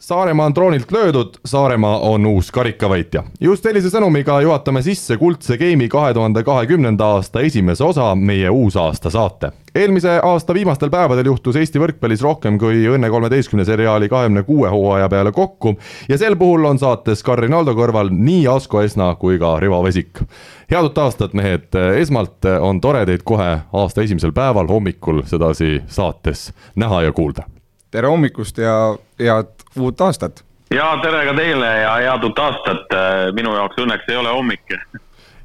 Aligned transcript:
Saaremaa 0.00 0.46
on 0.46 0.54
troonilt 0.54 0.92
löödud, 0.92 1.34
Saaremaa 1.44 1.98
on 1.98 2.26
uus 2.26 2.52
karikavõitja. 2.52 3.22
just 3.40 3.62
sellise 3.62 3.90
sõnumiga 3.92 4.38
juhatame 4.40 4.80
sisse 4.82 5.18
kuldse 5.20 5.58
game'i 5.60 5.88
kahe 5.92 6.14
tuhande 6.16 6.40
kahekümnenda 6.42 7.04
aasta 7.04 7.40
esimese 7.44 7.84
osa, 7.84 8.14
meie 8.14 8.48
uusaasta 8.50 9.10
saate. 9.10 9.50
eelmise 9.74 10.20
aasta 10.22 10.54
viimastel 10.54 10.90
päevadel 10.90 11.26
juhtus 11.26 11.56
Eesti 11.56 11.78
võrkpallis 11.78 12.22
rohkem 12.22 12.58
kui 12.58 12.80
Õnne 12.88 13.10
kolmeteistkümne 13.10 13.64
seriaali 13.64 14.08
kahekümne 14.08 14.42
kuue 14.42 14.68
hooaja 14.68 15.08
peale 15.08 15.32
kokku 15.32 15.76
ja 16.08 16.18
sel 16.18 16.36
puhul 16.36 16.64
on 16.64 16.78
saates 16.78 17.22
Karin 17.22 17.54
Aldo 17.54 17.76
kõrval 17.76 18.08
nii 18.10 18.48
Asko 18.48 18.80
Esna 18.80 19.14
kui 19.14 19.38
ka 19.38 19.58
Rivo 19.60 19.84
Vesik. 19.84 20.24
head 20.70 20.82
uut 20.82 20.98
aastat, 20.98 21.34
mehed, 21.34 21.68
esmalt 22.00 22.48
on 22.60 22.80
tore 22.80 23.06
teid 23.06 23.20
kohe 23.22 23.58
aasta 23.72 24.02
esimesel 24.02 24.32
päeval 24.32 24.66
hommikul 24.66 25.22
sedasi 25.26 25.82
saates 25.86 26.52
näha 26.76 27.02
ja 27.02 27.12
kuulda 27.12 27.44
tere 27.90 28.08
hommikust 28.08 28.58
ja 28.58 28.96
head 29.18 29.59
uut 29.78 30.00
aastat! 30.00 30.44
ja 30.74 30.92
tere 31.02 31.24
ka 31.26 31.34
teile 31.34 31.70
ja 31.82 31.94
head 31.98 32.24
uut 32.26 32.38
aastat, 32.38 32.96
minu 33.36 33.54
jaoks 33.56 33.78
õnneks 33.82 34.10
ei 34.10 34.16
ole 34.20 34.34
hommik. 34.34 34.76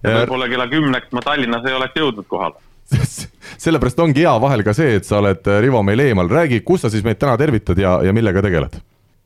võib-olla 0.06 0.50
kella 0.50 0.68
kümneks 0.70 1.12
ma 1.12 1.24
Tallinnas 1.26 1.66
ei 1.66 1.78
oleks 1.78 1.98
jõudnud 1.98 2.28
kohale 2.30 2.62
sellepärast 3.66 4.00
ongi 4.00 4.22
hea 4.22 4.34
vahel 4.42 4.62
ka 4.66 4.74
see, 4.78 5.00
et 5.00 5.08
sa 5.08 5.18
oled, 5.18 5.48
Rivo, 5.62 5.82
meil 5.84 6.04
eemal, 6.04 6.30
räägi, 6.30 6.62
kus 6.62 6.86
sa 6.86 6.92
siis 6.94 7.06
meid 7.06 7.18
täna 7.18 7.34
tervitad 7.42 7.80
ja, 7.82 7.98
ja 8.06 8.14
millega 8.14 8.44
tegeled? 8.46 8.78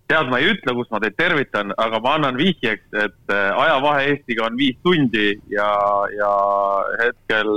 tead, 0.10 0.32
ma 0.32 0.40
ei 0.42 0.50
ütle, 0.54 0.74
kus 0.78 0.90
ma 0.94 1.02
teid 1.04 1.18
tervitan, 1.20 1.74
aga 1.78 2.00
ma 2.02 2.16
annan 2.18 2.40
vihjeks, 2.40 2.88
et 2.98 3.36
ajavahe 3.36 4.08
Eestiga 4.14 4.48
on 4.48 4.58
viis 4.58 4.80
tundi 4.84 5.34
ja, 5.54 5.70
ja 6.16 6.32
hetkel, 7.04 7.52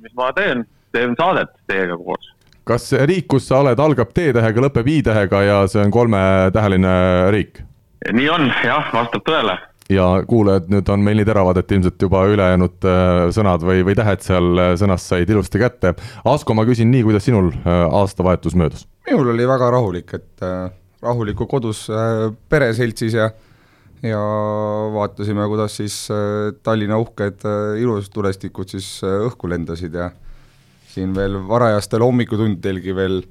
mis 0.00 0.14
ma 0.16 0.30
teen, 0.36 0.64
teen 0.94 1.18
saadet 1.18 1.52
teiega 1.68 1.98
koos 2.00 2.30
kas 2.68 2.90
riik, 3.08 3.28
kus 3.32 3.48
sa 3.48 3.62
oled, 3.62 3.80
algab 3.80 4.12
T-tähega, 4.12 4.62
lõpeb 4.66 4.90
I-tähega 4.98 5.40
ja 5.46 5.56
see 5.70 5.80
on 5.86 5.94
kolmetäheline 5.94 6.92
riik? 7.34 7.64
nii 8.14 8.28
on, 8.30 8.46
jah, 8.64 8.92
vastab 8.94 9.24
tõele. 9.26 9.56
ja 9.90 10.06
kuulajad 10.28 10.68
nüüd 10.72 10.90
on 10.92 11.02
meil 11.04 11.18
nii 11.18 11.26
teravad, 11.28 11.58
et 11.58 11.72
ilmselt 11.74 12.04
juba 12.04 12.22
ülejäänud 12.28 12.86
äh, 12.86 13.22
sõnad 13.34 13.64
või, 13.64 13.82
või 13.88 13.96
tähed 13.98 14.22
seal 14.24 14.60
äh, 14.60 14.74
sõnas 14.80 15.08
said 15.08 15.30
ilusti 15.32 15.60
kätte. 15.62 15.94
Asko, 16.28 16.54
ma 16.54 16.66
küsin 16.68 16.92
nii, 16.92 17.06
kuidas 17.08 17.24
sinul 17.28 17.50
äh, 17.56 17.82
aastavahetus 18.00 18.58
möödus? 18.58 18.86
minul 19.08 19.32
oli 19.32 19.46
väga 19.48 19.70
rahulik, 19.72 20.12
et 20.18 20.42
rahulikku 21.00 21.46
kodus 21.48 21.86
pereseltsis 22.52 23.14
ja 23.16 23.30
ja 24.04 24.20
vaatasime, 24.92 25.46
kuidas 25.48 25.78
siis 25.80 25.96
Tallinna 26.62 27.00
uhked 27.00 27.46
äh, 27.48 27.80
ilusad 27.80 28.12
tulestikud 28.14 28.68
siis 28.70 28.98
õhku 29.02 29.48
lendasid 29.50 29.96
ja 29.96 30.10
siin 30.98 31.14
veel 31.16 31.38
varajastel 31.48 32.02
hommikutundidelgi 32.04 32.96
veel 32.98 33.22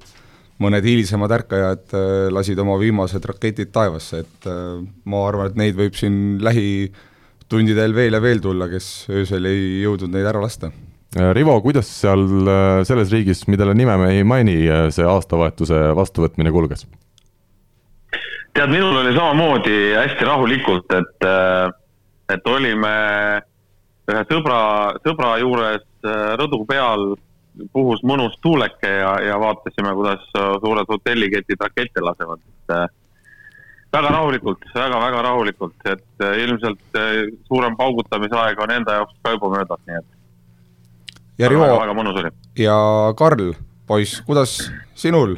mõned 0.62 0.86
hilisemad 0.86 1.32
ärkajad 1.38 1.94
äh, 1.94 2.26
lasid 2.34 2.58
oma 2.62 2.76
viimased 2.80 3.24
raketid 3.30 3.70
taevasse, 3.74 4.24
et 4.24 4.50
äh, 4.50 4.82
ma 5.08 5.22
arvan, 5.28 5.50
et 5.50 5.58
neid 5.60 5.78
võib 5.78 5.96
siin 5.98 6.38
lähitundidel 6.42 7.94
veel 7.96 8.18
ja 8.18 8.22
veel 8.22 8.42
tulla, 8.42 8.68
kes 8.70 9.08
öösel 9.12 9.46
ei 9.50 9.82
jõudnud 9.84 10.14
neid 10.14 10.26
ära 10.26 10.42
lasta. 10.42 10.72
Äh, 11.16 11.30
Rivo, 11.36 11.54
kuidas 11.64 11.90
seal 11.92 12.26
selles 12.88 13.12
riigis, 13.14 13.46
millele 13.50 13.76
nime 13.78 13.96
me 14.00 14.12
ei 14.16 14.26
maini, 14.26 14.58
see 14.94 15.06
aastavahetuse 15.06 15.88
vastuvõtmine 15.98 16.54
kulges? 16.54 16.88
tead, 18.58 18.72
minul 18.72 18.96
oli 18.98 19.12
samamoodi 19.14 19.92
hästi 19.94 20.26
rahulikult, 20.26 20.90
et, 20.96 21.26
et 22.34 22.48
olime 22.50 22.94
ühe 24.10 24.22
sõbra, 24.26 24.58
sõbra 25.04 25.36
juures 25.38 25.84
rõdu 26.40 26.64
peal 26.66 27.04
puhus 27.72 28.02
mõnus 28.06 28.38
tuuleke 28.42 28.90
ja, 29.00 29.12
ja 29.22 29.38
vaatasime, 29.40 29.92
kuidas 29.94 30.24
suured 30.34 30.88
hotelliketid 30.88 31.60
rakette 31.60 32.02
lasevad, 32.04 32.42
et 32.42 32.74
äh, 32.74 32.86
väga 33.92 34.12
rahulikult 34.14 34.64
väga,, 34.74 35.00
väga-väga 35.00 35.22
rahulikult, 35.22 35.76
et 35.84 36.24
äh, 36.24 36.36
ilmselt 36.44 36.98
äh, 36.98 37.24
suurem 37.48 37.76
paugutamisaeg 37.76 38.60
on 38.62 38.74
enda 38.74 39.00
jaoks 39.00 39.16
ka 39.22 39.34
juba 39.36 39.52
möödas, 39.56 39.82
nii 39.86 39.98
et. 39.98 40.06
ja 41.38 41.48
Rivo, 41.48 41.66
ja 42.58 42.78
Karl, 43.16 43.52
poiss, 43.86 44.20
kuidas 44.26 44.60
sinul 44.94 45.36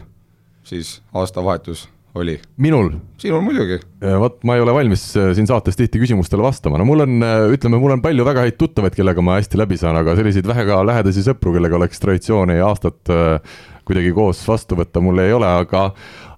siis 0.64 1.00
aastavahetus 1.14 1.88
oli? 2.15 2.37
minul? 2.56 2.93
sinul 3.21 3.43
muidugi. 3.44 3.78
vot 4.00 4.38
ma 4.47 4.56
ei 4.56 4.65
ole 4.65 4.75
valmis 4.75 5.04
äh, 5.19 5.32
siin 5.37 5.48
saates 5.50 5.78
tihti 5.78 6.00
küsimustele 6.03 6.44
vastama, 6.44 6.81
no 6.81 6.87
mul 6.88 7.04
on, 7.06 7.19
äh, 7.25 7.47
ütleme, 7.54 7.81
mul 7.82 7.94
on 7.97 8.04
palju 8.04 8.26
väga 8.26 8.47
häid 8.47 8.59
tuttavaid, 8.60 8.97
kellega 8.97 9.25
ma 9.25 9.38
hästi 9.38 9.60
läbi 9.60 9.78
saan, 9.81 9.98
aga 10.00 10.16
selliseid 10.19 10.49
väga 10.50 10.81
lähedasi 10.88 11.25
sõpru, 11.26 11.54
kellega 11.56 11.78
oleks 11.78 12.03
traditsiooni 12.03 12.59
ja 12.59 12.70
aastat 12.70 13.12
äh, 13.15 13.60
kuidagi 13.90 14.14
koos 14.14 14.40
vastu 14.46 14.78
võtta 14.78 15.02
mul 15.02 15.18
ei 15.22 15.34
ole, 15.34 15.48
aga 15.64 15.90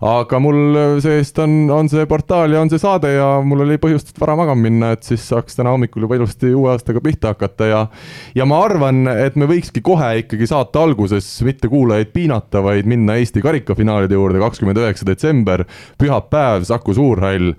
aga 0.02 0.38
mul 0.42 0.98
see-eest 1.02 1.36
on, 1.44 1.52
on 1.70 1.90
see 1.90 2.02
portaal 2.10 2.50
ja 2.50 2.62
on 2.64 2.70
see 2.72 2.80
saade 2.82 3.12
ja 3.12 3.26
mul 3.46 3.62
oli 3.62 3.76
põhjust 3.82 4.10
vara 4.18 4.34
magama 4.38 4.64
minna, 4.64 4.90
et 4.96 5.06
siis 5.06 5.22
saaks 5.30 5.54
täna 5.58 5.74
hommikul 5.74 6.08
juba 6.08 6.18
ilusti 6.18 6.50
uue 6.50 6.72
aastaga 6.72 7.02
pihta 7.04 7.34
hakata 7.36 7.68
ja 7.70 7.84
ja 8.34 8.48
ma 8.48 8.58
arvan, 8.64 9.04
et 9.12 9.38
me 9.38 9.46
võikski 9.50 9.84
kohe 9.84 10.10
ikkagi 10.24 10.48
saate 10.50 10.80
alguses 10.82 11.28
mitte 11.46 11.70
kuulajaid 11.70 12.10
piinata, 12.16 12.64
vaid 12.64 12.88
minna 12.90 13.20
Eesti 13.20 13.44
karikafinaalide 13.44 14.18
juurde, 14.18 14.42
kakskümmend 14.42 14.82
üheksa 14.82 15.06
detsember, 15.06 15.66
pühapäev, 16.02 16.66
Saku 16.66 16.96
Suurhall 16.98 17.54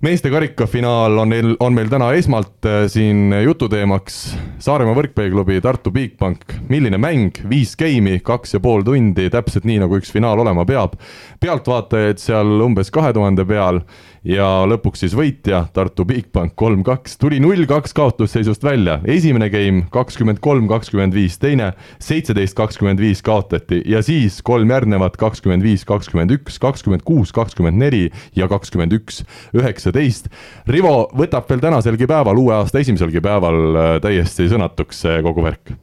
meeste 0.00 0.30
karikafinaal 0.32 1.18
on 1.18 1.28
neil, 1.28 1.54
on 1.60 1.74
meil 1.76 1.88
täna 1.92 2.10
esmalt 2.16 2.66
äh, 2.66 2.84
siin 2.88 3.34
jututeemaks 3.44 4.20
Saaremaa 4.60 4.96
võrkpalliklubi 4.96 5.60
Tartu 5.64 5.92
Bigbank. 5.92 6.54
milline 6.68 6.98
mäng, 7.00 7.36
viis 7.48 7.76
geimi, 7.76 8.18
kaks 8.24 8.54
ja 8.56 8.60
pool 8.60 8.84
tundi, 8.84 9.28
täpselt 9.32 9.68
nii, 9.68 9.80
nagu 9.84 10.00
üks 10.00 10.12
finaal 10.12 10.40
olema 10.40 10.64
peab. 10.68 10.96
pealtvaatajaid 11.40 12.20
seal 12.20 12.60
umbes 12.64 12.90
kahe 12.90 13.12
tuhande 13.12 13.44
peal 13.44 13.82
ja 14.26 14.46
lõpuks 14.68 15.04
siis 15.04 15.14
võitja, 15.16 15.62
Tartu 15.72 16.04
Bigbank 16.08 16.54
kolm-kaks, 16.58 17.16
tuli 17.20 17.40
null-kaks 17.40 17.94
kaotusseisust 17.96 18.64
välja, 18.64 18.98
esimene 19.08 19.50
game 19.52 19.86
kakskümmend 19.92 20.42
kolm, 20.44 20.68
kakskümmend 20.70 21.16
viis, 21.16 21.38
teine 21.40 21.72
seitseteist, 22.02 22.56
kakskümmend 22.58 23.00
viis 23.00 23.24
kaotati. 23.24 23.80
Ja 23.88 24.02
siis 24.04 24.40
kolm 24.46 24.70
järgnevat 24.70 25.16
kakskümmend 25.20 25.64
viis, 25.64 25.86
kakskümmend 25.88 26.34
üks, 26.36 26.60
kakskümmend 26.60 27.04
kuus, 27.06 27.32
kakskümmend 27.36 27.80
neli 27.80 28.06
ja 28.36 28.48
kakskümmend 28.50 28.94
üks, 29.00 29.22
üheksateist. 29.56 30.30
Rivo 30.68 31.08
võtab 31.16 31.48
veel 31.50 31.64
tänaselgi 31.64 32.08
päeval, 32.10 32.40
uue 32.40 32.56
aasta 32.60 32.82
esimeselgi 32.82 33.22
päeval 33.24 33.60
äh, 33.70 33.94
täiesti 34.04 34.50
sõnatuks 34.52 35.04
see 35.06 35.20
kogu 35.24 35.44
värk. 35.46 35.74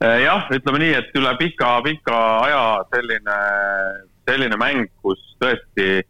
Äh, 0.00 0.22
jah, 0.24 0.46
ütleme 0.50 0.80
nii, 0.82 0.94
et 0.96 1.18
üle 1.18 1.34
pika-pika 1.38 2.20
aja 2.46 2.62
selline, 2.94 3.36
selline 4.28 4.58
mäng, 4.58 4.88
kus 5.04 5.20
tõesti 5.40 6.00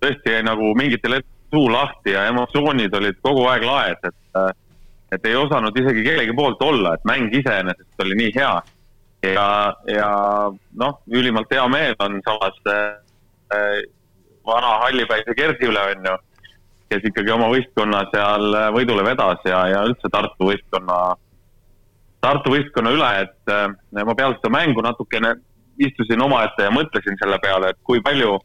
tõesti 0.00 0.34
jäi 0.36 0.46
nagu 0.46 0.72
mingitel 0.78 1.18
hetkedel 1.18 1.38
suu 1.50 1.72
lahti 1.72 2.12
ja 2.12 2.26
emotsioonid 2.28 2.94
olid 2.94 3.20
kogu 3.22 3.44
aeg 3.48 3.64
laes, 3.64 4.00
et, 4.04 4.56
et 5.12 5.28
ei 5.28 5.36
osanud 5.36 5.76
isegi 5.76 6.04
kellegi 6.04 6.34
poolt 6.36 6.62
olla, 6.62 6.94
et 6.94 7.06
mäng 7.08 7.32
iseenesest 7.34 8.04
oli 8.04 8.18
nii 8.22 8.32
hea. 8.36 8.56
ja, 9.22 9.74
ja 9.90 10.08
noh, 10.78 10.98
ülimalt 11.10 11.50
hea 11.50 11.64
meel 11.68 11.96
on 12.04 12.20
samas 12.24 12.58
äh, 12.70 13.80
vana 14.46 14.76
hallipäise 14.84 15.34
Gerdi 15.34 15.66
üle, 15.66 15.80
on 15.94 16.06
ju, 16.06 16.18
kes 16.92 17.08
ikkagi 17.10 17.32
oma 17.34 17.48
võistkonna 17.50 18.04
seal 18.12 18.54
võidule 18.76 19.02
vedas 19.04 19.42
ja, 19.44 19.64
ja 19.72 19.82
üldse 19.88 20.12
Tartu 20.12 20.52
võistkonna, 20.52 21.00
Tartu 22.20 22.54
võistkonna 22.54 22.92
üle, 22.94 23.10
et 23.24 23.54
äh, 23.54 23.66
ma 24.04 24.14
peale 24.14 24.38
seda 24.38 24.52
mängu 24.54 24.84
natukene 24.84 25.34
istusin 25.78 26.22
omaette 26.22 26.68
ja 26.68 26.70
mõtlesin 26.74 27.18
selle 27.18 27.38
peale, 27.42 27.72
et 27.72 27.80
kui 27.86 28.02
palju 28.04 28.36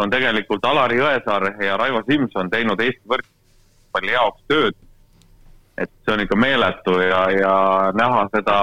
on 0.00 0.12
tegelikult 0.12 0.64
Alari 0.64 0.98
Jõesaar 1.00 1.50
ja 1.62 1.76
Raivo 1.80 2.02
Simson 2.06 2.50
teinud 2.50 2.80
Eesti 2.80 3.12
võrkpalli 3.12 4.14
jaoks 4.14 4.46
tööd. 4.48 4.78
et 5.80 5.90
see 6.04 6.12
on 6.12 6.20
ikka 6.20 6.36
meeletu 6.36 6.98
ja, 7.00 7.20
ja 7.32 7.54
näha 7.96 8.26
seda 8.34 8.56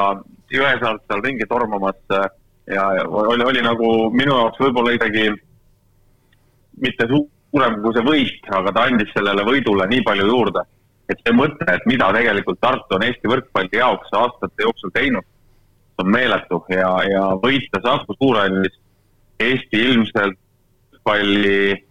Jõesaart 0.54 1.01
seal 1.07 1.24
ringi 1.24 1.48
tormamas 1.50 1.98
ja, 2.12 2.84
ja 3.00 3.06
oli, 3.07 3.44
oli 3.44 3.62
nagu 3.66 4.12
minu 4.13 4.36
jaoks 4.36 4.62
võib-olla 4.62 4.94
isegi 4.95 5.30
mitte 6.84 7.07
suurem 7.10 7.80
kui 7.81 7.95
see 7.95 8.06
võit, 8.06 8.50
aga 8.54 8.74
ta 8.74 8.86
andis 8.86 9.13
sellele 9.16 9.45
võidule 9.48 9.88
nii 9.90 10.04
palju 10.06 10.28
juurde. 10.30 10.66
et 11.10 11.22
see 11.24 11.33
mõte, 11.33 11.63
et 11.72 11.86
mida 11.88 12.12
tegelikult 12.12 12.60
Tartu 12.60 12.95
on 12.95 13.04
Eesti 13.04 13.30
võrkpalli 13.31 13.80
jaoks 13.80 14.12
aastate 14.12 14.63
jooksul 14.63 14.92
teinud, 14.94 15.24
on 15.98 16.12
meeletu 16.12 16.60
ja, 16.69 16.92
ja 17.07 17.24
võita 17.44 17.80
Saku 17.81 18.13
Suurhallis 18.19 18.75
Eesti 19.40 19.80
ilmselt 19.90 20.38
võrkpalli 21.07 21.83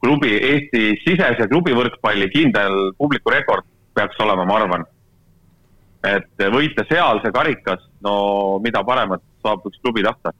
klubi, 0.00 0.30
Eesti 0.40 1.00
sisese 1.04 1.48
klubi 1.50 1.74
võrkpalli 1.76 2.30
kindel 2.32 2.94
publiku 2.96 3.30
rekord 3.30 3.66
peaks 3.94 4.18
olema, 4.20 4.44
ma 4.44 4.56
arvan. 4.56 4.84
et 6.04 6.44
võita 6.54 6.84
seal 6.88 7.18
see 7.20 7.32
karikas, 7.34 7.82
no 8.00 8.58
mida 8.62 8.84
paremat 8.86 9.20
saab 9.42 9.64
üks 9.66 9.80
klubi 9.82 10.02
tahta 10.02 10.30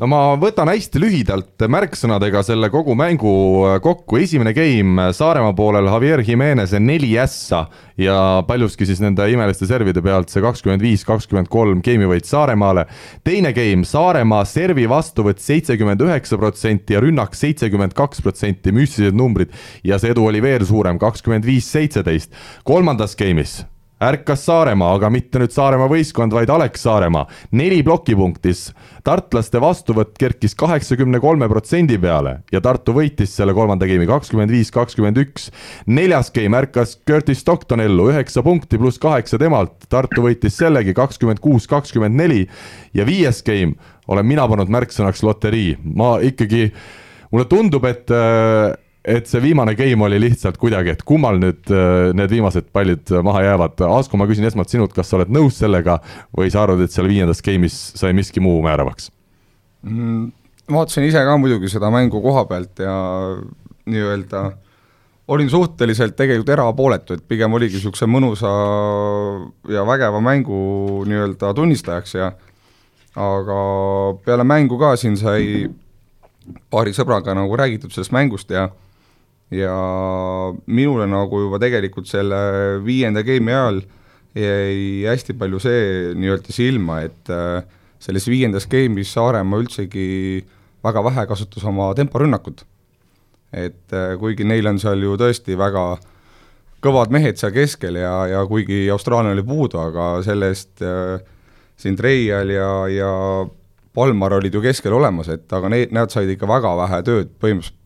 no 0.00 0.08
ma 0.08 0.20
võtan 0.40 0.70
hästi 0.70 1.00
lühidalt 1.02 1.64
märksõnadega 1.68 2.40
selle 2.46 2.70
kogu 2.72 2.94
mängu 2.96 3.32
äh, 3.68 3.76
kokku, 3.84 4.16
esimene 4.22 4.54
game 4.56 5.10
Saaremaa 5.16 5.52
poolel 5.56 5.90
Javier 5.90 6.22
Jimenez'e 6.24 6.80
neli 6.80 7.12
ässa 7.20 7.66
ja 8.00 8.16
paljuski 8.48 8.88
siis 8.88 9.02
nende 9.04 9.26
imeliste 9.28 9.68
servide 9.68 10.00
pealt 10.04 10.32
see 10.32 10.42
kakskümmend 10.44 10.84
viis, 10.84 11.04
kakskümmend 11.08 11.50
kolm 11.52 11.82
game'i 11.84 12.08
võit 12.08 12.28
Saaremaale. 12.28 12.86
teine 13.24 13.52
game 13.56 13.84
Saaremaa 13.84 14.46
servi 14.48 14.86
vastuvõtt 14.88 15.42
seitsekümmend 15.44 16.00
üheksa 16.06 16.40
protsenti 16.40 16.96
ja 16.96 17.02
rünnak 17.04 17.36
seitsekümmend 17.36 17.92
kaks 17.98 18.24
protsenti, 18.24 18.72
müstilised 18.72 19.18
numbrid 19.18 19.52
ja 19.84 20.00
see 20.00 20.14
edu 20.14 20.24
oli 20.30 20.40
veel 20.40 20.64
suurem, 20.64 20.98
kakskümmend 21.00 21.44
viis, 21.44 21.68
seitseteist. 21.68 22.32
kolmandas 22.64 23.18
game'is 23.20 23.60
ärkas 24.00 24.44
Saaremaa, 24.46 24.94
aga 24.96 25.10
mitte 25.12 25.40
nüüd 25.42 25.52
Saaremaa 25.52 25.88
võistkond, 25.90 26.32
vaid 26.32 26.50
Alex 26.50 26.84
Saaremaa. 26.86 27.26
neli 27.52 27.82
plokipunktis, 27.84 28.70
tartlaste 29.04 29.60
vastuvõtt 29.60 30.16
kerkis 30.18 30.54
kaheksakümne 30.54 31.20
kolme 31.20 31.48
protsendi 31.48 31.98
peale 31.98 32.40
ja 32.52 32.60
Tartu 32.60 32.94
võitis 32.96 33.34
selle 33.36 33.54
kolmanda 33.54 33.86
game'i 33.86 34.08
kakskümmend 34.08 34.50
viis, 34.50 34.70
kakskümmend 34.70 35.20
üks. 35.20 35.50
neljas 35.86 36.30
game 36.30 36.56
ärkas 36.56 36.98
Curtis 37.06 37.40
Stockton 37.40 37.80
ellu, 37.80 38.10
üheksa 38.10 38.42
punkti 38.42 38.78
pluss 38.78 38.98
kaheksa 38.98 39.38
temalt, 39.38 39.86
Tartu 39.88 40.22
võitis 40.22 40.56
sellegi 40.56 40.94
kakskümmend 40.94 41.40
kuus, 41.40 41.66
kakskümmend 41.66 42.16
neli 42.16 42.46
ja 42.94 43.04
viies 43.06 43.42
game 43.42 43.76
olen 44.08 44.26
mina 44.26 44.48
pannud 44.48 44.70
märksõnaks 44.72 45.22
loterii, 45.22 45.76
ma 45.84 46.16
ikkagi, 46.24 46.70
mulle 47.30 47.46
tundub, 47.46 47.84
et 47.86 48.10
äh, 48.10 48.72
et 49.04 49.28
see 49.30 49.40
viimane 49.42 49.74
game 49.78 50.04
oli 50.04 50.18
lihtsalt 50.20 50.58
kuidagi, 50.60 50.94
et 50.94 51.04
kummal 51.08 51.40
nüüd 51.40 51.70
äh, 51.72 52.10
need 52.16 52.32
viimased 52.32 52.68
pallid 52.74 53.12
maha 53.24 53.44
jäävad. 53.46 53.80
Asko, 53.86 54.20
ma 54.20 54.28
küsin 54.28 54.48
esmalt 54.48 54.72
sinult, 54.72 54.92
kas 54.96 55.08
sa 55.08 55.18
oled 55.20 55.32
nõus 55.32 55.60
sellega 55.62 56.00
või 56.36 56.52
sa 56.52 56.66
arvad, 56.66 56.84
et 56.84 56.92
seal 56.92 57.08
viiendas 57.08 57.40
game'is 57.44 57.78
sai 58.00 58.12
miski 58.16 58.42
muu 58.44 58.60
määravaks 58.66 59.10
mm,? 59.86 60.28
vaatasin 60.70 61.06
ise 61.08 61.22
ka 61.26 61.36
muidugi 61.40 61.70
seda 61.72 61.90
mängu 61.90 62.20
koha 62.22 62.44
pealt 62.46 62.78
ja 62.78 62.94
nii-öelda 63.90 64.42
olin 65.30 65.50
suhteliselt 65.50 66.16
tegelikult 66.18 66.48
erapooletu, 66.54 67.14
et 67.14 67.24
pigem 67.28 67.52
oligi 67.54 67.78
niisuguse 67.78 68.06
mõnusa 68.10 68.50
ja 69.70 69.84
vägeva 69.86 70.20
mängu 70.22 70.60
nii-öelda 71.06 71.52
tunnistajaks 71.54 72.14
ja 72.18 72.32
aga 73.18 73.60
peale 74.24 74.46
mängu 74.46 74.78
ka 74.78 74.94
siin 74.98 75.16
sai 75.18 75.68
paari 76.70 76.94
sõbraga 76.96 77.34
nagu 77.34 77.58
räägitud 77.58 77.94
sellest 77.94 78.14
mängust 78.14 78.50
ja 78.50 78.68
ja 79.50 79.74
minule 80.66 81.06
nagu 81.10 81.40
juba 81.44 81.58
tegelikult 81.62 82.08
selle 82.10 82.38
viienda 82.86 83.24
game'i 83.26 83.54
ajal 83.56 83.80
jäi 84.38 85.06
hästi 85.08 85.34
palju 85.38 85.58
see 85.62 86.14
nii-öelda 86.14 86.54
silma, 86.54 87.00
et 87.06 87.30
äh, 87.34 87.64
selles 87.98 88.28
viiendas 88.30 88.68
game'is 88.70 89.10
Saaremaa 89.16 89.62
üldsegi 89.64 90.44
väga 90.84 91.02
vähe 91.04 91.26
kasutas 91.26 91.64
oma 91.66 91.90
temporünnakut. 91.94 92.64
et 93.52 93.92
äh, 93.92 94.14
kuigi 94.18 94.44
neil 94.46 94.66
on 94.70 94.78
seal 94.78 95.02
ju 95.02 95.16
tõesti 95.18 95.56
väga 95.58 95.98
kõvad 96.80 97.10
mehed 97.10 97.36
seal 97.36 97.50
keskel 97.52 97.98
ja, 97.98 98.12
ja 98.30 98.44
kuigi 98.46 98.84
Austraalia 98.90 99.34
oli 99.34 99.42
puudu, 99.42 99.80
aga 99.82 100.22
selle-eest 100.22 100.84
äh, 100.86 101.18
siin 101.76 101.98
Treial 101.98 102.54
ja, 102.54 102.70
ja 102.88 103.10
Palmar 103.94 104.36
olid 104.38 104.54
ju 104.54 104.62
keskel 104.62 104.94
olemas, 104.94 105.28
et 105.28 105.50
aga 105.52 105.68
need, 105.72 105.90
nad 105.90 106.12
said 106.14 106.30
ikka 106.30 106.46
väga 106.46 106.76
vähe 106.84 107.02
tööd 107.08 107.34
põhimõtteliselt 107.42 107.78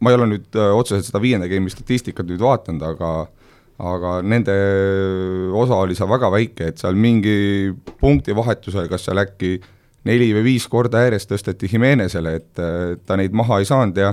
ma 0.00 0.12
ei 0.12 0.18
ole 0.18 0.30
nüüd 0.34 0.56
äh, 0.56 0.72
otseselt 0.76 1.08
seda 1.08 1.22
viienda 1.22 1.48
game'i 1.50 1.72
statistikat 1.72 2.28
nüüd 2.28 2.42
vaadanud, 2.44 2.86
aga 2.94 3.12
aga 3.80 4.18
nende 4.20 4.54
osa 5.56 5.78
oli 5.80 5.94
seal 5.96 6.10
väga 6.10 6.28
väike, 6.34 6.66
et 6.68 6.82
seal 6.82 6.98
mingi 7.00 7.70
punkti 8.00 8.34
vahetusel, 8.36 8.90
kas 8.92 9.06
seal 9.06 9.22
äkki 9.22 9.54
neli 10.04 10.26
või 10.36 10.42
viis 10.50 10.66
korda 10.68 11.06
järjest 11.06 11.30
tõsteti 11.30 11.70
Jimenezele, 11.72 12.34
et 12.36 12.60
ta 13.08 13.16
neid 13.16 13.32
maha 13.36 13.62
ei 13.62 13.68
saanud 13.68 13.96
ja 13.96 14.12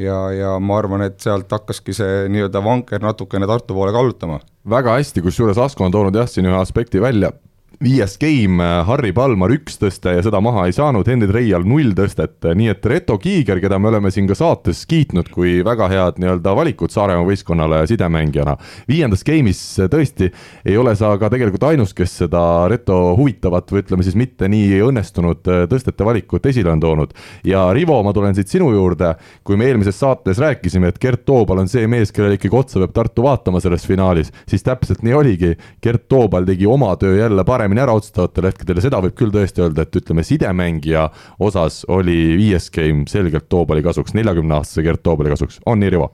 ja, 0.00 0.16
ja 0.34 0.56
ma 0.62 0.78
arvan, 0.80 1.04
et 1.06 1.20
sealt 1.22 1.50
hakkaski 1.52 1.94
see 1.96 2.26
nii-öelda 2.32 2.62
vanker 2.64 3.02
natukene 3.04 3.48
Tartu 3.50 3.76
poole 3.76 3.92
kallutama. 3.94 4.40
väga 4.70 4.96
hästi, 4.98 5.22
kusjuures 5.22 5.58
Asko 5.58 5.86
on 5.86 5.94
toonud 5.94 6.16
jah, 6.16 6.28
siin 6.30 6.48
ühe 6.50 6.58
aspekti 6.58 7.02
välja 7.02 7.32
viies 7.80 8.18
game, 8.18 8.60
äh, 8.60 8.84
Harri 8.84 9.08
Palmar 9.16 9.52
üks 9.54 9.78
tõste 9.80 10.12
ja 10.12 10.20
seda 10.20 10.36
maha 10.44 10.66
ei 10.68 10.74
saanud, 10.76 11.06
Henri 11.08 11.30
Treial 11.30 11.64
null 11.64 11.94
tõstet, 11.96 12.44
nii 12.44 12.68
et 12.74 12.84
Reto 12.84 13.14
Kiiger, 13.16 13.56
keda 13.62 13.78
me 13.80 13.88
oleme 13.88 14.10
siin 14.12 14.26
ka 14.28 14.34
saates 14.36 14.82
kiitnud 14.88 15.30
kui 15.32 15.62
väga 15.64 15.88
head 15.88 16.18
nii-öelda 16.20 16.52
valikut 16.58 16.92
Saaremaa 16.92 17.24
võistkonnale 17.24 17.78
sidemängijana, 17.88 18.58
viiendas 18.88 19.24
game'is 19.24 19.62
tõesti 19.88 20.28
ei 20.68 20.76
ole 20.76 20.92
sa 20.98 21.14
ka 21.16 21.30
tegelikult 21.32 21.64
ainus, 21.70 21.94
kes 21.96 22.18
seda 22.20 22.42
Reto 22.68 22.98
huvitavat 23.16 23.72
või 23.72 23.80
ütleme 23.86 24.04
siis 24.04 24.18
mitte 24.20 24.50
nii 24.52 24.82
õnnestunud 24.90 25.48
äh, 25.48 25.64
tõstete 25.72 26.04
valikut 26.04 26.50
esile 26.52 26.74
on 26.74 26.84
toonud. 26.84 27.16
ja 27.48 27.64
Rivo, 27.72 27.96
ma 28.04 28.12
tulen 28.12 28.36
siit 28.36 28.52
sinu 28.52 28.74
juurde, 28.76 29.14
kui 29.40 29.56
me 29.56 29.70
eelmises 29.70 29.96
saates 29.96 30.42
rääkisime, 30.42 30.92
et 30.92 31.00
Gert 31.00 31.24
Toobal 31.24 31.64
on 31.64 31.72
see 31.72 31.88
mees, 31.88 32.12
kellele 32.12 32.36
ikkagi 32.36 32.60
otsa 32.60 32.84
peab 32.84 32.92
Tartu 33.00 33.24
vaatama 33.24 33.64
selles 33.64 33.88
finaalis, 33.88 34.34
siis 34.44 34.68
täpselt 34.68 35.00
nii 35.00 35.16
oligi, 35.16 35.54
Gert 35.80 36.10
Toobal 36.12 36.44
tegi 36.44 36.68
oma 36.68 36.92
töö 37.00 37.16
jälle 37.16 37.48
paremini 37.48 37.69
paremini 37.70 37.82
ära 37.84 37.94
otsustavatel 37.94 38.48
hetkedel 38.48 38.78
ja 38.78 38.82
seda 38.82 39.00
võib 39.04 39.14
küll 39.18 39.30
tõesti 39.30 39.62
öelda, 39.62 39.84
et 39.84 39.96
ütleme, 39.96 40.24
sidemängija 40.26 41.08
osas 41.38 41.84
oli 41.88 42.36
viies 42.38 42.70
game 42.70 43.06
selgelt 43.06 43.48
Toobali 43.48 43.82
kasuks, 43.82 44.14
neljakümne 44.14 44.58
aastase 44.58 44.82
Gert 44.82 45.02
Toobali 45.02 45.30
kasuks, 45.30 45.60
on 45.66 45.80
nii, 45.80 45.90
Rivo? 45.90 46.10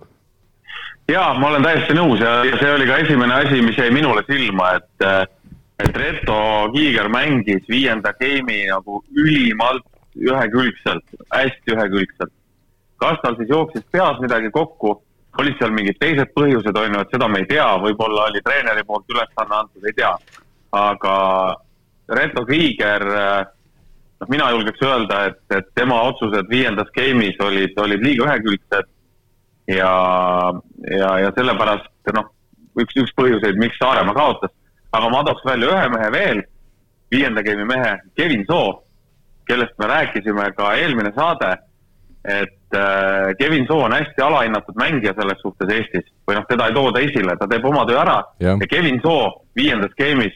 jaa, 1.08 1.32
ma 1.38 1.49
olen 1.49 1.62
täiesti 1.64 1.94
nõus 1.94 2.20
ja, 2.20 2.44
ja 2.44 2.58
see 2.61 2.75
oli 2.75 2.87
ka 2.87 2.99
esimene 2.99 3.35
asi, 3.35 3.62
mis 3.62 3.79
jäi 3.79 3.91
minule 3.94 4.25
silma, 4.26 4.75
et 4.76 5.32
et 5.79 5.97
Reto 5.97 6.37
Kiiger 6.73 7.08
mängis 7.12 7.67
viienda 7.69 8.14
game'i 8.17 8.64
nagu 8.70 9.02
ülimalt 9.12 9.85
ühekülgselt, 10.17 11.05
hästi 11.32 11.75
ühekülgselt. 11.75 12.32
kas 12.97 13.20
tal 13.23 13.37
siis 13.37 13.50
jooksis 13.50 13.85
peas 13.93 14.20
midagi 14.20 14.50
kokku, 14.50 14.97
olid 15.38 15.56
seal 15.59 15.73
mingid 15.73 15.99
teised 16.00 16.32
põhjused, 16.32 16.76
on 16.81 16.97
ju, 16.97 17.00
et 17.00 17.12
seda 17.12 17.29
me 17.29 17.43
ei 17.44 17.49
tea, 17.49 17.69
võib-olla 17.81 18.31
oli 18.31 18.41
treeneri 18.44 18.85
poolt 18.88 19.12
ülesanne 19.12 19.61
antud, 19.61 19.85
ei 19.85 19.93
tea 19.97 20.14
aga 20.76 21.17
Reto 22.08 22.44
Krieger, 22.46 23.05
noh, 24.20 24.28
mina 24.31 24.50
julgeks 24.55 24.82
öelda, 24.87 25.25
et, 25.31 25.40
et 25.56 25.69
tema 25.75 26.02
otsused 26.11 26.49
viiendas 26.50 26.90
game'is 26.94 27.40
olid, 27.43 27.75
olid 27.82 28.05
liiga 28.05 28.28
ühekülgsed. 28.28 28.93
Ja, 29.67 29.93
ja, 30.87 31.11
ja 31.25 31.32
sellepärast 31.34 32.12
noh, 32.14 32.28
üks, 32.78 32.94
üks 33.02 33.14
põhjuseid, 33.19 33.58
miks 33.58 33.78
Saaremaa 33.82 34.14
kaotas. 34.14 34.55
aga 34.96 35.08
ma 35.12 35.25
tooks 35.26 35.44
välja 35.44 35.69
ühe 35.69 35.88
mehe 35.93 36.11
veel, 36.14 36.43
viienda 37.12 37.43
game'i 37.43 37.67
mehe, 37.69 37.96
Kevin 38.17 38.44
Soo, 38.49 38.82
kellest 39.46 39.75
me 39.78 39.88
rääkisime 39.90 40.46
ka 40.56 40.70
eelmine 40.78 41.11
saade, 41.17 41.50
et 42.25 42.75
äh, 42.78 43.34
Kevin 43.38 43.67
Soo 43.67 43.82
on 43.84 43.93
hästi 43.93 44.23
alahinnatud 44.23 44.78
mängija 44.78 45.12
selles 45.19 45.43
suhtes 45.43 45.70
Eestis. 45.70 46.06
Või 46.26 46.38
noh, 46.38 46.47
teda 46.49 46.71
ei 46.71 46.75
tooda 46.75 47.02
esile, 47.02 47.37
ta 47.38 47.47
teeb 47.50 47.66
oma 47.66 47.85
töö 47.87 48.00
ära. 48.00 48.16
Ja, 48.42 48.56
ja 48.56 48.71
Kevin 48.71 48.99
Soo 49.02 49.45
viiendas 49.59 49.95
game'is 49.99 50.35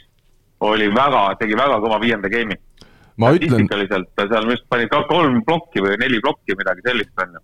oli 0.60 0.88
väga, 0.94 1.22
tegi 1.40 1.56
väga 1.58 1.78
kõva 1.82 2.00
viienda 2.02 2.28
game'i. 2.28 2.58
statistikaliselt 3.20 4.08
ta 4.16 4.26
seal 4.28 4.46
vist 4.48 4.64
pani 4.68 4.88
ka 4.88 5.02
kolm 5.08 5.42
plokki 5.44 5.82
või 5.84 5.98
neli 6.00 6.20
plokki, 6.24 6.56
midagi 6.56 6.84
sellist 6.86 7.24
on 7.24 7.34
ju 7.36 7.42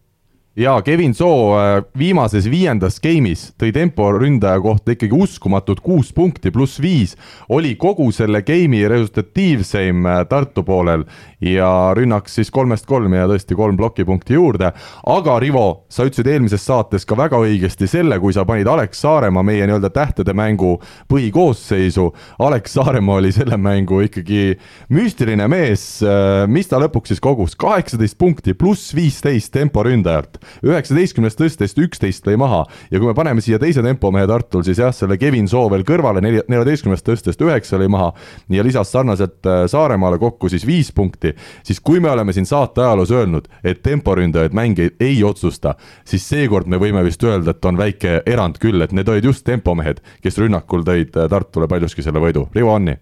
ja 0.57 0.83
Kevin 0.83 1.15
Soo 1.15 1.59
äh, 1.59 1.83
viimases 1.99 2.47
viiendas 2.51 2.97
game'is 3.05 3.51
tõi 3.61 3.75
temporündaja 3.77 4.57
kohta 4.65 4.95
ikkagi 4.95 5.13
uskumatud 5.13 5.83
kuus 5.85 6.15
punkti 6.17 6.51
pluss 6.51 6.81
viis, 6.81 7.13
oli 7.53 7.75
kogu 7.77 8.09
selle 8.13 8.41
game'i 8.47 8.87
resultatiivseim 8.89 10.07
äh, 10.09 10.23
Tartu 10.31 10.65
poolel 10.65 11.05
ja 11.45 11.93
rünnak 11.97 12.31
siis 12.33 12.49
kolmest 12.51 12.89
kolm 12.89 13.13
ja 13.13 13.27
tõesti 13.29 13.57
kolm 13.57 13.77
plokipunkti 13.77 14.39
juurde. 14.39 14.73
aga 15.07 15.39
Rivo, 15.41 15.85
sa 15.93 16.07
ütlesid 16.09 16.31
eelmises 16.33 16.65
saates 16.65 17.05
ka 17.05 17.19
väga 17.19 17.37
õigesti 17.45 17.89
selle, 17.91 18.19
kui 18.21 18.33
sa 18.33 18.47
panid 18.49 18.67
Alex 18.67 19.05
Saaremaa 19.05 19.45
meie 19.45 19.67
nii-öelda 19.69 19.91
tähtede 19.93 20.33
mängu 20.33 20.79
põhikoosseisu. 21.13 22.09
Alex 22.39 22.79
Saaremaa 22.79 23.21
oli 23.21 23.33
selle 23.37 23.61
mängu 23.61 24.01
ikkagi 24.09 24.57
müstiline 24.89 25.49
mees, 25.53 26.01
äh, 26.01 26.49
mis 26.49 26.73
ta 26.73 26.81
lõpuks 26.81 27.13
siis 27.13 27.21
kogus, 27.21 27.57
kaheksateist 27.61 28.17
punkti 28.19 28.57
pluss 28.57 28.97
viisteist 28.97 29.53
temporündajalt 29.53 30.46
üheksateistkümnest 30.67 31.41
tõstest 31.41 31.81
üksteist 31.83 32.27
lõi 32.29 32.37
maha. 32.41 32.65
Ja 32.91 33.01
kui 33.01 33.11
me 33.11 33.15
paneme 33.17 33.45
siia 33.45 33.61
teise 33.63 33.85
tempomehe 33.85 34.27
Tartul, 34.31 34.65
siis 34.67 34.81
jah, 34.83 34.95
selle 34.95 35.19
Kevin 35.21 35.49
Soo 35.49 35.69
veel 35.73 35.85
kõrvale 35.87 36.23
nelja, 36.25 36.45
neljateistkümnest 36.51 37.07
tõstest 37.07 37.43
üheksa 37.43 37.81
lõi 37.81 37.89
maha 37.93 38.13
ja 38.53 38.65
lisas 38.67 38.93
sarnaselt 38.93 39.47
äh, 39.47 39.65
Saaremaale 39.71 40.19
kokku 40.23 40.51
siis 40.53 40.67
viis 40.67 40.93
punkti, 40.93 41.35
siis 41.67 41.81
kui 41.81 42.01
me 42.01 42.11
oleme 42.11 42.33
siin 42.37 42.47
saate 42.47 42.85
ajaloos 42.85 43.13
öelnud, 43.15 43.49
et 43.65 43.83
temporündajaid 43.83 44.57
mänge 44.57 44.91
ei 45.01 45.23
otsusta, 45.25 45.75
siis 46.05 46.29
seekord 46.29 46.71
me 46.71 46.81
võime 46.83 47.05
vist 47.07 47.25
öelda, 47.25 47.55
et 47.55 47.65
on 47.65 47.79
väike 47.79 48.21
erand 48.27 48.61
küll, 48.63 48.83
et 48.83 48.95
need 48.97 49.09
olid 49.09 49.25
just 49.25 49.47
tempomehed, 49.47 50.03
kes 50.23 50.39
rünnakul 50.43 50.87
tõid 50.87 51.17
äh, 51.17 51.29
Tartule 51.31 51.69
paljuski 51.71 52.05
selle 52.05 52.23
võidu. 52.23 52.47
Rivo 52.55 52.75
Anni. 52.75 52.97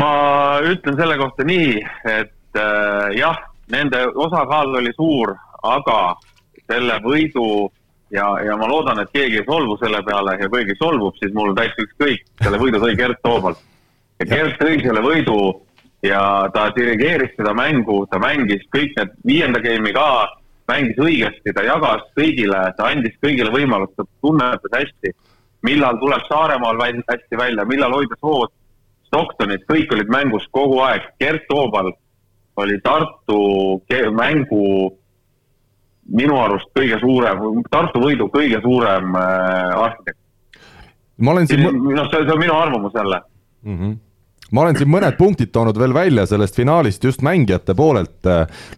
Ma 0.00 0.10
ütlen 0.66 0.96
selle 0.98 1.16
kohta 1.20 1.46
nii, 1.46 1.74
et 2.10 2.58
äh, 2.58 3.14
jah, 3.18 3.38
nende 3.70 4.00
osakaal 4.14 4.74
oli 4.80 4.92
suur, 4.96 5.34
aga 5.64 5.98
selle 6.68 6.98
võidu 7.04 7.46
ja, 8.14 8.26
ja 8.44 8.56
ma 8.60 8.68
loodan, 8.68 9.00
et 9.02 9.12
keegi 9.14 9.40
ei 9.42 9.46
solvu 9.48 9.76
selle 9.80 10.00
peale 10.06 10.36
ja 10.38 10.48
kui 10.48 10.62
keegi 10.62 10.78
solvub, 10.80 11.16
siis 11.20 11.34
mul 11.36 11.54
täitsa 11.56 11.84
ükskõik, 11.86 12.24
selle 12.42 12.60
võidu 12.60 12.80
tõi 12.82 12.96
Gert 12.98 13.20
Toobal. 13.24 13.56
ja 14.20 14.28
Gert 14.30 14.58
tõi 14.60 14.80
selle 14.82 15.02
võidu 15.04 15.38
ja 16.04 16.22
ta 16.54 16.68
dirigeeris 16.76 17.34
seda 17.36 17.54
mängu, 17.56 18.04
ta 18.10 18.20
mängis 18.22 18.64
kõik 18.74 18.96
need 18.98 19.14
viienda 19.26 19.60
game'i 19.64 19.94
ka, 19.96 20.08
mängis 20.68 21.00
õigesti, 21.00 21.54
ta 21.56 21.64
jagas 21.64 22.04
kõigile, 22.18 22.60
ta 22.76 22.90
andis 22.92 23.16
kõigile 23.24 23.52
võimalust, 23.54 23.96
ta 23.96 24.04
tunnetas 24.24 24.76
hästi, 24.78 25.14
millal 25.64 25.98
tuleb 26.00 26.28
Saaremaal 26.28 26.80
väl, 26.80 27.00
hästi 27.08 27.40
välja, 27.40 27.64
millal 27.68 27.96
hoida 27.96 28.20
sood. 28.20 28.52
Stocktonit, 29.08 29.62
kõik 29.70 29.92
olid 29.94 30.08
mängus 30.10 30.46
kogu 30.50 30.80
aeg, 30.82 31.04
Gert 31.22 31.44
Toobal 31.48 31.92
oli 32.56 32.78
Tartu 32.82 33.38
mängu 34.14 34.64
minu 36.06 36.38
arust 36.40 36.68
kõige 36.76 36.98
suurem, 37.00 37.62
Tartu 37.70 38.02
võidu 38.02 38.28
kõige 38.32 38.60
suurem 38.62 39.14
äh, 39.16 39.84
arhitekt. 39.86 40.18
ma 41.18 41.32
olen 41.32 41.46
siin 41.46 41.62
noh, 41.64 42.10
see 42.10 42.24
see 42.24 42.34
on 42.34 42.42
minu 42.42 42.56
arvamus 42.56 42.92
jälle. 42.94 43.22
mm. 43.62 43.78
-hmm 43.78 44.03
ma 44.54 44.62
olen 44.62 44.76
siin 44.78 44.90
mõned 44.90 45.16
punktid 45.18 45.50
toonud 45.54 45.78
veel 45.80 45.94
välja 45.94 46.24
sellest 46.30 46.54
finaalist 46.54 47.02
just 47.04 47.22
mängijate 47.26 47.74
poolelt. 47.74 48.22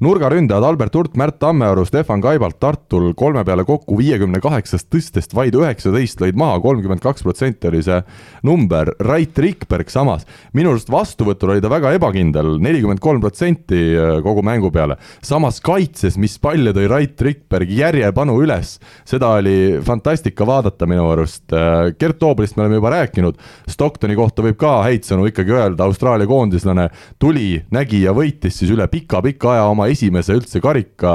nurgaründajad 0.00 0.64
Albert 0.64 0.94
Hurt, 0.96 1.16
Märt 1.20 1.38
Tammearu, 1.38 1.84
Stefan 1.84 2.22
Kaibalt 2.24 2.56
Tartul 2.60 3.12
kolme 3.14 3.44
peale 3.44 3.64
kokku 3.68 3.98
viiekümne 3.98 4.40
kaheksast 4.40 4.88
tõstest 4.92 5.34
vaid 5.36 5.54
üheksateist 5.54 6.22
lõid 6.22 6.38
maha, 6.38 6.60
kolmkümmend 6.64 7.02
kaks 7.04 7.26
protsenti 7.26 7.68
oli 7.68 7.82
see 7.84 7.98
number. 8.46 8.94
Rait 9.04 9.36
Rikberg 9.38 9.92
samas, 9.92 10.24
minu 10.56 10.72
arust 10.72 10.88
vastuvõtul 10.92 11.52
oli 11.54 11.64
ta 11.64 11.70
väga 11.72 11.92
ebakindel, 11.98 12.56
nelikümmend 12.62 13.02
kolm 13.04 13.20
protsenti 13.20 13.82
kogu 14.24 14.44
mängu 14.46 14.72
peale. 14.72 14.96
samas 15.22 15.60
kaitses, 15.60 16.16
mis 16.16 16.38
palle 16.38 16.72
tõi 16.72 16.88
Rait 16.88 17.20
Rikberg 17.20 17.68
järjepanu 17.70 18.38
üles, 18.40 18.78
seda 19.04 19.34
oli 19.42 19.76
fantastika 19.84 20.46
vaadata 20.46 20.88
minu 20.88 21.10
arust. 21.12 21.52
Gert 22.00 22.18
Tooblist 22.18 22.56
me 22.56 22.64
oleme 22.64 22.80
juba 22.80 22.96
rääkinud, 22.96 23.36
Stocktoni 23.68 24.16
kohta 24.16 24.42
võib 24.42 24.56
ka 24.56 24.80
häid 24.86 25.04
sõnu 25.04 25.28
ikkagi 25.28 25.52
öelda, 25.52 25.65
Austraalia 25.74 26.28
koondislane 26.28 26.88
tuli, 27.18 27.62
nägi 27.74 28.02
ja 28.04 28.14
võitis 28.16 28.60
siis 28.60 28.70
üle 28.74 28.86
pika-pika 28.90 29.52
aja 29.54 29.66
oma 29.70 29.88
esimese 29.92 30.36
üldse 30.36 30.60
karika, 30.62 31.14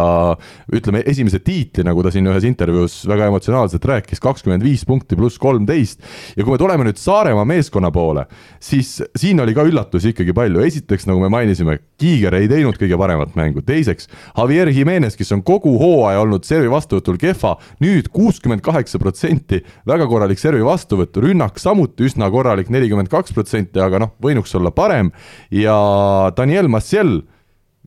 ütleme 0.74 1.04
esimese 1.08 1.42
tiitli, 1.44 1.86
nagu 1.88 2.04
ta 2.04 2.12
siin 2.14 2.28
ühes 2.30 2.46
intervjuus 2.48 3.02
väga 3.10 3.30
emotsionaalselt 3.32 3.86
rääkis, 3.94 4.22
kakskümmend 4.24 4.66
viis 4.66 4.84
punkti 4.88 5.18
pluss 5.20 5.40
kolmteist. 5.42 6.02
ja 6.36 6.44
kui 6.44 6.56
me 6.56 6.60
tuleme 6.62 6.88
nüüd 6.88 7.00
Saaremaa 7.02 7.46
meeskonna 7.48 7.92
poole, 7.92 8.26
siis 8.60 9.00
siin 9.18 9.40
oli 9.40 9.56
ka 9.58 9.66
üllatusi 9.68 10.12
ikkagi 10.14 10.36
palju, 10.36 10.62
esiteks 10.68 11.08
nagu 11.10 11.22
me 11.24 11.32
mainisime, 11.32 11.80
Kiiger 12.02 12.34
ei 12.34 12.48
teinud 12.50 12.80
kõige 12.82 12.98
paremat 12.98 13.36
mängu, 13.38 13.62
teiseks 13.62 14.08
Javier 14.38 14.72
Jimenez, 14.74 15.14
kes 15.18 15.32
on 15.36 15.44
kogu 15.46 15.76
hooaja 15.78 16.24
olnud 16.24 16.46
servi 16.48 16.70
vastuvõtul 16.72 17.20
kehva, 17.22 17.56
nüüd 17.84 18.10
kuuskümmend 18.14 18.64
kaheksa 18.66 19.00
protsenti, 19.02 19.62
väga 19.88 20.08
korralik 20.10 20.42
servi 20.42 20.66
vastuvõtt, 20.66 21.20
rünnak 21.22 21.60
samuti 21.62 22.08
üsna 22.10 22.32
korralik, 22.34 22.72
nelikümmend 22.74 23.12
kaks 23.12 23.36
protsenti, 23.38 23.82
aga 23.84 24.02
noh, 24.02 24.16
võinuks 24.42 24.58
olla 24.58 24.74
parem 24.74 25.12
ja 25.52 26.32
Daniel 26.36 26.70
Maciel, 26.72 27.22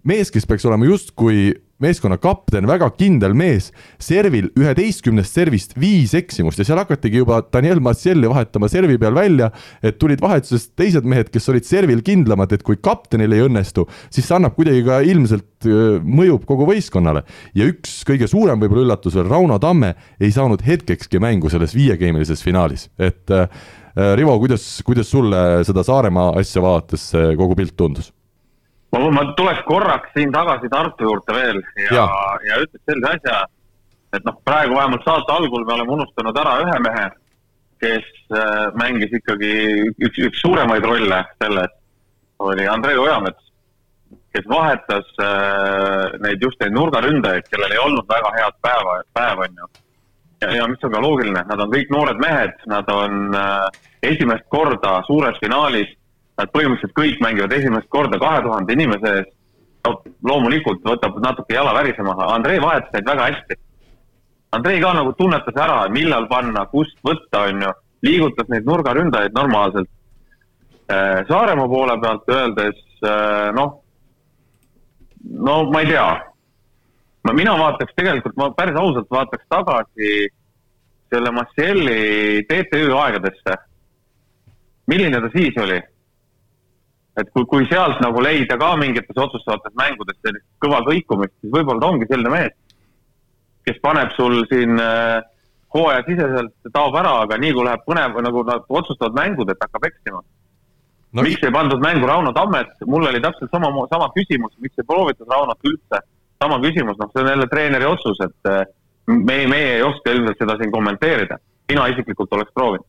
mees, 0.04 0.30
kes 0.30 0.46
peaks 0.46 0.64
olema 0.68 0.86
justkui 0.86 1.52
meeskonna 1.82 2.16
kapten, 2.22 2.68
väga 2.70 2.86
kindel 2.94 3.34
mees, 3.34 3.72
servil 3.98 4.46
üheteistkümnest 4.56 5.34
servist 5.34 5.74
viis 5.76 6.14
eksimust 6.14 6.60
ja 6.60 6.64
seal 6.68 6.78
hakatigi 6.78 7.18
juba 7.18 7.40
Daniel 7.52 7.82
Macielli 7.82 8.30
vahetama 8.30 8.68
servi 8.70 8.96
peal 9.00 9.16
välja, 9.16 9.50
et 9.82 9.98
tulid 9.98 10.22
vahetusest 10.22 10.72
teised 10.78 11.04
mehed, 11.04 11.32
kes 11.34 11.50
olid 11.50 11.66
servil 11.66 12.00
kindlamad, 12.06 12.54
et 12.54 12.62
kui 12.64 12.78
kaptenil 12.78 13.34
ei 13.34 13.44
õnnestu, 13.48 13.88
siis 14.08 14.28
see 14.28 14.38
annab 14.38 14.54
kuidagi 14.56 14.84
ka 14.86 15.02
ilmselt 15.02 15.68
mõjub 16.06 16.46
kogu 16.46 16.68
võistkonnale. 16.70 17.24
ja 17.58 17.66
üks 17.66 18.02
kõige 18.06 18.30
suurem 18.30 18.62
võib-olla 18.62 18.86
üllatus 18.86 19.18
veel, 19.18 19.28
Rauno 19.28 19.58
Tamme 19.58 19.96
ei 20.20 20.30
saanud 20.32 20.62
hetkekski 20.62 21.18
mängu 21.18 21.50
selles 21.50 21.74
viiegeemilises 21.74 22.44
finaalis, 22.44 22.88
et 23.02 23.34
äh, 23.34 23.50
Rivo, 23.94 24.34
kuidas, 24.42 24.82
kuidas 24.82 25.06
sulle 25.10 25.62
seda 25.64 25.84
Saaremaa 25.86 26.32
asja 26.40 26.62
vaadates 26.62 27.12
kogu 27.38 27.54
pilt 27.54 27.76
tundus? 27.78 28.10
ma, 28.94 29.10
ma 29.10 29.24
tuleks 29.38 29.62
korraks 29.66 30.12
siin 30.16 30.32
tagasi 30.34 30.70
Tartu 30.70 31.08
juurde 31.08 31.34
veel 31.36 31.60
ja, 31.78 31.90
ja, 31.98 32.08
ja 32.48 32.58
ütleks 32.62 32.82
sellise 32.88 33.12
asja, 33.16 33.38
et 34.16 34.26
noh, 34.26 34.36
praegu 34.46 34.76
vähemalt 34.78 35.06
saate 35.06 35.34
algul 35.34 35.66
me 35.66 35.76
oleme 35.76 35.96
unustanud 35.98 36.36
ära 36.42 36.58
ühe 36.64 36.76
mehe, 36.86 37.06
kes 37.82 38.10
äh, 38.34 38.68
mängis 38.80 39.14
ikkagi 39.18 39.54
üks, 39.98 40.20
üks 40.28 40.42
suuremaid 40.42 40.86
rolle 40.86 41.22
selles, 41.42 41.72
oli 42.44 42.68
Andrei 42.70 42.98
Ojamets, 43.00 43.50
kes 44.34 44.46
vahetas 44.50 45.10
äh, 45.22 46.14
neid 46.24 46.42
just 46.42 46.60
neid 46.62 46.76
nurgaründajaid, 46.76 47.48
kellel 47.50 47.74
ei 47.74 47.82
olnud 47.82 48.06
väga 48.10 48.34
head 48.38 48.60
päeva, 48.64 49.00
päeva 49.16 49.48
on 49.48 49.62
ju. 49.62 49.72
ja, 50.44 50.54
ja 50.60 50.70
mis 50.70 50.84
on 50.86 50.92
ka 50.92 51.02
loogiline, 51.02 51.42
nad 51.48 51.60
on 51.60 51.72
kõik 51.72 51.90
noored 51.92 52.20
mehed, 52.22 52.56
nad 52.70 52.88
on 52.92 53.36
äh, 53.40 53.84
esimest 54.12 54.46
korda 54.52 55.00
suures 55.08 55.40
finaalis 55.42 55.92
Nad 56.40 56.50
põhimõtteliselt 56.50 56.94
kõik 56.98 57.20
mängivad 57.22 57.52
esimest 57.54 57.88
korda 57.94 58.18
kahe 58.18 58.40
tuhande 58.42 58.74
inimese 58.74 59.10
ees 59.20 59.28
no,. 59.86 60.00
loomulikult 60.26 60.82
võtab 60.86 61.20
natuke 61.22 61.54
jala 61.54 61.74
värisema, 61.76 62.16
Andrei 62.34 62.58
vahetas 62.62 62.90
neid 62.94 63.06
väga 63.06 63.28
hästi. 63.28 63.58
Andrei 64.56 64.80
ka 64.82 64.92
nagu 64.96 65.12
tunnetas 65.18 65.58
ära, 65.58 65.84
millal 65.94 66.26
panna, 66.30 66.64
kust 66.72 66.96
võtta, 67.06 67.44
onju, 67.50 67.70
liigutas 68.06 68.50
neid 68.50 68.66
nurgaründajaid 68.66 69.34
normaalselt. 69.34 69.90
Saaremaa 71.30 71.70
poole 71.70 71.94
pealt 72.02 72.28
öeldes 72.30 72.82
noh, 73.56 73.78
no 75.48 75.56
ma 75.70 75.82
ei 75.82 75.90
tea. 75.92 76.08
Mina 77.32 77.54
vaataks 77.58 77.94
tegelikult, 77.96 78.36
ma 78.36 78.50
päris 78.52 78.76
ausalt 78.76 79.10
vaataks 79.10 79.46
tagasi 79.48 80.28
selle 81.14 81.30
Massielli 81.30 82.44
TTÜ 82.48 82.92
aegadesse. 82.98 83.56
milline 84.86 85.20
ta 85.20 85.30
siis 85.32 85.56
oli? 85.62 85.80
et 87.16 87.30
kui, 87.30 87.44
kui 87.46 87.66
sealt 87.70 88.00
nagu 88.02 88.20
leida 88.20 88.56
ka 88.58 88.74
mingites 88.76 89.16
otsustavates 89.16 89.74
mängudes 89.78 90.16
sellist 90.20 90.46
kõva 90.60 90.80
kõikumist, 90.88 91.34
siis 91.40 91.52
võib-olla 91.54 91.80
ta 91.80 91.90
ongi 91.92 92.08
selline 92.10 92.32
mees, 92.32 92.56
kes 93.64 93.78
paneb 93.82 94.10
sul 94.16 94.40
siin 94.50 94.80
äh, 94.82 95.22
hooajasiseselt, 95.74 96.54
taob 96.74 96.96
ära, 96.98 97.20
aga 97.22 97.38
nii 97.38 97.52
kui 97.54 97.66
läheb 97.66 97.84
põnev 97.86 98.18
nagu 98.26 98.42
nad 98.48 98.66
otsustavad 98.68 99.14
mängud, 99.18 99.50
et 99.50 99.62
hakkab 99.62 99.86
eksima 99.90 100.18
no 100.18 101.22
no,. 101.22 101.22
miks 101.22 101.46
ei 101.46 101.54
pandud 101.54 101.82
mängu 101.82 102.10
Rauno 102.10 102.34
Tammet, 102.34 102.74
mul 102.86 103.06
oli 103.06 103.22
täpselt 103.22 103.54
sama, 103.54 103.70
sama 103.90 104.10
küsimus, 104.18 104.54
miks 104.58 104.82
ei 104.82 104.88
proovitud 104.88 105.30
Raunot 105.30 105.70
üldse, 105.70 106.02
sama 106.44 106.60
küsimus, 106.62 106.98
noh, 107.00 107.10
see 107.12 107.24
on 107.24 107.32
jälle 107.32 107.48
treeneri 107.50 107.88
otsus, 107.88 108.20
et 108.24 108.50
äh, 108.52 108.62
me, 109.10 109.38
meie 109.50 109.76
ei 109.78 109.84
oska 109.86 110.12
ilmselt 110.12 110.40
seda 110.40 110.58
siin 110.60 110.72
kommenteerida. 110.72 111.40
mina 111.68 111.86
isiklikult 111.88 112.32
oleks 112.36 112.52
proovinud. 112.54 112.86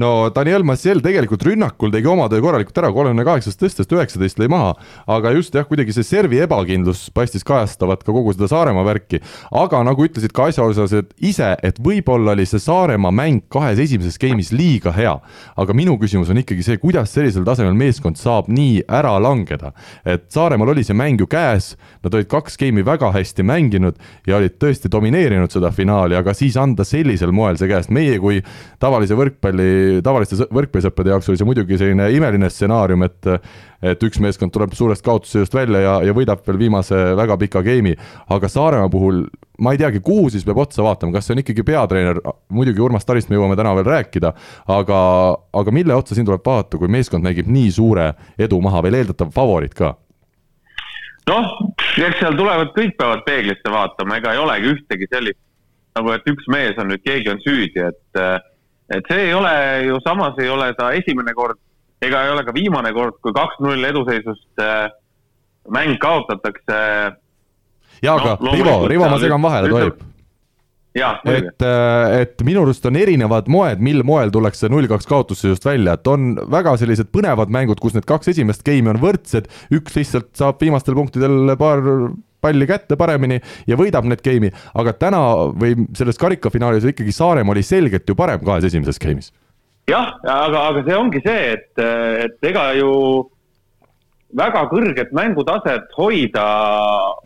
No 0.00 0.30
Daniel 0.34 0.64
Massiel 0.66 1.02
tegelikult 1.04 1.44
rünnakul 1.46 1.92
tegi 1.92 2.08
oma 2.08 2.28
töö 2.32 2.42
korralikult 2.44 2.78
ära, 2.80 2.90
kolmekümne 2.94 3.24
kaheksast 3.26 3.60
tõstest 3.60 3.92
üheksateist 3.92 4.40
lõi 4.40 4.48
maha, 4.52 4.72
aga 5.10 5.32
just 5.36 5.54
jah, 5.56 5.66
kuidagi 5.68 5.94
see 5.96 6.06
servi 6.06 6.40
ebakindlus 6.44 7.04
paistis 7.14 7.44
kajastavat 7.46 8.04
ka 8.06 8.14
kogu 8.14 8.34
seda 8.34 8.48
Saaremaa 8.50 8.84
värki. 8.86 9.22
aga 9.50 9.82
nagu 9.86 10.06
ütlesid 10.06 10.32
ka 10.34 10.48
asjaosalised 10.50 11.12
ise, 11.20 11.52
et 11.62 11.80
võib-olla 11.82 12.36
oli 12.36 12.46
see 12.48 12.62
Saaremaa 12.62 13.12
mäng 13.12 13.44
kahes 13.52 13.80
esimeses 13.82 14.18
game'is 14.20 14.52
liiga 14.52 14.92
hea. 14.96 15.14
aga 15.56 15.76
minu 15.76 15.98
küsimus 16.00 16.30
on 16.30 16.40
ikkagi 16.42 16.62
see, 16.62 16.80
kuidas 16.82 17.12
sellisel 17.12 17.44
tasemel 17.44 17.76
meeskond 17.76 18.16
saab 18.16 18.48
nii 18.48 18.84
ära 18.88 19.18
langeda. 19.20 19.72
et 20.04 20.30
Saaremaal 20.32 20.74
oli 20.74 20.84
see 20.84 20.96
mäng 20.96 21.20
ju 21.20 21.26
käes, 21.26 21.76
nad 22.02 22.14
olid 22.14 22.28
kaks 22.30 22.56
game'i 22.56 22.84
väga 22.86 23.12
hästi 23.12 23.42
mänginud 23.42 23.98
ja 24.26 24.36
olid 24.36 24.56
tõesti 24.60 24.90
domineerinud 24.90 25.52
seda 25.52 25.70
finaali, 25.74 26.16
aga 26.16 26.34
siis 26.34 26.56
anda 26.56 26.84
sellisel 26.84 27.32
moel 27.32 27.58
see 27.60 27.68
käest, 27.70 27.90
meie 27.90 28.18
kui 28.22 28.40
tavalise 28.82 29.16
võrkpalli, 29.18 29.70
tavaliste 30.04 30.38
sõ- 30.40 30.48
võrkpallisõprade 30.54 31.12
jaoks 31.12 31.30
oli 31.30 31.40
see 31.40 31.48
muidugi 31.48 31.78
selline 31.80 32.08
imeline 32.16 32.50
stsenaarium, 32.50 33.06
et 33.08 33.30
et 33.82 34.04
üks 34.06 34.20
meeskond 34.22 34.52
tuleb 34.54 34.76
suurest 34.78 35.02
kaotusseisust 35.02 35.54
välja 35.56 35.80
ja, 35.82 35.94
ja 36.06 36.12
võidab 36.14 36.44
veel 36.46 36.60
viimase 36.60 36.98
väga 37.18 37.34
pika 37.40 37.64
game'i, 37.66 37.96
aga 38.30 38.50
Saaremaa 38.50 38.90
puhul 38.92 39.24
ma 39.62 39.72
ei 39.74 39.80
teagi, 39.80 39.98
kuhu 40.04 40.28
siis 40.30 40.46
peab 40.46 40.60
otsa 40.62 40.84
vaatama, 40.86 41.16
kas 41.16 41.26
see 41.26 41.34
on 41.34 41.42
ikkagi 41.42 41.64
peatreener, 41.66 42.20
muidugi 42.54 42.82
Urmas 42.82 43.06
Tarist 43.08 43.30
me 43.30 43.38
jõuame 43.38 43.58
täna 43.58 43.74
veel 43.78 43.88
rääkida, 43.88 44.32
aga, 44.70 45.00
aga 45.62 45.74
mille 45.74 45.98
otsa 45.98 46.14
siin 46.14 46.28
tuleb 46.28 46.46
vaadata, 46.46 46.78
kui 46.78 46.90
meeskond 46.90 47.26
mängib 47.26 47.50
nii 47.50 47.74
suure 47.74 48.12
edu 48.38 48.60
maha, 48.62 48.84
veel 48.86 49.00
eeldatav 49.02 49.34
favoriit 49.34 49.74
ka? 49.78 49.96
noh, 51.30 51.50
eks 52.02 52.18
seal 52.18 52.38
tulevad, 52.38 52.72
kõik 52.74 52.96
peavad 52.98 53.22
peeglisse 53.26 53.70
vaatama, 53.70 54.18
ega 54.18 54.34
ei 54.34 54.40
olegi 54.42 54.72
ühtegi 54.76 55.10
sellist 55.10 55.38
nagu, 55.98 56.14
et 56.14 56.26
üks 56.30 56.48
mees 56.52 56.78
on 56.80 56.90
nüüd, 56.90 57.02
keegi 57.04 57.30
on 57.32 57.42
süüdi, 57.44 57.90
et 57.90 58.22
et 58.90 59.06
see 59.10 59.28
ei 59.28 59.34
ole 59.34 59.52
ju 59.86 60.00
samas 60.04 60.38
ei 60.42 60.48
ole 60.50 60.72
ta 60.78 60.90
esimene 60.96 61.34
kord 61.34 61.58
ega 62.02 62.24
ei 62.26 62.32
ole 62.34 62.44
ka 62.46 62.54
viimane 62.54 62.92
kord, 62.96 63.18
kui 63.22 63.34
kaks-null 63.36 63.84
eduseisust 63.92 64.62
äh, 64.62 64.88
mäng 65.70 65.98
kaotatakse. 66.02 66.78
jaa, 68.02 68.16
aga 68.16 68.38
No, 68.40 68.54
Rivo, 68.56 68.88
Rivo, 68.90 69.10
ma 69.10 69.20
segan 69.22 69.42
vahele, 69.42 69.70
tohib? 69.70 70.00
muidugi. 70.00 70.08
et, 71.32 71.62
et 72.18 72.42
minu 72.44 72.64
arust 72.66 72.84
on 72.90 72.98
erinevad 73.00 73.46
moed, 73.48 73.80
mil 73.80 74.02
moel 74.04 74.32
tullakse 74.34 74.68
null 74.72 74.90
kaks 74.90 75.06
kaotusseisust 75.08 75.64
välja, 75.64 75.94
et 75.96 76.10
on 76.10 76.34
väga 76.52 76.74
sellised 76.80 77.12
põnevad 77.14 77.52
mängud, 77.54 77.80
kus 77.80 77.94
need 77.96 78.08
kaks 78.08 78.34
esimest 78.34 78.66
game'i 78.66 78.92
on 78.92 79.00
võrdsed, 79.00 79.48
üks 79.72 79.96
lihtsalt 79.96 80.32
saab 80.36 80.60
viimastel 80.60 80.98
punktidel 80.98 81.54
paar 81.60 81.80
palli 82.42 82.66
kätte 82.68 82.98
paremini 82.98 83.38
ja 83.70 83.78
võidab 83.78 84.08
need 84.10 84.22
game'i, 84.24 84.52
aga 84.78 84.96
täna 84.98 85.22
või 85.54 85.86
selles 85.96 86.18
karikafinaalis 86.20 86.88
ikkagi 86.90 87.14
Saaremaa 87.14 87.54
oli 87.54 87.64
selgelt 87.66 88.08
ju 88.08 88.18
parem 88.18 88.42
kahes 88.44 88.66
esimeses 88.70 89.00
game'is. 89.02 89.32
jah, 89.90 90.14
aga, 90.22 90.66
aga 90.70 90.82
see 90.86 90.98
ongi 90.98 91.22
see, 91.24 91.54
et, 91.56 91.84
et 92.26 92.50
ega 92.52 92.72
ju 92.78 92.90
väga 94.36 94.64
kõrget 94.70 95.12
mängutaset 95.16 95.92
hoida 95.96 96.44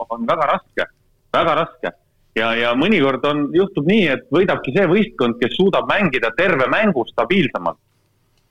on 0.09 0.27
väga 0.27 0.51
raske, 0.53 0.89
väga 1.35 1.55
raske. 1.63 1.93
ja, 2.37 2.51
ja 2.59 2.73
mõnikord 2.77 3.25
on, 3.25 3.47
juhtub 3.55 3.87
nii, 3.89 4.09
et 4.13 4.27
võidabki 4.33 4.75
see 4.75 4.89
võistkond, 4.91 5.39
kes 5.41 5.55
suudab 5.57 5.87
mängida 5.89 6.33
terve 6.37 6.67
mängu 6.69 7.07
stabiilsemalt. 7.09 7.79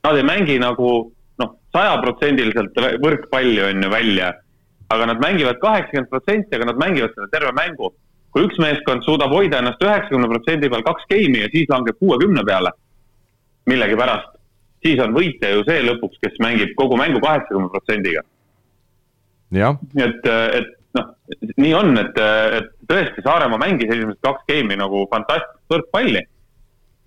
Nad 0.06 0.18
ei 0.18 0.26
mängi 0.26 0.56
nagu 0.58 0.88
noh, 1.38 1.52
sajaprotsendiliselt 1.74 2.80
võrkpalli 3.02 3.62
on 3.68 3.86
ju 3.86 3.92
välja, 3.92 4.32
aga 4.88 5.06
nad 5.06 5.20
mängivad 5.20 5.58
kaheksakümmend 5.60 6.08
protsenti, 6.10 6.56
aga 6.56 6.64
nad 6.64 6.78
mängivad 6.78 7.14
selle 7.14 7.28
terve 7.32 7.52
mängu. 7.52 7.92
kui 8.30 8.44
üks 8.44 8.58
meeskond 8.60 9.00
suudab 9.06 9.32
hoida 9.32 9.62
ennast 9.62 9.80
üheksakümne 9.80 10.28
protsendi 10.28 10.68
peal 10.68 10.82
kaks 10.84 11.06
geimi 11.08 11.38
ja 11.40 11.46
siis 11.48 11.70
langeb 11.72 11.96
kuuekümne 11.96 12.42
peale 12.44 12.68
millegipärast, 13.70 14.34
siis 14.84 15.00
on 15.00 15.14
võitja 15.16 15.54
ju 15.54 15.62
see 15.64 15.78
lõpuks, 15.86 16.18
kes 16.20 16.36
mängib 16.44 16.74
kogu 16.76 16.98
mängu 17.00 17.22
kaheksakümne 17.24 17.70
protsendiga. 17.72 18.26
et, 19.96 20.28
et 20.58 20.68
noh, 20.98 21.08
nii 21.56 21.72
on, 21.78 21.96
et, 22.02 22.20
et 22.60 22.70
tõesti 22.92 23.24
Saaremaa 23.24 23.62
mängis 23.64 23.88
esimesed 23.88 24.20
kaks 24.20 24.44
geimi 24.52 24.76
nagu 24.76 25.06
fantastilist 25.14 25.72
võrkpalli. 25.72 26.26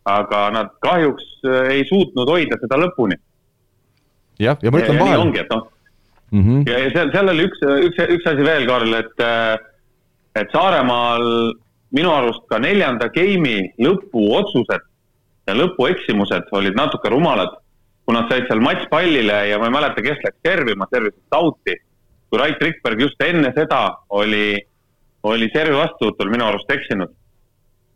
aga 0.10 0.46
nad 0.56 0.74
kahjuks 0.82 1.44
ei 1.70 1.86
suutnud 1.86 2.30
hoida 2.34 2.58
seda 2.58 2.82
lõpuni. 2.82 3.22
jah, 4.40 4.58
ja 4.66 4.72
ma 4.72 4.82
ütlen 4.82 4.98
vahele. 4.98 5.46
noh 5.54 5.68
mm 6.32 6.44
-hmm. 6.44 6.70
ja, 6.70 6.78
ja 6.84 6.92
seal, 6.96 7.12
seal 7.14 7.34
oli 7.34 7.48
üks, 7.48 7.64
üks, 7.88 8.04
üks 8.16 8.30
asi 8.32 8.46
veel, 8.46 8.68
Karl, 8.68 8.94
et, 8.94 9.26
et 10.36 10.52
Saaremaal 10.52 11.26
minu 11.96 12.12
arust 12.14 12.46
ka 12.50 12.60
neljanda 12.62 13.10
game'i 13.14 13.72
lõpuotsused 13.82 14.86
ja 15.50 15.56
lõpueksimused 15.58 16.52
olid 16.54 16.78
natuke 16.78 17.10
rumalad, 17.10 17.56
kui 18.06 18.16
nad 18.16 18.30
said 18.30 18.50
seal 18.50 18.62
matšpallile 18.62 19.40
ja 19.50 19.58
ma 19.62 19.70
ei 19.70 19.76
mäleta, 19.78 20.04
kes 20.06 20.22
läks 20.26 20.42
servima, 20.46 20.88
servisid 20.94 21.24
Tauti. 21.30 21.76
kui 22.30 22.38
Rait 22.38 22.62
Rikberg 22.62 23.00
just 23.02 23.22
enne 23.26 23.50
seda 23.56 23.80
oli, 24.14 24.60
oli 25.26 25.48
servi 25.50 25.74
vastuvõtul 25.74 26.30
minu 26.30 26.46
arust 26.46 26.70
eksinud. 26.72 27.10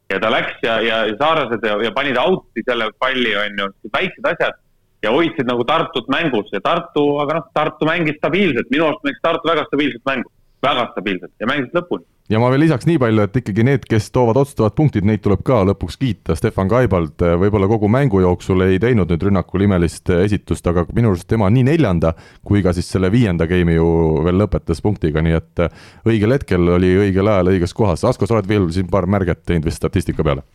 ja 0.10 0.20
ta 0.20 0.30
läks 0.30 0.58
ja, 0.62 0.80
ja, 0.82 1.06
ja 1.06 1.16
saarlased 1.18 1.64
ja, 1.66 1.78
ja 1.84 1.92
panid 1.92 2.18
out'i 2.18 2.62
selle 2.66 2.90
palli, 3.00 3.36
on 3.38 3.62
ju, 3.62 3.70
väiksed 3.94 4.26
asjad 4.26 4.58
ja 5.04 5.12
hoidsid 5.12 5.50
nagu 5.50 5.66
Tartut 5.68 6.08
mängus 6.12 6.50
ja 6.54 6.62
Tartu, 6.64 7.06
aga 7.24 7.40
noh, 7.40 7.52
Tartu 7.54 7.90
mängis 7.90 8.18
stabiilselt, 8.22 8.72
minu 8.72 8.88
arust 8.88 9.04
mängis 9.06 9.22
Tartu 9.24 9.52
väga 9.52 9.68
stabiilset 9.68 10.04
mängu, 10.08 10.32
väga 10.64 10.90
stabiilselt. 10.94 11.34
Ja 11.40 11.50
mängis 11.50 11.76
lõpuni. 11.76 12.08
Ja 12.32 12.40
ma 12.40 12.48
veel 12.48 12.62
lisaks 12.64 12.88
nii 12.88 12.96
palju, 13.02 13.26
et 13.26 13.36
ikkagi 13.36 13.66
need, 13.68 13.84
kes 13.84 14.06
toovad 14.16 14.38
otsustavad 14.40 14.78
punktid, 14.78 15.04
neid 15.04 15.20
tuleb 15.26 15.42
ka 15.44 15.58
lõpuks 15.68 15.98
kiita, 16.00 16.38
Stefan 16.40 16.72
Kaibald 16.72 17.20
eh, 17.20 17.36
võib-olla 17.42 17.68
kogu 17.68 17.90
mängu 17.92 18.22
jooksul 18.24 18.64
ei 18.64 18.80
teinud 18.80 19.12
nüüd 19.12 19.28
rünnakul 19.28 19.66
imelist 19.68 20.08
eh, 20.08 20.24
esitust, 20.24 20.72
aga 20.72 20.86
minu 20.96 21.12
arust 21.12 21.28
tema 21.28 21.52
nii 21.52 21.68
neljanda 21.68 22.14
kui 22.48 22.64
ka 22.64 22.72
siis 22.74 22.88
selle 22.96 23.12
viienda 23.12 23.44
game'i 23.50 23.76
ju 23.76 23.90
veel 24.24 24.40
lõpetas 24.40 24.80
punktiga, 24.86 25.20
nii 25.20 25.36
et 25.36 25.66
eh, 25.68 25.80
õigel 26.08 26.38
hetkel 26.38 26.76
oli 26.80 26.96
õigel 27.10 27.28
ajal 27.28 27.52
õiges 27.58 27.76
kohas. 27.76 28.08
Asko, 28.08 28.24
sa 28.30 28.40
oled 28.40 28.48
veel 28.48 28.72
siin 28.72 28.88
paar 28.88 29.04
märget 29.04 29.44
teinud 29.44 29.68
vist 29.68 29.84
statistika 29.84 30.24
peale? 30.24 30.48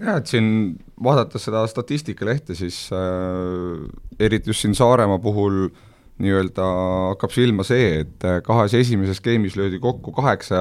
Jah, 0.00 0.18
et 0.18 0.26
siin 0.26 0.78
vaadates 1.02 1.48
seda 1.48 1.66
statistikalehte, 1.66 2.54
siis 2.54 2.84
äh, 2.94 3.82
eriti 4.20 4.50
just 4.50 4.64
siin 4.64 4.74
Saaremaa 4.78 5.18
puhul 5.22 5.66
äh, 5.66 5.80
nii-öelda 6.22 6.66
hakkab 7.12 7.32
silma 7.34 7.64
see, 7.66 8.02
et 8.02 8.26
äh, 8.26 8.40
kahes 8.44 8.74
esimeses 8.78 9.20
game'is 9.24 9.56
löödi 9.58 9.80
kokku 9.82 10.12
kaheksa 10.14 10.60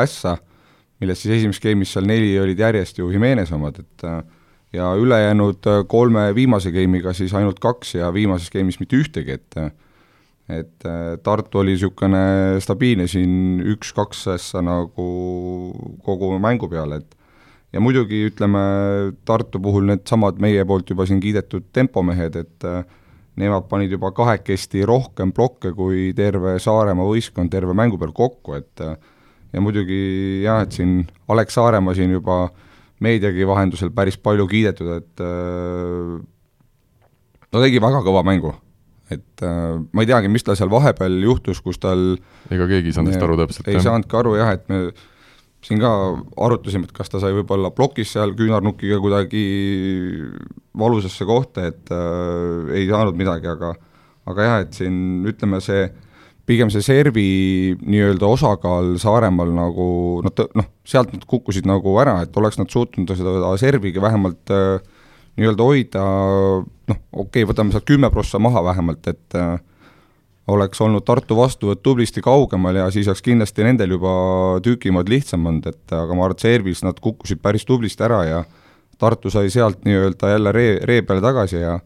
ässa, 0.00 0.36
millest 1.02 1.24
siis 1.24 1.38
esimeses 1.40 1.62
game'is 1.62 1.94
seal 1.96 2.06
neli 2.08 2.34
olid 2.40 2.60
järjest 2.60 3.00
ju 3.00 3.10
Jimenez 3.12 3.52
omad, 3.56 3.80
et 3.82 4.06
äh, 4.06 4.20
ja 4.76 4.92
ülejäänud 4.98 5.66
äh, 5.72 5.82
kolme 5.88 6.28
viimase 6.36 6.72
game'iga 6.74 7.14
siis 7.16 7.34
ainult 7.36 7.60
kaks 7.62 7.96
ja 7.98 8.12
viimases 8.14 8.52
game'is 8.54 8.80
mitte 8.82 9.02
ühtegi, 9.02 9.40
et 9.40 9.60
et 10.46 10.84
Tartu 11.26 11.58
oli 11.58 11.72
niisugune 11.74 12.60
stabiilne 12.62 13.08
siin 13.10 13.64
üks-kaks 13.66 14.20
ässa 14.36 14.60
nagu 14.62 15.06
kogu 16.06 16.28
mängu 16.38 16.68
peale, 16.70 17.00
et 17.02 17.15
ja 17.76 17.82
muidugi 17.84 18.22
ütleme, 18.30 18.60
Tartu 19.28 19.60
puhul 19.62 19.90
needsamad 19.90 20.40
meie 20.42 20.64
poolt 20.68 20.90
juba 20.90 21.06
siin 21.08 21.20
kiidetud 21.20 21.68
tempomehed, 21.76 22.38
et 22.40 22.66
äh, 22.68 22.84
nemad 23.36 23.68
panid 23.68 23.92
juba 23.92 24.10
kahekesti 24.16 24.84
rohkem 24.88 25.32
plokke 25.36 25.74
kui 25.76 26.10
terve 26.16 26.56
Saaremaa 26.62 27.08
võistkond 27.08 27.52
terve 27.52 27.76
mängu 27.76 28.00
peal 28.00 28.14
kokku, 28.16 28.56
et 28.56 28.84
ja 29.52 29.62
muidugi 29.62 30.42
jah, 30.44 30.62
et 30.64 30.76
siin 30.76 31.02
Alex 31.32 31.58
Saaremaa 31.58 31.96
siin 31.96 32.14
juba 32.16 32.46
meediagi 33.04 33.44
vahendusel 33.48 33.92
päris 33.92 34.16
palju 34.16 34.46
kiidetud, 34.48 34.88
et 34.96 35.24
ta 37.50 37.60
tegi 37.60 37.82
väga 37.82 38.00
kõva 38.06 38.24
mängu. 38.26 38.54
et 39.12 39.44
ma 39.44 40.02
ei 40.02 40.08
teagi, 40.08 40.26
mis 40.32 40.42
tal 40.42 40.56
seal 40.58 40.70
vahepeal 40.72 41.20
juhtus, 41.22 41.60
kus 41.62 41.78
tal 41.78 42.16
ega 42.50 42.64
keegi 42.66 42.90
ei 42.90 42.96
saanud 42.96 43.12
vist 43.12 43.22
aru 43.22 43.36
täpselt. 43.38 43.68
ei 43.70 43.78
saanudki 43.84 44.16
aru 44.18 44.32
jah, 44.40 44.50
et 44.56 44.64
me 44.72 44.80
siin 45.66 45.82
ka 45.82 45.90
arutasime, 46.46 46.86
et 46.86 46.94
kas 46.94 47.10
ta 47.10 47.20
sai 47.22 47.34
võib-olla 47.34 47.72
plokis 47.74 48.12
seal 48.14 48.34
küünarnukiga 48.38 49.00
kuidagi 49.02 49.44
valusasse 50.78 51.26
kohta, 51.26 51.66
et 51.72 51.92
äh, 51.94 52.72
ei 52.78 52.88
saanud 52.90 53.18
midagi, 53.18 53.50
aga 53.50 53.74
aga 54.26 54.48
jah, 54.48 54.64
et 54.64 54.74
siin 54.74 55.26
ütleme, 55.26 55.60
see 55.62 55.86
pigem 56.46 56.70
see 56.70 56.84
servi 56.84 57.28
nii-öelda 57.82 58.28
osakaal 58.30 58.92
Saaremaal 59.02 59.50
nagu 59.54 59.86
noh, 60.22 60.44
noh, 60.58 60.68
sealt 60.86 61.14
nad 61.14 61.24
kukkusid 61.26 61.66
nagu 61.66 61.94
ära, 62.02 62.20
et 62.22 62.38
oleks 62.38 62.60
nad 62.60 62.70
suutnud 62.70 63.10
seda 63.18 63.54
serviga 63.58 64.02
vähemalt 64.04 64.54
äh, 64.54 64.78
nii-öelda 65.36 65.66
hoida, 65.66 66.04
noh, 66.62 67.00
okei 67.12 67.42
okay,, 67.42 67.48
võtame 67.48 67.74
sealt 67.74 67.88
kümme 67.88 68.10
prossa 68.14 68.40
maha 68.42 68.62
vähemalt, 68.70 69.10
et 69.10 69.38
äh, 69.38 69.56
oleks 70.52 70.80
olnud 70.80 71.04
Tartu 71.06 71.36
vastuvõtt 71.36 71.82
tublisti 71.82 72.22
kaugemal 72.22 72.76
ja 72.82 72.90
siis 72.94 73.08
oleks 73.10 73.24
kindlasti 73.26 73.66
nendel 73.66 73.96
juba 73.96 74.12
tükimad 74.62 75.08
lihtsam 75.10 75.46
olnud, 75.46 75.66
et 75.66 75.92
aga 75.92 76.14
ma 76.14 76.28
arvan, 76.28 76.36
et 76.38 76.46
servis 76.46 76.84
nad 76.86 77.00
kukkusid 77.02 77.42
päris 77.42 77.66
tublisti 77.66 78.06
ära 78.06 78.22
ja 78.24 78.44
Tartu 78.98 79.30
sai 79.30 79.50
sealt 79.52 79.82
nii-öelda 79.84 80.30
jälle 80.30 80.52
ree, 80.56 80.78
ree 80.88 81.02
peale 81.02 81.20
tagasi 81.20 81.60
ja 81.60 81.78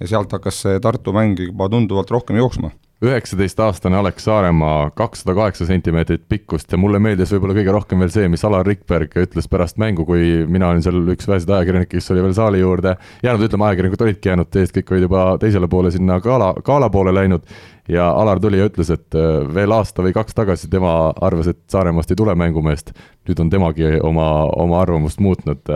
ja 0.00 0.08
sealt 0.10 0.32
hakkas 0.34 0.62
see 0.64 0.80
Tartu 0.82 1.12
mäng 1.14 1.38
juba 1.38 1.68
tunduvalt 1.70 2.10
rohkem 2.10 2.36
jooksma. 2.36 2.70
üheksateistaastane 3.04 3.96
Alex 3.98 4.24
Saaremaa, 4.24 4.90
kakssada 4.96 5.34
kaheksa 5.36 5.66
sentimeetrit 5.66 6.22
pikkust 6.28 6.72
ja 6.72 6.78
mulle 6.80 6.98
meeldis 7.02 7.32
võib-olla 7.34 7.56
kõige 7.58 7.72
rohkem 7.74 8.00
veel 8.00 8.12
see, 8.14 8.28
mis 8.32 8.44
Alar 8.48 8.64
Rikberg 8.66 9.12
ütles 9.20 9.48
pärast 9.50 9.76
mängu, 9.82 10.06
kui 10.08 10.46
mina 10.48 10.70
olin 10.72 10.80
seal 10.82 11.02
üks 11.12 11.28
väheseid 11.28 11.50
ajakirjanikke, 11.52 11.98
kes 11.98 12.10
oli 12.14 12.22
veel 12.24 12.36
saali 12.38 12.62
juurde 12.62 12.94
jäänud, 13.26 13.44
ütleme, 13.44 13.66
ajakirjanikud 13.68 14.06
olidki 14.06 14.30
jäänud 14.30 14.50
teist, 14.56 14.72
kõik 14.78 14.94
olid 14.94 15.04
juba 15.08 15.24
teisele 15.42 15.68
poole 15.68 15.92
sinna 15.92 16.16
gala, 16.24 16.54
gala 16.64 16.88
poole 16.94 17.12
läinud 17.12 17.44
ja 17.88 18.10
Alar 18.10 18.40
tuli 18.40 18.58
ja 18.58 18.68
ütles, 18.68 18.90
et 18.92 19.16
äh, 19.18 19.42
veel 19.54 19.72
aasta 19.74 20.04
või 20.04 20.14
kaks 20.16 20.36
tagasi 20.36 20.70
tema 20.72 21.12
arvas, 21.20 21.50
et 21.52 21.60
Saaremaast 21.70 22.14
ei 22.14 22.20
tule 22.20 22.34
mängumeest. 22.38 22.94
nüüd 23.24 23.38
on 23.40 23.48
temagi 23.48 23.86
oma, 24.04 24.44
oma 24.60 24.82
arvamust 24.82 25.16
muutnud. 25.24 25.70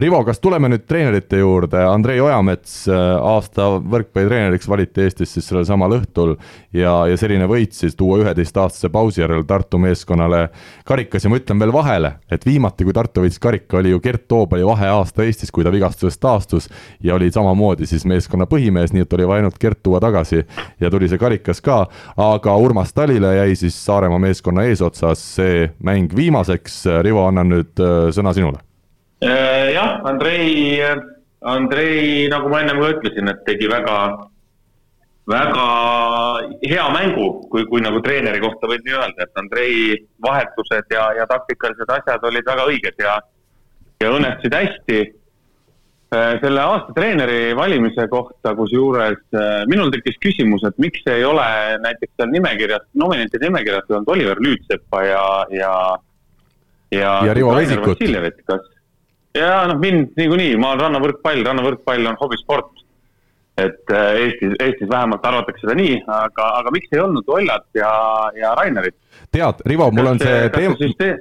Rivo, 0.00 0.22
kas 0.24 0.38
tuleme 0.40 0.70
nüüd 0.72 0.86
treenerite 0.88 1.36
juurde, 1.36 1.82
Andrei 1.84 2.20
Ojamets 2.20 2.86
äh, 2.88 3.00
aasta 3.20 3.66
võrkpallitreeneriks 3.76 4.68
valiti 4.68 5.04
Eestis 5.04 5.34
siis 5.34 5.44
sellel 5.48 5.66
samal 5.68 5.92
õhtul 5.98 6.32
ja, 6.72 6.94
ja 7.10 7.18
selline 7.20 7.44
võit 7.50 7.76
siis 7.76 7.96
tuua 7.96 8.22
üheteistaastase 8.22 8.88
pausi 8.88 9.20
järel 9.20 9.44
Tartu 9.44 9.78
meeskonnale 9.78 10.46
karikas 10.88 11.26
ja 11.26 11.32
ma 11.32 11.40
ütlen 11.42 11.60
veel 11.60 11.74
vahele, 11.76 12.14
et 12.32 12.46
viimati, 12.46 12.88
kui 12.88 12.96
Tartu 12.96 13.26
võitis 13.26 13.40
karika, 13.40 13.82
oli 13.82 13.92
ju 13.92 14.00
Gert 14.00 14.24
Toobali 14.28 14.64
vaheaasta 14.64 15.28
Eestis, 15.28 15.52
kui 15.52 15.64
ta 15.64 15.72
vigastusest 15.74 16.20
taastus 16.24 16.70
ja 17.04 17.18
oli 17.18 17.28
samamoodi 17.32 17.84
siis 17.86 18.08
meeskonna 18.08 18.48
põhimees, 18.48 18.96
nii 18.96 19.04
et 19.04 19.12
oli 19.18 19.28
vaja 19.28 19.44
ainult 19.44 19.60
Gert 19.60 19.82
tuua 19.84 20.00
tagasi 20.00 20.40
ja 20.80 20.90
tuli 20.90 21.12
see 21.12 21.20
karikas 21.20 21.53
Ameerikas 21.54 21.60
ka, 21.60 21.86
aga 22.16 22.56
Urmas 22.56 22.92
Talile 22.92 23.34
jäi 23.36 23.56
siis 23.56 23.76
Saaremaa 23.84 24.18
meeskonna 24.18 24.64
eesotsas 24.64 25.18
see 25.36 25.70
mäng 25.82 26.10
viimaseks. 26.14 26.84
Rivo, 27.02 27.26
annan 27.26 27.48
nüüd 27.48 27.80
äh, 27.80 28.10
sõna 28.10 28.34
sinule. 28.34 28.58
Äh, 29.22 29.72
jah, 29.74 30.00
Andrei, 30.04 30.80
Andrei, 31.40 32.28
nagu 32.28 32.48
ma 32.48 32.60
ennem 32.62 32.80
ka 32.80 32.90
ütlesin, 32.96 33.28
et 33.30 33.44
tegi 33.46 33.68
väga, 33.70 33.98
väga 35.30 35.66
hea 36.64 36.86
mängu, 36.92 37.46
kui, 37.50 37.66
kui 37.70 37.80
nagu 37.80 38.00
treeneri 38.02 38.40
kohta 38.42 38.68
võib 38.68 38.84
nii 38.84 38.96
öelda, 38.98 39.26
et 39.26 39.38
Andrei 39.38 39.98
vahetused 40.24 40.90
ja, 40.90 41.12
ja 41.20 41.26
taktikalised 41.30 41.90
asjad 41.90 42.24
olid 42.24 42.46
väga 42.46 42.66
õiged 42.70 43.00
ja, 43.00 43.20
ja 44.02 44.10
õnnestusid 44.12 44.58
hästi 44.58 45.04
selle 46.42 46.62
aasta 46.62 46.94
treeneri 46.96 47.54
valimise 47.56 48.06
kohta, 48.10 48.54
kusjuures 48.58 49.20
äh, 49.34 49.62
minul 49.70 49.92
tekkis 49.94 50.16
küsimus, 50.22 50.64
et 50.68 50.76
miks 50.82 51.04
ei 51.10 51.24
ole 51.26 51.44
näiteks 51.84 52.12
seal 52.16 52.32
nimekirjas, 52.32 52.86
nominentide 52.98 53.48
nimekirjas 53.48 53.90
olnud 53.90 54.12
Oliver 54.14 54.42
Lüütsepa 54.42 55.04
ja, 55.06 55.24
ja 55.54 55.72
ja, 56.94 57.26
ja 57.26 57.34
Rivo 57.34 57.54
Vesikut. 57.56 57.98
kas, 58.46 58.66
ja 59.34 59.64
noh, 59.70 59.78
mind 59.82 60.14
niikuinii, 60.18 60.56
ma 60.60 60.74
olen 60.74 60.86
rannavõrkpall, 60.86 61.44
rannavõrkpall 61.46 62.10
on 62.12 62.18
hobisport. 62.20 62.83
Et 63.60 63.90
äh, 63.94 64.20
Eestis, 64.24 64.54
Eestis 64.58 64.90
vähemalt 64.90 65.24
arvatakse 65.26 65.62
seda 65.62 65.76
nii, 65.78 65.96
aga, 66.10 66.46
aga 66.60 66.72
miks 66.74 66.90
ei 66.92 67.00
olnud 67.02 67.28
Ollat 67.30 67.66
ja, 67.78 67.90
ja 68.38 68.52
Rainerit? 68.58 68.96
tead, 69.34 69.62
Rivo, 69.66 69.86
mul 69.94 70.10
on 70.10 70.20
see 70.22 70.48
teema, 70.54 70.74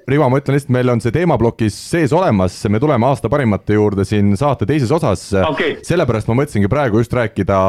Rivo, 0.09 0.29
ma 0.29 0.39
ütlen 0.41 0.57
lihtsalt, 0.57 0.73
meil 0.73 0.91
on 0.93 1.01
see 1.03 1.13
teemaplokis 1.13 1.77
sees 1.91 2.13
olemas, 2.13 2.57
me 2.73 2.81
tuleme 2.81 3.07
aasta 3.07 3.29
parimate 3.29 3.77
juurde 3.77 4.05
siin 4.07 4.33
saate 4.39 4.67
teises 4.69 4.91
osas 4.93 5.27
okay.. 5.45 5.77
sellepärast 5.85 6.29
ma 6.29 6.39
mõtlesingi 6.41 6.71
praegu 6.71 7.01
just 7.01 7.13
rääkida 7.13 7.59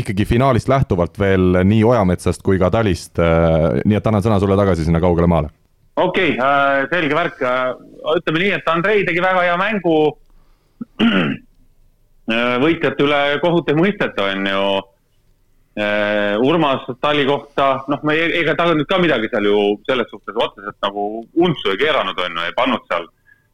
ikkagi 0.00 0.28
finaalist 0.28 0.68
lähtuvalt 0.72 1.16
veel 1.20 1.62
nii 1.64 1.82
Ojametsast 1.88 2.44
kui 2.44 2.60
ka 2.60 2.70
Talist. 2.72 3.20
nii 3.20 3.96
et 3.98 4.06
annan 4.06 4.24
sõna 4.24 4.40
sulle 4.40 4.56
tagasi 4.60 4.84
sinna 4.84 5.00
kaugele 5.00 5.28
maale. 5.30 5.52
okei 5.96 6.36
okay, 6.36 6.40
äh,, 6.44 6.88
selge 6.92 7.16
värk 7.16 7.40
äh,. 7.40 7.70
ütleme 8.20 8.44
nii, 8.44 8.56
et 8.60 8.68
Andrei 8.72 9.06
tegi 9.08 9.24
väga 9.24 9.48
hea 9.48 9.56
mängu 9.60 10.00
Äh, 11.00 11.36
võitjate 12.62 13.04
üle 13.04 13.20
kohut 13.42 13.68
ei 13.70 13.78
mõisteta, 13.78 14.30
on 14.32 14.48
ju. 14.50 14.64
Äh, 15.80 16.34
Urmas 16.42 16.82
Tali 17.00 17.22
kohta, 17.28 17.84
noh, 17.88 18.00
me 18.02 18.16
ega 18.40 18.56
ta 18.58 18.66
nüüd 18.74 18.88
ka 18.90 18.98
midagi 18.98 19.28
seal 19.30 19.46
ju 19.46 19.60
selles 19.86 20.08
suhtes 20.10 20.34
otseselt 20.34 20.76
nagu 20.82 21.04
untsu 21.38 21.70
ei 21.70 21.78
keeranud, 21.78 22.18
on 22.18 22.40
ju, 22.40 22.46
ei 22.48 22.56
pannud 22.56 22.82
seal, 22.90 23.06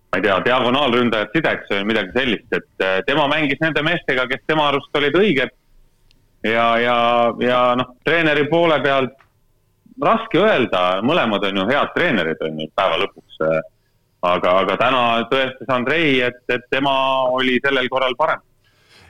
ma 0.08 0.18
ei 0.18 0.24
tea, 0.24 0.38
diagonaalründajat 0.46 1.36
sideks 1.36 1.74
või 1.74 1.84
midagi 1.92 2.16
sellist, 2.16 2.48
et 2.56 2.86
äh, 2.86 2.96
tema 3.06 3.28
mängis 3.28 3.60
nende 3.60 3.84
meestega, 3.84 4.24
kes 4.32 4.42
tema 4.48 4.70
arust 4.70 4.96
olid 4.96 5.20
õiged. 5.20 5.52
ja, 6.48 6.66
ja, 6.80 6.96
ja 7.44 7.60
noh, 7.76 7.92
treeneri 8.04 8.48
poole 8.48 8.80
pealt 8.80 9.20
raske 10.02 10.40
öelda, 10.40 11.02
mõlemad 11.04 11.44
on 11.50 11.62
ju 11.62 11.68
head 11.68 11.94
treenerid, 11.94 12.42
on 12.48 12.64
ju, 12.64 12.72
päeva 12.74 12.96
lõpuks. 13.04 13.44
aga, 14.24 14.58
aga 14.64 14.80
täna 14.80 15.06
tõestas 15.30 15.68
Andrei, 15.68 16.20
et, 16.24 16.42
et 16.48 16.64
tema 16.72 16.96
oli 17.28 17.60
sellel 17.62 17.92
korral 17.92 18.16
parem 18.16 18.40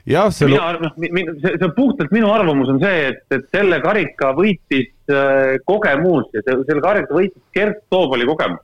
jah, 0.07 0.31
see 0.31 0.49
mina, 0.51 0.77
noh, 0.81 0.93
see, 0.97 1.57
see 1.59 1.71
puhtalt 1.77 2.13
minu 2.15 2.31
arvamus 2.33 2.71
on 2.73 2.79
see, 2.83 3.11
et, 3.11 3.25
et 3.35 3.45
selle 3.55 3.81
karika 3.85 4.31
võitis 4.37 4.93
äh, 5.11 5.57
kogemus 5.67 6.31
ja 6.35 6.45
see, 6.47 6.57
selle 6.69 6.85
karika 6.85 7.17
võitis 7.17 7.43
Gert 7.57 7.83
Toobali 7.93 8.29
kogemus. 8.29 8.63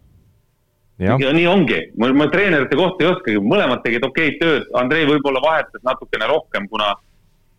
ja 1.03 1.17
nii 1.19 1.47
ongi, 1.51 1.81
ma, 1.99 2.13
ma 2.15 2.29
treenerite 2.31 2.79
kohta 2.79 3.05
ei 3.05 3.11
oskagi, 3.11 3.43
mõlemad 3.43 3.83
tegid 3.83 4.07
okeid 4.07 4.39
tööd, 4.43 4.69
Andrei 4.79 5.09
võib-olla 5.09 5.43
vahetas 5.43 5.83
natukene 5.87 6.31
rohkem, 6.31 6.69
kuna, 6.71 6.93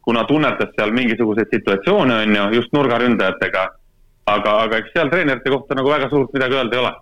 kuna 0.07 0.23
tunnetas 0.29 0.71
seal 0.77 0.93
mingisuguseid 0.95 1.51
situatsioone, 1.51 2.21
on 2.23 2.37
ju, 2.39 2.49
just 2.61 2.75
nurgaründajatega. 2.75 3.69
aga, 4.31 4.51
aga 4.63 4.77
eks 4.79 4.93
seal 4.95 5.09
treenerite 5.11 5.51
kohta 5.51 5.75
nagu 5.75 5.89
väga 5.91 6.07
suurt 6.07 6.31
midagi 6.31 6.55
öelda 6.55 6.77
ei 6.77 6.85
ole 6.85 6.93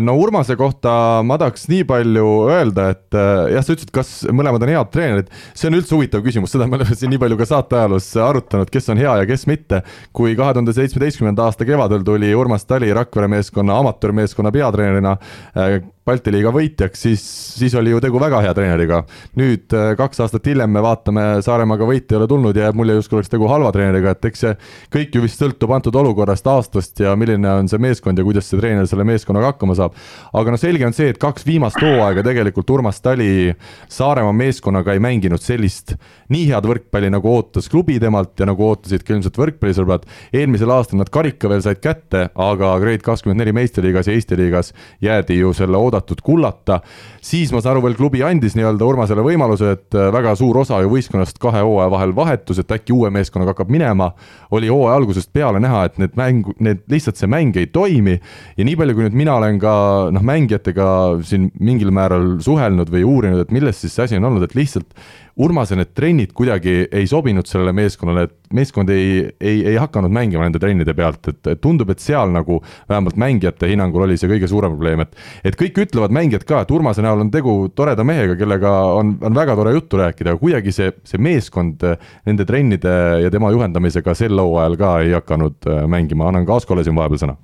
no 0.00 0.14
Urmase 0.16 0.56
kohta 0.56 1.22
ma 1.26 1.36
tahaks 1.40 1.66
nii 1.68 1.84
palju 1.88 2.26
öelda, 2.48 2.90
et 2.94 3.16
äh, 3.16 3.52
jah, 3.54 3.64
sa 3.64 3.74
ütlesid, 3.74 3.92
kas 3.94 4.12
mõlemad 4.32 4.64
on 4.64 4.72
head 4.72 4.92
treenerid, 4.94 5.32
see 5.52 5.68
on 5.70 5.78
üldse 5.80 5.96
huvitav 5.96 6.24
küsimus, 6.24 6.54
seda 6.54 6.68
me 6.68 6.78
oleme 6.78 6.96
siin 6.96 7.12
nii 7.12 7.20
palju 7.20 7.40
ka 7.40 7.48
saate 7.50 7.78
ajaloos 7.80 8.08
arutanud, 8.24 8.72
kes 8.72 8.88
on 8.94 9.02
hea 9.02 9.18
ja 9.20 9.26
kes 9.28 9.46
mitte. 9.50 9.82
kui 10.16 10.36
kahe 10.38 10.54
tuhande 10.56 10.72
seitsmeteistkümnenda 10.76 11.44
aasta 11.44 11.66
kevadel 11.68 12.04
tuli 12.06 12.32
Urmas 12.34 12.64
Tali 12.64 12.92
Rakvere 12.94 13.28
meeskonna 13.28 13.76
amatöörmeeskonna 13.82 14.52
peatreenerina 14.54 15.16
äh, 15.56 15.78
Balti 16.06 16.30
liiga 16.30 16.52
võitjaks, 16.54 17.00
siis, 17.02 17.22
siis 17.58 17.72
oli 17.74 17.90
ju 17.90 17.98
tegu 17.98 18.20
väga 18.22 18.38
hea 18.44 18.52
treeneriga. 18.54 19.00
nüüd 19.34 19.72
äh, 19.74 19.88
kaks 19.98 20.20
aastat 20.22 20.44
hiljem 20.46 20.70
me 20.70 20.82
vaatame, 20.84 21.22
Saaremaaga 21.42 21.88
võite 21.88 22.14
ei 22.14 22.20
ole 22.20 22.28
tulnud 22.30 22.54
ja 22.54 22.68
jääb 22.68 22.76
mulje, 22.78 22.94
justkui 23.00 23.18
oleks 23.18 23.32
tegu 23.32 23.48
halva 23.50 23.72
treeneriga, 23.74 24.12
et 24.14 24.28
eks 24.28 24.44
see 24.44 24.52
kõik 24.94 25.16
ju 25.18 25.22
vist 25.24 25.42
sõltub 25.42 25.72
antud 25.74 25.98
olukorrast, 25.98 26.46
aastast 26.46 27.02
ja 27.02 27.16
milline 27.18 27.50
on 27.50 27.66
see 27.66 27.82
meeskond 27.82 28.22
ja 28.22 28.26
kuidas 28.26 28.46
see 28.46 28.60
treener 28.60 28.86
selle 28.86 29.02
meeskonnaga 29.08 29.50
hakkama 29.50 29.74
saab. 29.80 29.96
aga 30.30 30.54
noh, 30.54 30.60
selge 30.62 30.86
on 30.86 30.94
see, 30.94 31.08
et 31.10 31.18
kaks 31.18 31.42
viimast 31.48 31.82
hooaega 31.82 32.22
tegelikult 32.28 32.70
Urmas 32.76 33.02
Tali 33.02 33.56
Saaremaa 33.90 34.38
meeskonnaga 34.44 34.94
ei 34.94 35.02
mänginud 35.02 35.42
sellist 35.42 35.96
nii 36.30 36.46
head 36.52 36.70
võrkpalli, 36.70 37.10
nagu 37.16 37.34
ootas 37.34 37.66
klubi 37.72 37.98
temalt 37.98 38.38
ja 38.38 38.46
nagu 38.46 38.62
ootasid 38.68 39.02
ka 39.02 39.16
ilmselt 39.16 39.42
võrkpallisõbrad. 39.42 40.06
eelmisel 40.30 40.70
aastal 40.70 41.02
nad 41.02 41.10
karika 41.10 41.50
veel 41.50 41.66
said 41.66 41.82
kätte, 41.82 42.28
aga 42.30 42.72
Grade 42.78 43.02
kakskümmend 43.02 43.42
neli 43.42 43.58
meistriliigas 43.58 44.06
ja 44.06 44.14
Eesti 44.14 44.38
liigas 44.38 44.72
jäädi 45.02 45.42
ju 45.42 45.50
selle 45.50 45.74
oodatud 45.74 45.95
oodatud 45.96 46.22
kullata. 46.24 46.80
siis 47.26 47.50
ma 47.52 47.60
saan 47.60 47.74
aru, 47.74 47.82
veel 47.88 47.96
klubi 47.98 48.22
andis 48.22 48.54
nii-öelda 48.54 48.86
Urmasele 48.86 49.24
võimaluse, 49.24 49.72
et 49.74 49.96
äh, 49.96 50.10
väga 50.14 50.36
suur 50.38 50.60
osa 50.62 50.78
ju 50.84 50.92
võistkonnast 50.92 51.40
kahe 51.42 51.62
hooaja 51.64 51.90
vahel 51.90 52.14
vahetus, 52.14 52.60
et 52.62 52.72
äkki 52.72 52.94
uue 52.94 53.10
meeskonnaga 53.10 53.54
hakkab 53.54 53.72
minema. 53.72 54.12
oli 54.50 54.68
hooaja 54.68 54.96
algusest 54.96 55.32
peale 55.32 55.60
näha, 55.60 55.84
et 55.88 55.98
need 55.98 56.14
mängu, 56.16 56.54
need 56.60 56.84
lihtsalt 56.92 57.18
see 57.18 57.30
mäng 57.30 57.56
ei 57.56 57.66
toimi. 57.66 58.20
ja 58.56 58.64
nii 58.64 58.76
palju, 58.76 58.94
kui 58.94 59.08
nüüd 59.08 59.18
mina 59.18 59.36
olen 59.40 59.58
ka 59.58 59.74
noh, 60.12 60.22
mängijatega 60.22 60.88
siin 61.26 61.50
mingil 61.58 61.90
määral 61.90 62.36
suhelnud 62.40 62.90
või 62.92 63.04
uurinud, 63.04 63.46
et 63.46 63.54
milles 63.54 63.80
siis 63.80 63.96
see 63.96 64.04
asi 64.06 64.20
on 64.20 64.30
olnud, 64.30 64.46
et 64.46 64.54
lihtsalt 64.54 64.94
Urmase 65.36 65.76
need 65.76 65.90
trennid 65.92 66.30
kuidagi 66.32 66.86
ei 66.88 67.04
sobinud 67.08 67.44
sellele 67.44 67.74
meeskonnale, 67.76 68.22
et 68.24 68.54
meeskond 68.56 68.88
ei, 68.88 69.18
ei, 69.36 69.58
ei 69.72 69.74
hakanud 69.76 70.12
mängima 70.14 70.46
nende 70.46 70.60
trennide 70.62 70.94
pealt, 70.96 71.28
et, 71.28 71.50
tundub, 71.60 71.90
et 71.92 72.00
seal 72.00 72.32
nagu 72.32 72.56
vähemalt 72.88 73.18
mängijate 73.20 73.68
hinnangul 73.68 74.06
oli 74.06 74.16
see 74.16 74.30
kõige 74.30 74.48
suurem 74.48 74.72
probleem, 74.72 75.04
et 75.04 75.52
et 75.52 75.58
kõik 75.60 75.82
ütlevad, 75.84 76.14
mängijad 76.16 76.46
ka, 76.48 76.62
et 76.64 76.72
Urmase 76.72 77.04
näol 77.04 77.26
on 77.26 77.34
tegu 77.34 77.56
toreda 77.76 78.04
mehega, 78.08 78.38
kellega 78.40 78.72
on, 78.96 79.12
on 79.20 79.36
väga 79.36 79.58
tore 79.60 79.76
juttu 79.76 80.00
rääkida, 80.00 80.32
aga 80.32 80.40
kuidagi 80.40 80.72
see, 80.72 80.88
see 81.04 81.20
meeskond 81.20 81.84
nende 82.24 82.48
trennide 82.48 82.96
ja 83.26 83.32
tema 83.32 83.52
juhendamisega 83.52 84.16
sel 84.16 84.40
hooajal 84.40 84.80
ka 84.80 84.96
ei 85.04 85.12
hakanud 85.18 85.68
äh, 85.68 85.84
mängima, 85.90 86.30
annan 86.30 86.48
ka 86.48 86.56
Askole 86.56 86.84
siin 86.86 86.96
vahepeal 86.96 87.26
sõna. 87.26 87.36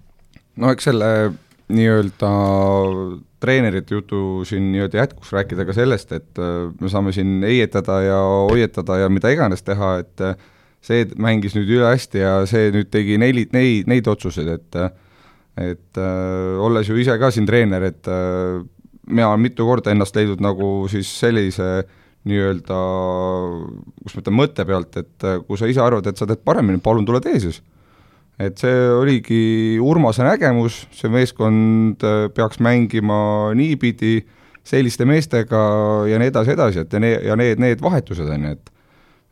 no 0.57 0.72
eks 0.72 0.88
selle 0.88 1.12
nii-öelda 1.72 2.31
treenerite 3.42 3.94
jutu 3.94 4.44
siin 4.46 4.70
nii-öelda 4.72 5.03
jätkuks 5.03 5.33
rääkida 5.35 5.66
ka 5.66 5.75
sellest, 5.77 6.12
et 6.14 6.40
äh, 6.40 6.70
me 6.81 6.90
saame 6.90 7.12
siin 7.14 7.40
heietada 7.46 8.01
ja 8.05 8.18
hoiatada 8.51 9.01
ja 9.03 9.09
mida 9.12 9.33
iganes 9.35 9.64
teha, 9.66 9.96
et 10.03 10.22
äh, 10.22 10.37
see 10.83 11.07
mängis 11.22 11.57
nüüd 11.59 11.70
üle 11.79 11.88
hästi 11.90 12.22
ja 12.22 12.35
see 12.51 12.70
nüüd 12.75 12.90
tegi 12.94 13.18
neli, 13.22 13.46
neid, 13.55 13.90
neid 13.90 14.11
otsuseid, 14.11 14.53
et 14.59 14.83
et 15.61 15.98
äh, 16.01 16.61
olles 16.64 16.88
ju 16.88 16.96
ise 16.96 17.18
ka 17.20 17.33
siin 17.35 17.46
treener, 17.48 17.85
et 17.90 18.09
mina 19.07 19.29
olen 19.29 19.42
mitu 19.42 19.66
korda 19.68 19.92
ennast 19.92 20.16
leidnud 20.16 20.40
nagu 20.42 20.70
siis 20.90 21.11
sellise 21.20 21.83
nii-öelda, 22.31 22.79
kus 24.05 24.14
ma 24.14 24.22
ütlen, 24.22 24.38
mõtte 24.38 24.64
pealt, 24.66 24.96
et 25.01 25.25
kui 25.48 25.59
sa 25.59 25.66
ise 25.66 25.83
arvad, 25.83 26.07
et 26.07 26.18
sa 26.18 26.29
teed 26.31 26.44
paremini, 26.46 26.79
palun 26.83 27.07
tule 27.07 27.18
tee 27.20 27.40
siis 27.42 27.59
et 28.46 28.59
see 28.61 28.76
oligi 28.96 29.42
Urmase 29.83 30.24
nägemus, 30.26 30.83
see 30.96 31.11
meeskond 31.12 32.02
äh, 32.07 32.26
peaks 32.35 32.61
mängima 32.64 33.52
niipidi, 33.59 34.20
selliste 34.66 35.07
meestega 35.09 35.62
ja 36.11 36.20
nii 36.22 36.31
edasi, 36.31 36.55
edasi, 36.55 36.85
et 36.85 36.92
ja 36.94 37.02
need, 37.02 37.26
ja 37.26 37.37
need, 37.38 37.62
need 37.62 37.83
vahetused, 37.83 38.28
on 38.28 38.48
ju, 38.48 38.57
et 38.57 38.72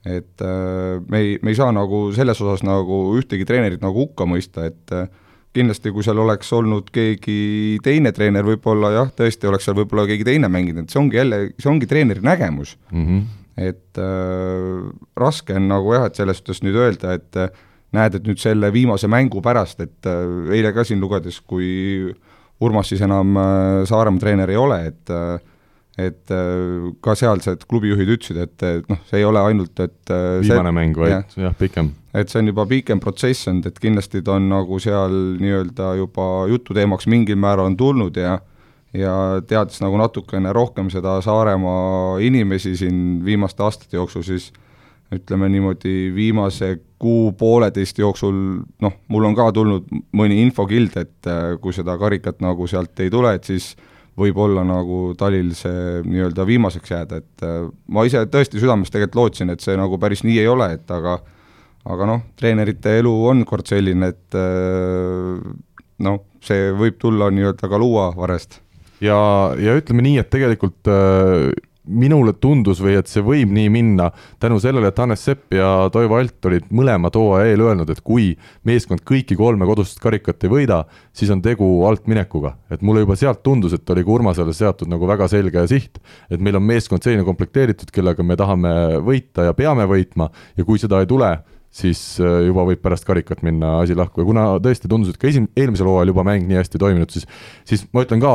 et 0.00 0.40
äh, 0.40 1.00
me 1.12 1.18
ei, 1.20 1.32
me 1.44 1.52
ei 1.52 1.58
saa 1.58 1.72
nagu 1.76 2.06
selles 2.16 2.38
osas 2.40 2.62
nagu 2.64 3.02
ühtegi 3.18 3.44
treenerit 3.44 3.82
nagu 3.84 4.06
hukka 4.06 4.24
mõista, 4.28 4.64
et 4.70 4.94
äh, 4.96 5.10
kindlasti 5.56 5.92
kui 5.92 6.04
seal 6.06 6.20
oleks 6.22 6.52
olnud 6.56 6.88
keegi 6.94 7.80
teine 7.84 8.12
treener, 8.16 8.46
võib-olla 8.46 8.92
jah, 8.94 9.10
tõesti 9.16 9.50
oleks 9.50 9.66
seal 9.68 9.76
võib-olla 9.76 10.06
keegi 10.08 10.26
teine 10.28 10.48
mänginud, 10.52 10.86
et 10.86 10.94
see 10.94 11.02
ongi 11.02 11.20
jälle, 11.20 11.40
see 11.58 11.72
ongi 11.72 11.88
treeneri 11.90 12.24
nägemus 12.24 12.76
mm. 12.92 13.06
-hmm. 13.06 13.24
et 13.68 14.00
äh, 14.00 14.88
raske 15.20 15.58
on 15.58 15.68
nagu 15.68 15.94
jah, 15.94 16.06
et 16.08 16.16
selles 16.16 16.40
suhtes 16.40 16.62
nüüd 16.64 16.78
öelda, 16.80 17.18
et 17.18 17.36
äh, 17.36 17.52
näed, 17.96 18.18
et 18.18 18.26
nüüd 18.26 18.40
selle 18.40 18.70
viimase 18.74 19.10
mängu 19.10 19.42
pärast, 19.44 19.80
et 19.82 20.08
äh, 20.08 20.50
eile 20.56 20.74
ka 20.76 20.84
siin 20.86 21.00
lugedes, 21.02 21.40
kui 21.40 22.10
Urmas 22.60 22.90
siis 22.92 23.00
enam 23.02 23.38
äh, 23.40 23.86
Saaremaa 23.88 24.22
treener 24.22 24.52
ei 24.52 24.60
ole, 24.60 24.82
et 24.92 25.14
äh, 25.14 25.38
et 26.00 26.30
ka 27.04 27.12
sealsed 27.18 27.66
klubijuhid 27.68 28.08
ütlesid, 28.14 28.38
et, 28.40 28.62
et 28.64 28.86
noh, 28.88 29.00
see 29.10 29.18
ei 29.18 29.24
ole 29.26 29.40
ainult, 29.42 29.74
et 29.82 30.08
viimane 30.08 30.70
see, 30.70 30.76
mäng, 30.78 30.94
vaid 30.96 31.10
jah, 31.12 31.34
jah, 31.42 31.56
pikem. 31.58 31.90
et 32.16 32.30
see 32.30 32.40
on 32.40 32.48
juba 32.48 32.64
pikem 32.70 33.02
protsess 33.02 33.50
olnud, 33.50 33.66
et 33.68 33.80
kindlasti 33.82 34.22
ta 34.24 34.38
on 34.38 34.46
nagu 34.48 34.78
seal 34.80 35.16
nii-öelda 35.42 35.90
juba 35.98 36.28
jututeemaks 36.48 37.10
mingil 37.10 37.36
määral 37.42 37.68
on 37.68 37.76
tulnud 37.76 38.16
ja 38.16 38.38
ja 38.96 39.42
teades 39.46 39.82
nagu 39.82 39.98
natukene 40.00 40.54
rohkem 40.56 40.88
seda 40.94 41.18
Saaremaa 41.26 42.18
inimesi 42.24 42.76
siin 42.80 43.20
viimaste 43.26 43.62
aastate 43.66 43.98
jooksul, 43.98 44.24
siis 44.26 44.50
ütleme 45.14 45.48
niimoodi, 45.50 46.10
viimase 46.14 46.76
kuu-pooleteist 47.00 47.98
jooksul 47.98 48.34
noh, 48.84 48.98
mul 49.10 49.26
on 49.26 49.36
ka 49.38 49.48
tulnud 49.56 49.88
mõni 50.16 50.40
infokild, 50.44 50.96
et 51.00 51.30
äh, 51.30 51.54
kui 51.62 51.74
seda 51.74 51.96
karikat 52.00 52.42
nagu 52.44 52.68
sealt 52.70 53.00
ei 53.02 53.10
tule, 53.12 53.32
et 53.34 53.48
siis 53.48 53.72
võib 54.20 54.38
olla 54.42 54.62
nagu 54.66 55.14
talil 55.18 55.52
see 55.56 56.00
nii-öelda 56.04 56.46
viimaseks 56.46 56.94
jääda, 56.94 57.20
et 57.22 57.46
äh, 57.46 57.66
ma 57.88 58.06
ise 58.06 58.22
tõesti 58.30 58.62
südames 58.62 58.92
tegelikult 58.92 59.20
lootsin, 59.22 59.52
et 59.54 59.64
see 59.64 59.76
nagu 59.80 59.98
päris 60.02 60.24
nii 60.26 60.38
ei 60.42 60.50
ole, 60.50 60.72
et 60.78 60.94
aga 60.94 61.18
aga 61.90 62.06
noh, 62.06 62.24
treenerite 62.36 62.98
elu 63.00 63.12
on 63.30 63.44
kord 63.48 63.70
selline, 63.70 64.12
et 64.12 64.38
äh, 64.38 65.40
noh, 66.06 66.20
see 66.44 66.70
võib 66.76 67.00
tulla 67.00 67.30
nii-öelda 67.32 67.70
ka 67.72 67.80
luuavarest 67.80 68.60
ja, 69.04 69.18
ja 69.58 69.74
ütleme 69.78 70.04
nii, 70.04 70.20
et 70.22 70.30
tegelikult 70.32 70.90
äh, 70.92 71.48
minule 71.84 72.32
tundus 72.36 72.80
või 72.82 72.96
et 72.98 73.08
see 73.10 73.22
võib 73.24 73.50
nii 73.54 73.70
minna 73.72 74.10
tänu 74.42 74.58
sellele, 74.60 74.90
et 74.90 74.98
Hannes 75.00 75.22
Sepp 75.24 75.54
ja 75.54 75.88
Toivo 75.92 76.18
Alt 76.18 76.48
olid 76.50 76.68
mõlemad 76.74 77.16
hooaja 77.16 77.50
eel 77.50 77.64
öelnud, 77.64 77.90
et 77.90 78.02
kui 78.04 78.34
meeskond 78.68 79.02
kõiki 79.06 79.36
kolme 79.38 79.68
kodust 79.68 80.00
karikat 80.02 80.44
ei 80.44 80.52
võida, 80.52 80.82
siis 81.16 81.32
on 81.32 81.42
tegu 81.42 81.66
altminekuga. 81.88 82.56
et 82.70 82.82
mulle 82.82 83.00
juba 83.00 83.16
sealt 83.16 83.42
tundus, 83.42 83.72
et 83.72 83.90
oli 83.90 84.04
ka 84.04 84.10
Urmasele 84.10 84.52
seatud 84.54 84.88
nagu 84.88 85.06
väga 85.06 85.28
selge 85.28 85.66
siht, 85.68 85.98
et 86.30 86.40
meil 86.40 86.56
on 86.56 86.62
meeskond 86.62 87.02
selline 87.02 87.24
komplekteeritud, 87.24 87.90
kellega 87.90 88.22
me 88.22 88.36
tahame 88.36 89.00
võita 89.00 89.48
ja 89.48 89.54
peame 89.54 89.86
võitma 89.88 90.30
ja 90.56 90.64
kui 90.64 90.78
seda 90.78 91.00
ei 91.00 91.06
tule, 91.06 91.38
siis 91.70 92.00
äh, 92.18 92.40
juba 92.48 92.64
võib 92.66 92.80
pärast 92.82 93.06
karikat 93.06 93.44
minna 93.46 93.76
asi 93.80 93.94
lahku 93.96 94.22
ja 94.22 94.26
kuna 94.26 94.44
tõesti 94.62 94.90
tundus, 94.90 95.12
et 95.12 95.20
ka 95.20 95.28
esim-, 95.30 95.48
eelmisel 95.58 95.86
hooajal 95.86 96.10
juba 96.10 96.24
mäng 96.26 96.48
nii 96.48 96.58
hästi 96.58 96.80
toiminud, 96.82 97.12
siis 97.14 97.28
siis 97.68 97.84
ma 97.94 98.02
ütlen 98.04 98.22
ka, 98.22 98.32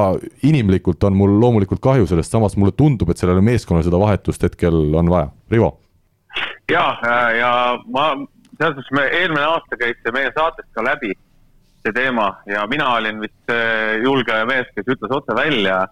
inimlikult 0.48 1.04
on 1.08 1.18
mul 1.20 1.36
loomulikult 1.42 1.84
kahju 1.84 2.08
sellest, 2.10 2.32
samas 2.32 2.56
mulle 2.60 2.72
tundub, 2.78 3.12
et 3.12 3.20
sellele 3.20 3.44
meeskonnale 3.44 3.88
seda 3.88 4.00
vahetust 4.00 4.48
hetkel 4.48 4.96
on 4.96 5.12
vaja. 5.12 5.30
Rivo? 5.52 5.76
ja, 6.72 6.88
ja 7.36 7.52
ma, 7.92 8.08
selles 8.56 8.80
suhtes 8.80 8.96
me 8.96 9.06
eelmine 9.20 9.44
aasta 9.46 9.80
käis 9.84 10.00
see 10.00 10.16
meie 10.16 10.32
saatest 10.36 10.72
ka 10.76 10.88
läbi, 10.88 11.12
see 11.84 11.94
teema, 11.96 12.32
ja 12.50 12.64
mina 12.72 12.88
olin 12.96 13.20
vist 13.22 13.56
julge 14.04 14.40
mees, 14.48 14.72
kes 14.74 14.96
ütles 14.96 15.12
otse 15.12 15.36
välja, 15.38 15.84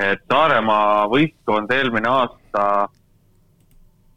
et 0.00 0.24
Saaremaa 0.30 1.04
võistkond 1.12 1.70
eelmine 1.74 2.08
aasta 2.10 2.88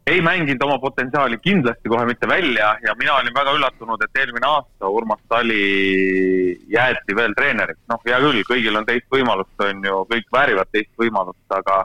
ei 0.08 0.22
mänginud 0.22 0.64
oma 0.66 0.80
potentsiaali 0.80 1.38
kindlasti 1.38 1.90
kohe 1.90 2.06
mitte 2.06 2.28
välja 2.28 2.74
ja 2.84 2.96
mina 2.98 3.16
olin 3.16 3.34
väga 3.36 3.54
üllatunud, 3.54 4.02
et 4.04 4.18
eelmine 4.18 4.48
aasta 4.48 4.90
Urmas 4.90 5.22
Tali 5.30 6.58
jäeti 6.74 7.16
veel 7.16 7.36
treeneriks. 7.38 7.82
noh, 7.90 8.02
hea 8.06 8.20
küll, 8.20 8.42
kõigil 8.50 8.78
on 8.78 8.86
teist 8.86 9.08
võimalust, 9.14 9.54
on 9.62 9.84
ju, 9.86 10.04
kõik 10.10 10.32
väärivad 10.34 10.72
teist 10.72 10.94
võimalust, 10.98 11.46
aga 11.50 11.84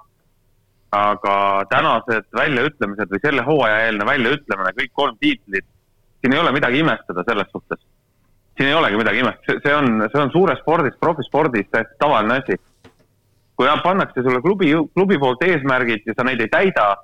aga 0.97 1.37
tänased 1.69 2.29
väljaütlemised 2.33 3.11
või 3.13 3.21
selle 3.21 3.43
hooaja 3.45 3.81
eelne 3.89 4.07
väljaütlemine, 4.07 4.73
kõik 4.79 4.93
kolm 4.95 5.17
tiitlit, 5.21 5.67
siin 6.21 6.33
ei 6.33 6.41
ole 6.41 6.53
midagi 6.55 6.81
imestada 6.81 7.25
selles 7.27 7.51
suhtes. 7.53 7.83
siin 8.57 8.71
ei 8.71 8.75
olegi 8.75 8.97
midagi 8.97 9.21
imestada, 9.21 9.61
see 9.61 9.75
on, 9.75 10.07
see 10.13 10.21
on 10.23 10.31
suures 10.33 10.63
spordis, 10.63 10.95
profispordis 11.01 11.69
täiesti 11.71 11.99
tavaline 11.99 12.39
asi. 12.41 12.57
kui 13.57 13.69
pannakse 13.83 14.23
sulle 14.23 14.41
klubi, 14.41 14.73
klubi 14.95 15.19
poolt 15.19 15.43
eesmärgid 15.43 16.07
ja 16.07 16.15
sa 16.17 16.25
neid 16.25 16.41
ei 16.41 16.49
täida 16.49 16.97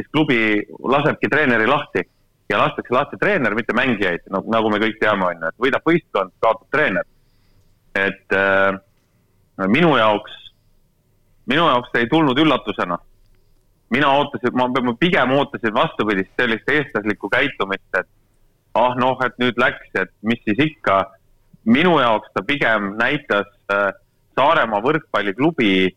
siis 0.00 0.08
klubi 0.12 0.40
lasebki 0.88 1.28
treeneri 1.28 1.68
lahti 1.68 2.02
ja 2.50 2.58
lastakse 2.58 2.94
lahti 2.94 3.18
treener, 3.20 3.54
mitte 3.54 3.74
mängijaid, 3.76 4.24
nagu, 4.32 4.50
nagu 4.50 4.70
me 4.72 4.80
kõik 4.82 4.98
teame, 5.02 5.28
on 5.28 5.44
ju, 5.44 5.50
et 5.52 5.64
võidab 5.66 5.86
võistkond, 5.86 6.34
kaotab 6.42 6.68
treener. 6.74 7.06
et 7.94 8.34
äh, 8.38 8.78
minu 9.68 9.96
jaoks, 9.98 10.34
minu 11.50 11.66
jaoks 11.66 11.94
ei 11.98 12.08
tulnud 12.10 12.38
üllatusena. 12.38 12.98
mina 13.90 14.10
ootasin, 14.18 14.54
ma 14.54 14.94
pigem 14.98 15.32
ootasin 15.34 15.74
vastupidist, 15.74 16.30
sellist 16.38 16.68
eestlaslikku 16.70 17.28
käitumist, 17.28 17.88
et 17.98 18.06
ah 18.74 18.94
noh, 18.94 19.18
et 19.26 19.34
nüüd 19.42 19.58
läks, 19.58 19.90
et 19.94 20.12
mis 20.22 20.42
siis 20.44 20.58
ikka. 20.58 21.10
minu 21.64 21.98
jaoks 22.00 22.30
ta 22.34 22.42
pigem 22.42 22.96
näitas 22.96 23.46
äh, 23.70 23.92
Saaremaa 24.38 24.80
võrkpalliklubi 24.80 25.90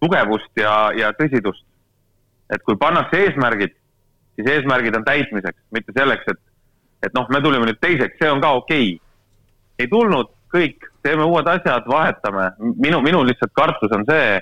tugevust 0.00 0.50
ja, 0.56 0.90
ja 0.96 1.12
tõsidust 1.12 1.67
et 2.54 2.64
kui 2.64 2.76
pannakse 2.80 3.20
eesmärgid, 3.26 3.74
siis 4.36 4.50
eesmärgid 4.54 4.96
on 4.96 5.04
täitmiseks, 5.04 5.60
mitte 5.74 5.94
selleks, 5.96 6.28
et, 6.32 6.40
et 7.08 7.14
noh, 7.16 7.28
me 7.32 7.40
tulime 7.44 7.68
nüüd 7.68 7.80
teiseks, 7.82 8.16
see 8.20 8.30
on 8.32 8.42
ka 8.44 8.54
okei 8.62 8.92
okay.. 8.94 9.06
ei 9.78 9.90
tulnud, 9.90 10.32
kõik, 10.52 10.88
teeme 11.04 11.26
uued 11.28 11.48
asjad, 11.50 11.86
vahetame. 11.88 12.50
minu, 12.76 13.02
minu 13.04 13.22
lihtsalt 13.26 13.52
kartus 13.56 13.92
on 13.94 14.06
see, 14.08 14.38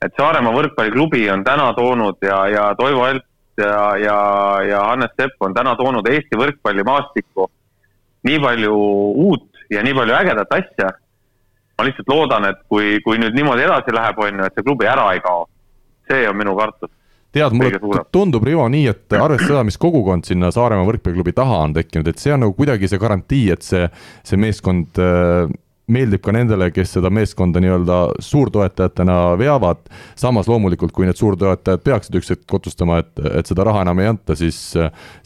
et 0.00 0.16
Saaremaa 0.18 0.54
võrkpalliklubi 0.56 1.26
on 1.30 1.44
täna 1.44 1.70
toonud 1.76 2.18
ja, 2.24 2.42
ja 2.50 2.64
Toivo 2.78 3.06
Elp 3.06 3.26
ja, 3.60 3.96
ja, 4.00 4.18
ja 4.64 4.84
Hannes 4.88 5.12
Sepp 5.16 5.42
on 5.44 5.54
täna 5.54 5.76
toonud 5.76 6.08
Eesti 6.08 6.38
võrkpallimaastikku 6.40 7.46
nii 8.28 8.40
palju 8.40 8.74
uut 9.26 9.62
ja 9.70 9.84
nii 9.84 9.94
palju 9.96 10.16
ägedat 10.16 10.56
asja. 10.56 10.90
ma 11.78 11.84
lihtsalt 11.86 12.10
loodan, 12.12 12.44
et 12.44 12.58
kui, 12.68 12.98
kui 13.04 13.16
nüüd 13.16 13.32
niimoodi 13.32 13.62
edasi 13.64 13.92
läheb, 13.96 14.18
on 14.20 14.40
ju, 14.40 14.48
et 14.48 14.56
see 14.56 14.64
klubi 14.66 14.88
ära 14.88 15.06
ei 15.14 15.20
kao. 15.24 15.46
see 16.10 16.26
on 16.28 16.36
minu 16.36 16.56
kartus 16.56 16.90
tead, 17.34 17.56
mulle 17.56 18.04
tundub, 18.12 18.44
Rivo, 18.46 18.66
nii, 18.72 18.86
et 18.90 19.16
arvestades 19.16 19.50
seda, 19.52 19.64
mis 19.66 19.78
kogukond 19.80 20.28
sinna 20.28 20.50
Saaremaa 20.54 20.88
võrkpalliklubi 20.88 21.34
taha 21.36 21.64
on 21.66 21.74
tekkinud, 21.76 22.10
et 22.10 22.22
see 22.22 22.34
on 22.34 22.44
nagu 22.46 22.54
kuidagi 22.58 22.90
see 22.90 23.00
garantii, 23.02 23.48
et 23.54 23.66
see, 23.66 23.86
see 24.26 24.40
meeskond 24.40 25.00
äh, 25.02 25.50
meeldib 25.90 26.22
ka 26.24 26.34
nendele, 26.34 26.70
kes 26.74 26.94
seda 26.96 27.10
meeskonda 27.12 27.60
nii-öelda 27.62 27.98
suurtoetajatena 28.22 29.16
veavad. 29.40 29.82
samas 30.16 30.48
loomulikult, 30.48 30.92
kui 30.94 31.06
need 31.08 31.18
suurtoetajad 31.18 31.82
peaksid 31.84 32.18
üks 32.20 32.30
hetk 32.34 32.54
otsustama, 32.60 33.00
et, 33.02 33.12
et 33.40 33.50
seda 33.50 33.66
raha 33.66 33.84
enam 33.86 34.02
ei 34.02 34.10
anta, 34.12 34.36
siis, 34.38 34.58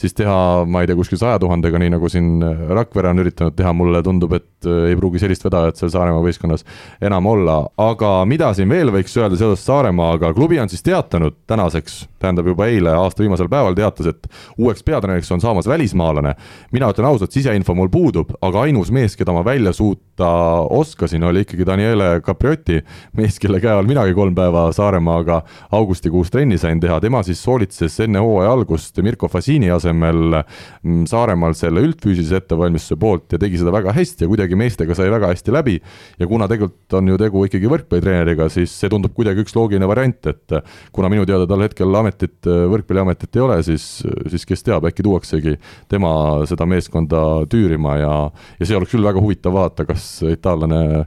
siis 0.00 0.16
teha, 0.16 0.64
ma 0.66 0.82
ei 0.82 0.90
tea, 0.90 0.96
kuskil 0.98 1.20
saja 1.20 1.40
tuhandega, 1.42 1.80
nii 1.80 1.94
nagu 1.96 2.10
siin 2.12 2.32
Rakvere 2.74 3.12
on 3.12 3.24
üritanud 3.24 3.56
teha, 3.58 3.74
mulle 3.76 4.02
tundub, 4.06 4.36
et 4.38 4.48
ei 4.66 4.96
pruugi 4.98 5.20
sellist 5.22 5.44
vedajat 5.44 5.80
seal 5.80 5.92
Saaremaa 5.94 6.22
võistkonnas 6.24 6.64
enam 7.04 7.26
olla. 7.26 7.56
aga 7.78 8.12
mida 8.28 8.52
siin 8.54 8.68
veel 8.68 8.92
võiks 8.94 9.14
öelda 9.18 9.38
seoses 9.40 9.64
Saaremaaga, 9.66 10.32
klubi 10.34 10.60
on 10.60 10.68
siis 10.68 10.82
teatanud 10.82 11.36
tänaseks, 11.46 12.04
tähendab 12.22 12.48
juba 12.48 12.66
eile, 12.70 12.94
aasta 12.96 13.22
viimasel 13.22 13.48
päeval 13.52 13.76
teatas, 13.76 14.08
et 14.10 14.28
uueks 14.58 14.82
peatreeneriks 14.84 15.32
on 15.32 15.40
saamas 15.40 15.68
välismaalane. 15.68 16.34
mina 16.72 16.90
ütlen 16.90 17.08
ausalt, 17.08 17.32
siseinfo 17.32 17.74
mul 17.74 17.88
puudub, 17.88 18.32
aga 18.42 18.64
ainus 18.66 18.90
mees, 18.90 19.16
keda 19.16 19.32
ma 19.32 19.44
välja 19.44 19.72
suuta 19.72 20.30
oskasin, 20.70 21.22
oli 21.24 21.44
ikkagi 21.44 21.66
Daniele 21.66 22.20
Capriotti, 22.20 22.80
mees, 23.16 23.38
kelle 23.38 23.60
käe 23.60 23.72
all 23.72 23.88
minagi 23.88 24.14
kolm 24.14 24.34
päeva 24.34 24.66
Saaremaaga 24.72 25.42
augustikuus 25.72 26.30
trenni 26.30 26.58
sain 26.58 26.80
teha, 26.80 27.00
tema 27.00 27.22
siis 27.22 27.42
hoolitses 27.46 28.00
enne 28.04 28.22
hooaja 28.22 28.52
algust 28.52 28.98
Mirko 29.02 29.28
Fasini 29.28 29.70
asemel 29.70 30.38
mm, 30.38 31.04
Saaremaal 31.10 31.54
selle 31.58 31.82
üldfüüsilise 31.84 32.40
ettevalmistuse 32.42 32.98
poolt 33.00 33.34
ja 33.34 33.40
tegi 33.42 33.60
seda 33.60 33.72
väga 33.74 33.94
hästi 33.94 34.26
ja 34.26 34.30
kuidagi 34.30 34.53
meestega 34.58 34.96
sai 34.96 35.10
väga 35.12 35.30
hästi 35.32 35.54
läbi. 35.54 35.76
ja 36.18 36.26
kuna 36.30 36.48
tegelikult 36.50 36.98
on 36.98 37.08
ju 37.08 37.18
tegu 37.20 37.44
ikkagi 37.48 37.70
võrkpallitreeneriga, 37.70 38.48
siis 38.52 38.74
see 38.80 38.90
tundub 38.92 39.14
kuidagi 39.16 39.44
üks 39.44 39.56
loogiline 39.56 39.88
variant, 39.88 40.30
et 40.30 40.56
kuna 40.92 41.10
minu 41.12 41.26
teada 41.28 41.48
tal 41.50 41.64
hetkel 41.64 42.00
ametit, 42.00 42.38
võrkpalliametit 42.44 43.36
ei 43.36 43.44
ole, 43.44 43.58
siis, 43.66 43.86
siis 44.32 44.46
kes 44.48 44.64
teab, 44.66 44.86
äkki 44.90 45.04
tuuaksegi 45.06 45.56
tema 45.90 46.14
seda 46.48 46.66
meeskonda 46.68 47.24
tüürima 47.50 47.98
ja, 48.00 48.14
ja 48.60 48.68
see 48.68 48.78
oleks 48.78 48.94
küll 48.94 49.06
väga 49.06 49.22
huvitav 49.22 49.56
vaadata, 49.56 49.88
kas 49.88 50.06
itaallane 50.28 51.04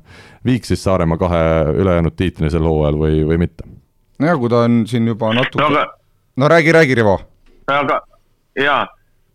viiks 0.47 0.71
siis 0.71 0.83
Saaremaa 0.83 1.19
kahe 1.19 1.41
ülejäänud 1.77 2.15
tiitlini 2.15 2.51
sel 2.53 2.67
hooajal 2.67 2.99
või, 2.99 3.23
või 3.27 3.41
mitte? 3.45 3.67
nojah, 4.19 4.37
kui 4.41 4.51
ta 4.51 4.63
on 4.65 4.83
siin 4.89 5.07
juba 5.07 5.31
natuke 5.35 5.63
no, 5.63 5.71
aga... 5.73 5.85
no 6.37 6.51
räägi, 6.51 6.73
räägi, 6.75 6.95
Rivo. 6.97 7.17
aga 7.71 8.01
jaa, 8.57 8.85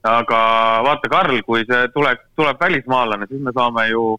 aga 0.02 0.42
vaata, 0.86 1.08
Karl, 1.10 1.40
kui 1.46 1.64
see 1.68 1.88
tuleks, 1.94 2.24
tuleb 2.36 2.60
välismaalane, 2.60 3.26
siis 3.30 3.42
me 3.42 3.54
saame 3.54 3.88
ju 3.90 4.12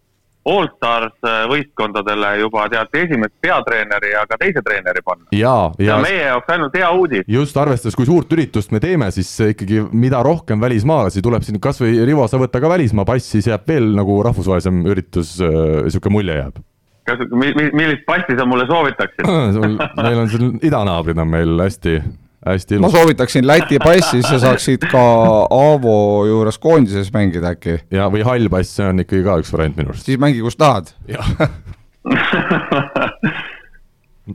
Allstars 0.44 1.24
äh, 1.24 1.46
võistkondadele 1.48 2.34
juba 2.42 2.66
tead 2.72 2.98
esimest 3.00 3.32
peatreeneri 3.44 4.10
ja 4.12 4.26
ka 4.28 4.36
teise 4.42 4.60
treeneri 4.66 5.00
panna. 5.06 5.30
ja, 5.32 5.54
ja 5.80 6.02
meie 6.04 6.26
jaoks 6.26 6.52
ainult 6.52 6.76
hea 6.76 6.90
uudis. 6.92 7.24
just 7.32 7.58
arvestades, 7.58 7.96
kui 7.96 8.08
suurt 8.10 8.32
üritust 8.36 8.76
me 8.76 8.82
teeme, 8.84 9.08
siis 9.16 9.30
ikkagi 9.54 9.86
mida 9.96 10.20
rohkem 10.24 10.60
välismaalasi 10.60 11.24
tuleb 11.24 11.48
siin, 11.48 11.62
kasvõi 11.64 12.04
Rivo, 12.04 12.28
sa 12.28 12.42
võta 12.42 12.60
ka 12.60 12.72
välismaa 12.74 13.08
pass, 13.08 13.32
siis 13.32 13.48
jääb 13.48 13.64
veel 13.72 13.88
nagu 13.96 14.20
rahvusvahelisem 14.28 14.84
üritus 14.92 15.38
äh,, 15.40 15.88
sihuke 15.88 16.12
mulje 16.12 16.36
jääb. 16.42 16.60
kas, 17.08 17.24
millist 17.32 18.04
passi 18.08 18.36
sa 18.36 18.48
mulle 18.48 18.68
soovitaksid 18.68 19.32
meil 20.04 20.26
on 20.26 20.30
siin 20.34 20.60
idanaabrid 20.60 21.24
on 21.24 21.32
meil 21.38 21.56
hästi 21.64 22.02
hästi 22.46 22.76
ilus. 22.76 22.84
ma 22.86 22.90
soovitaksin 22.94 23.48
Läti 23.48 23.80
passi, 23.84 24.22
sa 24.26 24.40
saaksid 24.42 24.88
ka 24.92 25.04
Aavo 25.50 26.26
juures 26.28 26.58
koondises 26.60 27.14
mängida 27.14 27.54
äkki. 27.56 27.80
ja, 27.92 28.10
või 28.12 28.24
hall 28.28 28.50
pass, 28.52 28.76
see 28.78 28.88
on 28.90 29.04
ikkagi 29.04 29.24
ka 29.26 29.40
üks 29.44 29.54
variant 29.54 29.78
minu 29.80 29.94
arust. 29.94 30.06
siis 30.08 30.20
mängi, 30.22 30.42
kus 30.44 30.58
tahad. 30.60 30.92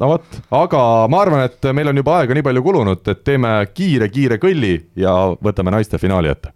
no 0.01 0.13
vot, 0.15 0.29
aga 0.51 0.83
ma 1.11 1.25
arvan, 1.25 1.47
et 1.49 1.73
meil 1.77 1.93
on 1.93 2.01
juba 2.03 2.21
aega 2.21 2.37
nii 2.37 2.47
palju 2.47 2.63
kulunud, 2.65 3.03
et 3.13 3.25
teeme 3.25 3.51
kiire-kiire 3.73 4.37
kõlli 4.43 4.75
ja 4.97 5.13
võtame 5.45 5.75
naiste 5.75 6.01
finaali 6.01 6.33
ette 6.33 6.55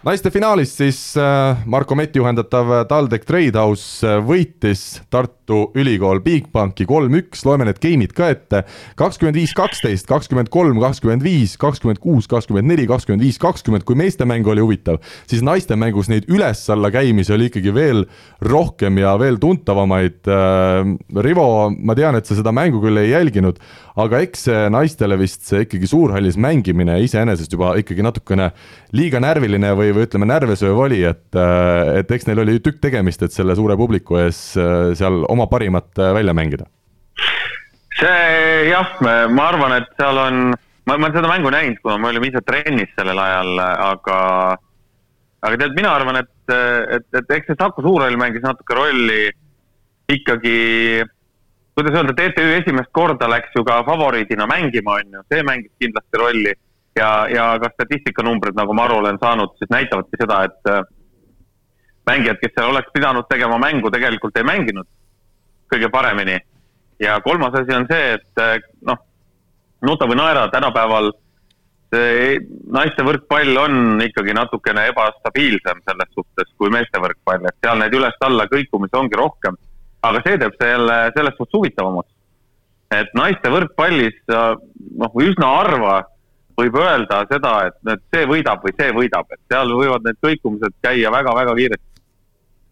naiste 0.00 0.30
finaalis 0.32 0.70
siis 0.78 0.98
äh, 1.20 1.60
Marko 1.68 1.94
Meti 1.98 2.20
juhendatav 2.20 2.70
TalTech 2.88 3.26
Tradehouse 3.28 4.06
äh, 4.08 4.20
võitis 4.24 4.84
Tartu 5.12 5.66
Ülikool 5.76 6.22
Bigbanki 6.24 6.86
kolm-üks, 6.88 7.42
loeme 7.44 7.66
need 7.68 7.80
game'id 7.82 8.14
ka 8.16 8.30
ette. 8.32 8.62
kakskümmend 8.96 9.36
viis, 9.36 9.52
kaksteist, 9.56 10.06
kakskümmend 10.08 10.48
kolm, 10.52 10.80
kakskümmend 10.80 11.24
viis, 11.24 11.58
kakskümmend 11.60 12.00
kuus, 12.00 12.30
kakskümmend 12.30 12.70
neli, 12.70 12.86
kakskümmend 12.88 13.24
viis, 13.26 13.36
kakskümmend, 13.42 13.84
kui 13.84 13.98
meeste 13.98 14.24
mäng 14.28 14.48
oli 14.48 14.64
huvitav, 14.64 15.02
siis 15.28 15.44
naiste 15.44 15.76
mängus 15.76 16.08
neid 16.08 16.28
üles-alla 16.32 16.88
käimisi 16.94 17.36
oli 17.36 17.50
ikkagi 17.50 17.74
veel 17.76 18.06
rohkem 18.40 19.02
ja 19.02 19.12
veel 19.20 19.36
tuntavamaid. 19.42 20.22
Äh, 20.24 20.96
Rivo, 21.28 21.46
ma 21.76 21.98
tean, 21.98 22.16
et 22.16 22.30
sa 22.30 22.38
seda 22.38 22.54
mängu 22.56 22.80
küll 22.80 23.02
ei 23.02 23.12
jälginud, 23.12 23.60
aga 24.00 24.22
eks 24.24 24.48
see 24.48 24.64
naistele 24.72 25.18
vist 25.20 25.44
see 25.50 25.66
ikkagi 25.66 25.88
suurhallis 25.90 26.38
mängimine 26.40 26.96
iseenesest 27.04 27.52
juba 27.52 27.74
ikkagi 27.80 28.04
natukene 28.06 28.50
liiga 28.96 29.20
närviline 29.22 29.74
või 29.76 29.89
või, 29.90 30.00
või 30.00 30.06
ütleme, 30.08 30.28
närvesööv 30.30 30.78
oli, 30.86 31.02
et, 31.08 31.28
et 32.00 32.10
eks 32.16 32.28
neil 32.28 32.42
oli 32.44 32.58
tükk 32.64 32.80
tegemist, 32.82 33.22
et 33.26 33.34
selle 33.34 33.56
suure 33.58 33.76
publiku 33.80 34.20
ees 34.22 34.38
seal 34.54 35.24
oma 35.28 35.46
parimat 35.50 35.90
välja 36.16 36.34
mängida? 36.36 36.70
see 38.00 38.70
jah, 38.70 38.96
ma 39.02 39.46
arvan, 39.50 39.74
et 39.76 39.90
seal 39.98 40.18
on, 40.22 40.40
ma, 40.88 40.96
ma 40.96 41.08
olen 41.08 41.16
seda 41.16 41.30
mängu 41.30 41.52
näinud, 41.52 41.80
kuna 41.82 41.98
me 42.00 42.10
olime 42.10 42.30
ise 42.30 42.40
trennis 42.46 42.92
sellel 42.96 43.18
ajal, 43.20 43.60
aga 43.60 44.18
aga 45.40 45.60
tead, 45.60 45.76
mina 45.76 45.92
arvan, 45.96 46.20
et, 46.20 46.52
et, 46.96 47.06
et 47.16 47.36
eks 47.36 47.50
see 47.50 47.58
Saku 47.60 47.84
Suurhall 47.84 48.18
mängis 48.20 48.44
natuke 48.44 48.76
rolli 48.76 49.30
ikkagi, 50.10 50.56
kuidas 51.76 51.96
öelda, 51.96 52.16
TTÜ 52.16 52.48
esimest 52.58 52.90
korda 52.96 53.28
läks 53.30 53.54
ju 53.56 53.64
ka 53.66 53.80
favoriidina 53.86 54.48
mängima, 54.50 54.98
on 55.00 55.16
ju, 55.18 55.24
see 55.32 55.46
mängis 55.46 55.72
kindlasti 55.80 56.20
rolli. 56.20 56.56
Ja, 56.96 57.10
ja 57.30 57.44
ka 57.62 57.70
statistikanumbrid, 57.74 58.56
nagu 58.58 58.74
ma 58.74 58.86
aru 58.88 59.00
olen 59.02 59.18
saanud, 59.22 59.54
siis 59.58 59.70
näitavadki 59.70 60.20
seda, 60.20 60.42
et 60.48 60.70
äh, 60.70 60.82
mängijad, 62.10 62.40
kes 62.42 62.54
seal 62.56 62.72
oleks 62.72 62.92
pidanud 62.94 63.28
tegema 63.30 63.58
mängu, 63.62 63.90
tegelikult 63.92 64.36
ei 64.36 64.48
mänginud 64.48 64.88
kõige 65.70 65.90
paremini. 65.92 66.38
ja 67.00 67.20
kolmas 67.24 67.54
asi 67.54 67.74
on 67.76 67.86
see, 67.90 68.14
et 68.18 68.42
äh, 68.42 68.58
noh, 68.86 68.98
nuta 69.86 70.08
või 70.08 70.18
naera, 70.20 70.48
tänapäeval 70.52 71.12
see 71.90 72.36
naiste 72.70 73.02
võrkpall 73.06 73.56
on 73.58 74.02
ikkagi 74.04 74.34
natukene 74.36 74.86
ebastabiilsem 74.92 75.82
selles 75.86 76.12
suhtes 76.14 76.52
kui 76.58 76.70
meeste 76.70 77.00
võrkpall, 77.02 77.48
et 77.48 77.58
seal 77.64 77.80
neid 77.80 77.96
üles-alla 77.98 78.46
kõikumisi 78.50 78.98
ongi 78.98 79.18
rohkem. 79.18 79.58
aga 80.02 80.22
see 80.24 80.38
teeb 80.40 80.54
selle 80.60 80.94
selles 81.16 81.34
suhtes 81.36 81.56
huvitavamaks. 81.58 82.12
et 82.94 83.10
naiste 83.14 83.50
võrkpallis 83.50 84.22
noh, 84.30 85.18
üsna 85.22 85.50
harva 85.56 85.96
võib 86.60 86.76
öelda 86.80 87.22
seda, 87.30 87.54
et, 87.68 87.78
et 87.94 88.02
see 88.14 88.26
võidab 88.28 88.64
või 88.64 88.74
see 88.76 88.92
võidab, 88.96 89.30
et 89.34 89.40
seal 89.52 89.72
võivad 89.76 90.06
need 90.06 90.18
kõikumised 90.24 90.76
käia 90.84 91.12
väga-väga 91.14 91.56
kiiresti 91.58 91.89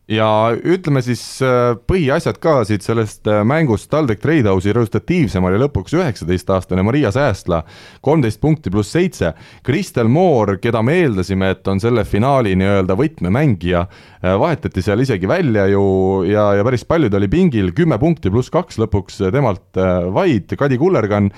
ja 0.09 0.29
ütleme 0.57 1.03
siis 1.05 1.21
äh, 1.45 1.75
põhiasjad 1.89 2.39
ka 2.41 2.63
siit 2.69 2.85
sellest 2.85 3.29
äh, 3.29 3.43
mängust, 3.47 3.91
TalTech 3.93 4.23
Treidhausi 4.23 4.73
resultatiivsem 4.73 5.45
oli 5.45 5.61
lõpuks 5.61 5.93
üheksateistaastane 5.99 6.83
Maria 6.87 7.13
Säästla, 7.13 7.61
kolmteist 8.05 8.41
punkti 8.41 8.73
pluss 8.73 8.95
seitse. 8.97 9.35
Kristel 9.67 10.09
Moor, 10.09 10.57
keda 10.63 10.81
me 10.85 10.97
eeldasime, 11.03 11.53
et 11.53 11.69
on 11.69 11.81
selle 11.83 12.07
finaali 12.09 12.55
nii-öelda 12.57 12.97
võtmemängija, 12.99 13.85
äh, 13.85 14.39
vahetati 14.41 14.85
seal 14.85 15.05
isegi 15.05 15.29
välja 15.29 15.69
ju 15.75 15.85
ja, 16.29 16.51
ja 16.57 16.65
päris 16.67 16.87
palju 16.89 17.13
ta 17.13 17.21
oli 17.21 17.29
pingil, 17.33 17.75
kümme 17.77 18.01
punkti 18.01 18.33
pluss 18.33 18.53
kaks 18.55 18.81
lõpuks 18.81 19.21
temalt 19.35 19.77
vaid, 20.15 20.57
Kadi 20.59 20.79
Kullergann 20.81 21.29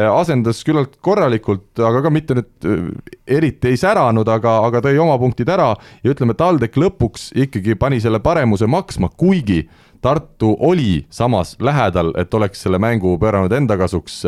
asendas 0.00 0.62
küllalt 0.64 0.94
korralikult, 1.02 1.74
aga 1.82 2.00
ka 2.04 2.12
mitte 2.14 2.36
nüüd 2.38 2.68
eriti 3.26 3.72
ei 3.72 3.78
säranud, 3.80 4.28
aga, 4.30 4.54
aga 4.68 4.82
tõi 4.84 5.00
oma 5.02 5.16
punktid 5.20 5.50
ära. 5.50 5.72
Ja 6.04 6.14
ütleme, 6.14 6.36
TalTech 6.38 6.78
lõpuks 6.80 7.30
ikkagi 7.42 7.74
pani 7.80 7.98
selle 8.00 8.19
paremuse 8.24 8.68
maksma, 8.70 9.10
kuigi 9.16 9.64
Tartu 10.00 10.56
oli 10.60 11.06
samas 11.10 11.56
lähedal, 11.60 12.14
et 12.16 12.34
oleks 12.34 12.62
selle 12.64 12.78
mängu 12.80 13.18
pööranud 13.20 13.52
enda 13.52 13.76
kasuks. 13.76 14.22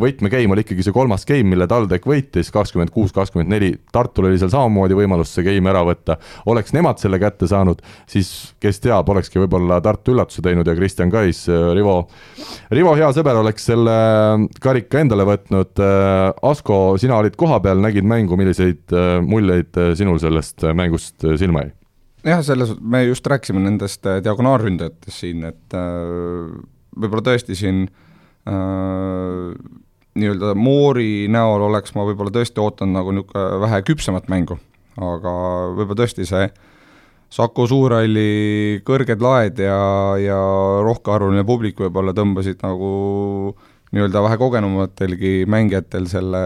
võtmegeim 0.00 0.52
oli 0.52 0.60
ikkagi 0.60 0.84
see 0.84 0.92
kolmas 0.92 1.24
game, 1.24 1.48
mille 1.48 1.64
TalTech 1.66 2.04
võitis, 2.04 2.50
kakskümmend 2.52 2.92
kuus, 2.92 3.14
kakskümmend 3.16 3.48
neli. 3.48 3.70
Tartul 3.92 4.28
oli 4.28 4.38
seal 4.38 4.52
samamoodi 4.52 4.98
võimalus 4.98 5.32
see 5.32 5.46
game 5.46 5.70
ära 5.70 5.80
võtta. 5.88 6.18
oleks 6.46 6.74
nemad 6.76 7.00
selle 7.00 7.18
kätte 7.18 7.48
saanud, 7.48 7.80
siis 8.06 8.52
kes 8.60 8.80
teab, 8.84 9.08
olekski 9.08 9.40
võib-olla 9.40 9.80
Tartu 9.80 10.12
üllatuse 10.12 10.44
teinud 10.44 10.68
ja 10.68 10.74
Kristjan 10.76 11.10
Kais, 11.10 11.46
Rivo, 11.48 11.94
Rivo 12.70 12.92
hea 12.94 13.08
sõber 13.16 13.40
oleks 13.40 13.64
selle 13.64 13.94
karika 14.60 15.00
endale 15.00 15.24
võtnud. 15.24 15.80
Asko, 16.42 16.98
sina 17.00 17.16
olid 17.22 17.40
kohapeal, 17.40 17.80
nägid 17.80 18.04
mängu, 18.04 18.36
milliseid 18.36 18.92
muljeid 19.24 19.80
sinul 19.96 20.20
sellest 20.20 20.68
mängust 20.76 21.24
silma 21.40 21.64
jäi? 21.64 21.72
Jah, 22.24 22.42
selles, 22.44 22.74
me 22.80 23.04
just 23.04 23.26
rääkisime 23.26 23.62
nendest 23.64 24.06
äh, 24.08 24.20
diagonaalründajatest 24.24 25.24
siin, 25.24 25.44
et 25.48 25.76
äh, 25.76 26.52
võib-olla 26.96 27.24
tõesti 27.26 27.56
siin 27.58 27.84
äh, 28.48 29.50
nii-öelda 30.14 30.54
Moori 30.58 31.26
näol 31.32 31.66
oleks 31.68 31.96
ma 31.96 32.06
võib-olla 32.08 32.32
tõesti 32.34 32.62
ootanud 32.62 32.96
nagu 32.96 33.16
niisugune 33.16 33.60
vähe 33.64 33.82
küpsemat 33.86 34.30
mängu, 34.32 34.58
aga 34.96 35.34
võib-olla 35.74 36.04
tõesti 36.04 36.28
see 36.28 36.48
Saku 37.34 37.64
Suurhalli 37.66 38.80
kõrged 38.86 39.22
laed 39.24 39.58
ja, 39.58 39.78
ja 40.22 40.40
rohkearvuline 40.86 41.42
publik 41.46 41.80
võib-olla 41.82 42.14
tõmbasid 42.14 42.60
nagu 42.62 42.90
nii-öelda 43.94 44.22
vähe 44.22 44.38
kogenumatelgi 44.38 45.32
mängijatel 45.50 46.06
selle 46.10 46.44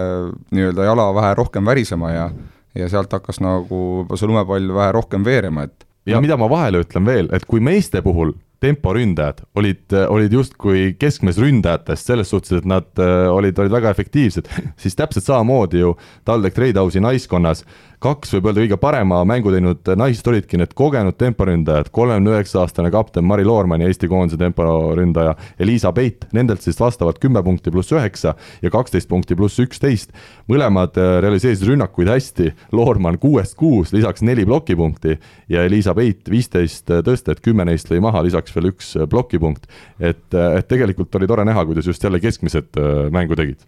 nii-öelda 0.55 0.87
jala 0.89 1.11
vähe 1.17 1.35
rohkem 1.37 1.69
värisema 1.69 2.15
ja 2.15 2.31
mm 2.31 2.58
ja 2.79 2.89
sealt 2.91 3.13
hakkas 3.13 3.43
nagu 3.43 4.07
see 4.15 4.31
lumepall 4.31 4.75
vähe 4.75 4.93
rohkem 4.97 5.25
veerema, 5.27 5.67
et 5.69 5.87
ja 6.09 6.21
mida 6.25 6.39
ma 6.41 6.49
vahele 6.51 6.83
ütlen 6.85 7.07
veel, 7.07 7.31
et 7.35 7.45
kui 7.49 7.61
meeste 7.61 8.03
puhul 8.05 8.33
temporündajad 8.61 9.45
olid, 9.55 9.95
olid 10.11 10.33
justkui 10.35 10.95
keskmes 10.99 11.39
ründajatest 11.39 12.11
selles 12.11 12.33
suhtes, 12.33 12.57
et 12.59 12.67
nad 12.67 12.89
äh, 12.99 13.29
olid, 13.31 13.59
olid 13.63 13.75
väga 13.75 13.93
efektiivsed, 13.95 14.51
siis 14.83 14.99
täpselt 14.99 15.29
samamoodi 15.29 15.85
ju 15.85 15.95
TalTech 16.27 16.57
Treidhausi 16.57 17.03
naiskonnas 17.03 17.65
kaks 18.03 18.33
võib 18.37 18.49
öelda 18.49 18.63
kõige 18.63 18.79
parema 18.81 19.19
mängu 19.27 19.51
teinud 19.53 19.89
naist 19.99 20.27
olidki 20.31 20.59
need 20.61 20.75
kogenud 20.79 21.17
temporündajad, 21.19 21.91
kolmekümne 21.95 22.37
üheksa 22.37 22.63
aastane 22.63 22.93
kapten 22.95 23.27
Mari 23.27 23.47
Loormann 23.47 23.83
ja 23.83 23.91
Eesti 23.91 24.09
koondise 24.11 24.39
temporündaja 24.39 25.35
Elisa 25.59 25.93
Peit, 25.95 26.29
nendelt 26.35 26.63
siis 26.63 26.79
vastavalt 26.79 27.19
kümme 27.23 27.43
punkti 27.45 27.73
pluss 27.75 27.93
üheksa 27.95 28.35
ja 28.63 28.71
kaksteist 28.71 29.11
punkti 29.11 29.37
pluss 29.39 29.59
üksteist. 29.63 30.13
mõlemad 30.49 30.99
äh, 30.99 31.19
realiseerisid 31.25 31.67
rünnakuid 31.73 32.09
hästi, 32.09 32.53
Loormann 32.73 33.19
kuuest 33.19 33.57
kuus, 33.59 33.93
lisaks 33.93 34.23
neli 34.23 34.47
plokipunkti 34.47 35.19
ja 35.49 35.65
Elisa 35.67 35.95
Peit 35.95 36.31
viisteist 36.31 36.91
äh, 36.91 37.03
tõstet, 37.03 37.43
kümme 37.43 37.67
neist 37.67 37.91
lõi 37.91 38.01
maha, 38.05 38.23
lisaks 38.23 38.55
veel 38.55 38.71
üks 38.73 38.95
äh, 38.97 39.09
plokipunkt. 39.11 39.67
et, 39.99 40.35
et 40.35 40.69
tegelikult 40.69 41.15
oli 41.19 41.27
tore 41.27 41.45
näha, 41.45 41.67
kuidas 41.67 41.87
just 41.87 42.05
jälle 42.05 42.21
keskmised 42.21 42.79
mängu 43.11 43.37
tegid 43.37 43.67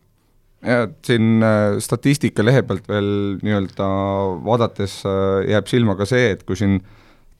ja 0.66 0.88
siin 1.06 1.42
äh, 1.44 1.78
statistika 1.80 2.44
lehe 2.44 2.62
pealt 2.68 2.88
veel 2.88 3.10
nii-öelda 3.40 3.88
vaadates 4.44 5.00
äh, 5.08 5.48
jääb 5.54 5.70
silma 5.70 5.96
ka 5.96 6.08
see, 6.08 6.32
et 6.34 6.44
kui 6.48 6.58
siin 6.58 6.80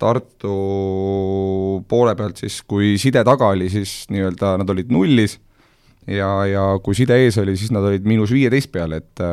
Tartu 0.01 0.55
poole 1.85 2.15
pealt 2.17 2.39
siis, 2.41 2.63
kui 2.65 2.95
side 2.97 3.21
taga 3.29 3.51
oli, 3.53 3.67
siis 3.69 4.07
nii-öelda 4.09 4.55
nad 4.63 4.71
olid 4.73 4.89
nullis 4.95 5.35
ja, 6.09 6.31
ja 6.49 6.63
kui 6.81 6.97
side 6.97 7.19
ees 7.21 7.37
oli, 7.43 7.59
siis 7.61 7.75
nad 7.77 7.85
olid 7.85 8.09
miinus 8.09 8.33
viieteist 8.33 8.73
peal, 8.73 8.97
et 8.97 9.27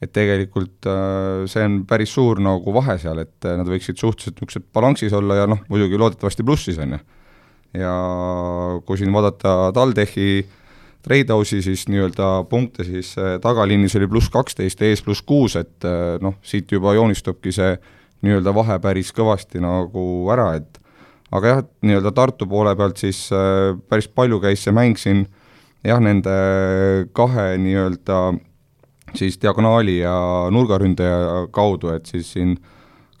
et 0.00 0.12
tegelikult 0.16 0.86
äh, 0.88 1.46
see 1.48 1.64
on 1.64 1.80
päris 1.88 2.12
suur 2.16 2.38
nagu 2.40 2.72
vahe 2.76 2.96
seal, 3.00 3.18
et 3.20 3.48
nad 3.48 3.68
võiksid 3.68 4.00
suhteliselt 4.00 4.38
niisugused 4.38 4.68
balanssis 4.76 5.16
olla 5.16 5.42
ja 5.42 5.48
noh, 5.48 5.60
muidugi 5.72 6.00
loodetavasti 6.00 6.44
plussis, 6.44 6.78
on 6.80 6.96
ju. 6.96 7.00
ja 7.80 7.92
kui 8.84 9.00
siin 9.00 9.12
vaadata 9.12 9.72
TalTechi 9.76 10.30
äh, 10.40 10.59
Treidhausi 11.00 11.62
siis 11.64 11.86
nii-öelda 11.88 12.44
punkte 12.50 12.84
siis 12.84 13.14
äh, 13.18 13.38
tagaliinis 13.40 13.96
oli 13.96 14.08
pluss 14.10 14.28
kaksteist 14.32 14.82
ja 14.82 14.90
ees 14.90 15.00
pluss 15.02 15.22
kuus, 15.24 15.56
et 15.56 15.86
äh, 15.88 16.18
noh, 16.20 16.36
siit 16.44 16.72
juba 16.72 16.92
joonistubki 16.96 17.52
see 17.56 17.72
nii-öelda 18.26 18.52
vahe 18.54 18.76
päris 18.84 19.14
kõvasti 19.16 19.62
nagu 19.64 20.02
ära, 20.32 20.50
et 20.60 20.80
aga 21.32 21.54
jah, 21.54 21.62
nii-öelda 21.86 22.12
Tartu 22.12 22.48
poole 22.50 22.74
pealt 22.76 23.00
siis 23.00 23.28
äh, 23.32 23.72
päris 23.88 24.10
palju 24.12 24.42
käis 24.42 24.66
see 24.66 24.76
mäng 24.76 25.00
siin 25.00 25.24
jah, 25.86 26.02
nende 26.04 26.36
kahe 27.16 27.54
nii-öelda 27.64 28.20
siis 29.16 29.40
diagonaali 29.40 29.98
ja 30.02 30.14
nurgaründaja 30.52 31.46
kaudu, 31.54 31.94
et 31.96 32.06
siis 32.06 32.28
siin 32.36 32.58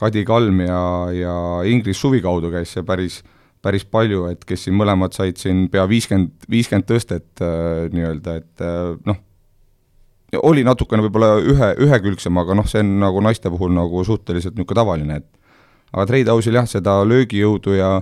Kadi 0.00 0.24
Kalm 0.24 0.60
ja, 0.64 0.82
ja 1.12 1.34
Ingris 1.68 2.00
Suvi 2.00 2.22
kaudu 2.24 2.52
käis 2.52 2.72
see 2.76 2.84
päris 2.86 3.20
päris 3.62 3.84
palju, 3.84 4.24
et 4.32 4.44
kes 4.48 4.66
siin 4.66 4.76
mõlemad 4.78 5.14
said 5.16 5.40
siin 5.40 5.66
pea 5.72 5.84
viiskümmend, 5.88 6.46
viiskümmend 6.50 6.88
tõstet 6.88 7.42
äh, 7.44 7.88
nii-öelda, 7.92 8.38
et 8.40 8.64
äh, 8.64 8.94
noh, 9.08 9.20
oli 10.46 10.64
natukene 10.64 11.04
võib-olla 11.04 11.34
ühe, 11.42 11.74
ühekülgsem, 11.84 12.38
aga 12.40 12.56
noh, 12.56 12.68
see 12.70 12.84
on 12.84 12.96
nagu 13.02 13.20
naiste 13.24 13.50
puhul 13.52 13.72
nagu 13.74 14.04
suhteliselt 14.06 14.56
niisugune 14.56 14.78
tavaline, 14.78 15.20
et 15.20 15.28
aga 15.92 16.06
Treidhausil 16.06 16.56
jah, 16.56 16.68
seda 16.70 17.00
löögijõudu 17.04 17.76
ja 17.76 17.94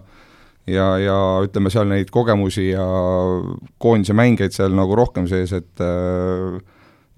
ja, 0.68 0.88
ja 1.00 1.18
ütleme 1.44 1.72
seal 1.72 1.88
neid 1.88 2.10
kogemusi 2.12 2.70
ja 2.70 2.84
koondise 3.80 4.16
mängijaid 4.16 4.54
seal 4.54 4.74
nagu 4.76 4.96
rohkem 4.98 5.28
sees, 5.30 5.54
et 5.56 5.84
äh, 5.84 6.58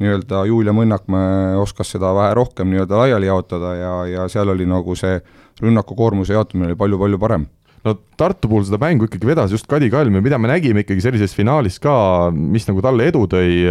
nii-öelda 0.01 0.45
Julia 0.49 0.75
Mõnnakmäe 0.77 1.57
oskas 1.61 1.93
seda 1.97 2.13
vähe 2.17 2.35
rohkem 2.39 2.71
nii-öelda 2.71 3.03
laiali 3.03 3.29
jaotada 3.29 3.75
ja, 3.77 3.95
ja 4.09 4.29
seal 4.33 4.55
oli 4.55 4.69
nagu 4.69 4.95
see 4.97 5.19
rünnakukoormuse 5.61 6.37
jaotamine 6.37 6.71
oli 6.71 6.79
palju-palju 6.79 7.19
parem 7.21 7.49
no 7.87 7.97
Tartu 8.21 8.51
puhul 8.51 8.67
seda 8.69 8.77
mängu 8.81 9.07
ikkagi 9.09 9.29
vedas 9.31 9.53
just 9.55 9.65
Kadi 9.71 9.89
Kalm 9.93 10.19
ja 10.19 10.21
mida 10.25 10.39
me 10.39 10.51
nägime 10.51 10.83
ikkagi 10.85 11.01
sellises 11.05 11.33
finaalis 11.37 11.79
ka, 11.81 11.95
mis 12.35 12.67
nagu 12.69 12.83
talle 12.85 13.07
edu 13.09 13.23
tõi, 13.31 13.63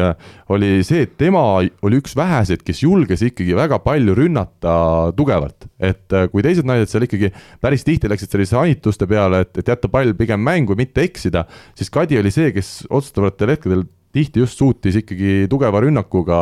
oli 0.54 0.72
see, 0.86 1.04
et 1.06 1.14
tema 1.22 1.44
oli 1.60 2.00
üks 2.02 2.16
väheseid, 2.18 2.64
kes 2.66 2.82
julges 2.82 3.22
ikkagi 3.28 3.54
väga 3.58 3.78
palju 3.84 4.16
rünnata 4.18 4.74
tugevalt. 5.18 5.70
et 5.80 6.18
äh, 6.18 6.26
kui 6.32 6.44
teised 6.44 6.66
naised 6.68 6.90
seal 6.92 7.06
ikkagi 7.06 7.30
päris 7.62 7.86
tihti 7.86 8.10
läksid 8.10 8.34
sellise 8.34 8.58
hanituste 8.58 9.08
peale, 9.08 9.44
et, 9.46 9.54
et 9.62 9.70
jätta 9.70 9.92
pall 9.92 10.16
pigem 10.18 10.42
mängu, 10.42 10.76
mitte 10.80 11.06
eksida, 11.06 11.46
siis 11.78 11.94
Kadi 11.94 12.18
oli 12.20 12.34
see, 12.34 12.50
kes 12.56 12.90
otsustavatel 12.90 13.54
hetkedel 13.54 13.86
tihti 14.16 14.42
just 14.42 14.58
suutis 14.58 14.98
ikkagi 15.04 15.46
tugeva 15.50 15.82
rünnakuga 15.84 16.40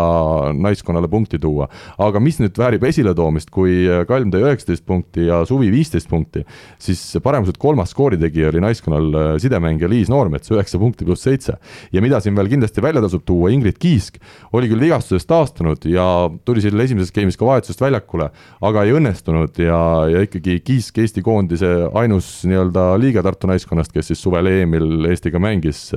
naiskonnale 0.55 1.09
punkti 1.11 1.39
tuua. 1.39 1.67
aga 1.97 2.19
mis 2.23 2.39
nüüd 2.39 2.55
väärib 2.57 2.83
esiletoomist, 2.87 3.49
kui 3.51 3.85
Kalm 4.07 4.31
tõi 4.31 4.45
üheksateist 4.45 4.85
punkti 4.87 5.27
ja 5.27 5.41
Suvi 5.47 5.69
viisteist 5.71 6.09
punkti, 6.09 6.45
siis 6.79 7.01
paremuselt 7.23 7.57
kolmas 7.59 7.91
skooritegija 7.91 8.51
oli 8.51 8.61
naiskonnal 8.63 9.39
sidemängija 9.43 9.89
Liis 9.91 10.11
Noormets, 10.11 10.51
üheksa 10.53 10.79
punkti 10.79 11.05
pluss 11.05 11.27
seitse. 11.27 11.57
ja 11.91 12.01
mida 12.01 12.19
siin 12.23 12.35
veel 12.35 12.49
kindlasti 12.53 12.81
välja 12.81 13.01
tasub 13.03 13.25
tuua, 13.25 13.51
Ingrid 13.51 13.77
Kiisk 13.79 14.21
oli 14.53 14.69
küll 14.71 14.87
vigastusest 14.87 15.27
taastunud 15.27 15.85
ja 15.91 16.29
tuli 16.45 16.63
selle 16.63 16.83
esimeses 16.83 17.11
game'is 17.11 17.37
ka 17.37 17.45
vahetusest 17.45 17.81
väljakule, 17.81 18.29
aga 18.61 18.83
ei 18.83 18.95
õnnestunud 18.95 19.59
ja, 19.59 19.81
ja 20.11 20.23
ikkagi 20.23 20.59
Kiisk 20.63 20.97
Eesti 21.03 21.23
koondise 21.25 21.73
ainus 21.97 22.29
nii-öelda 22.47 22.89
liige 23.01 23.23
Tartu 23.25 23.49
naiskonnast, 23.49 23.91
kes 23.91 24.13
siis 24.13 24.21
suvel 24.23 24.47
EM-il 24.51 25.09
Eestiga 25.11 25.39
mängis, 25.41 25.89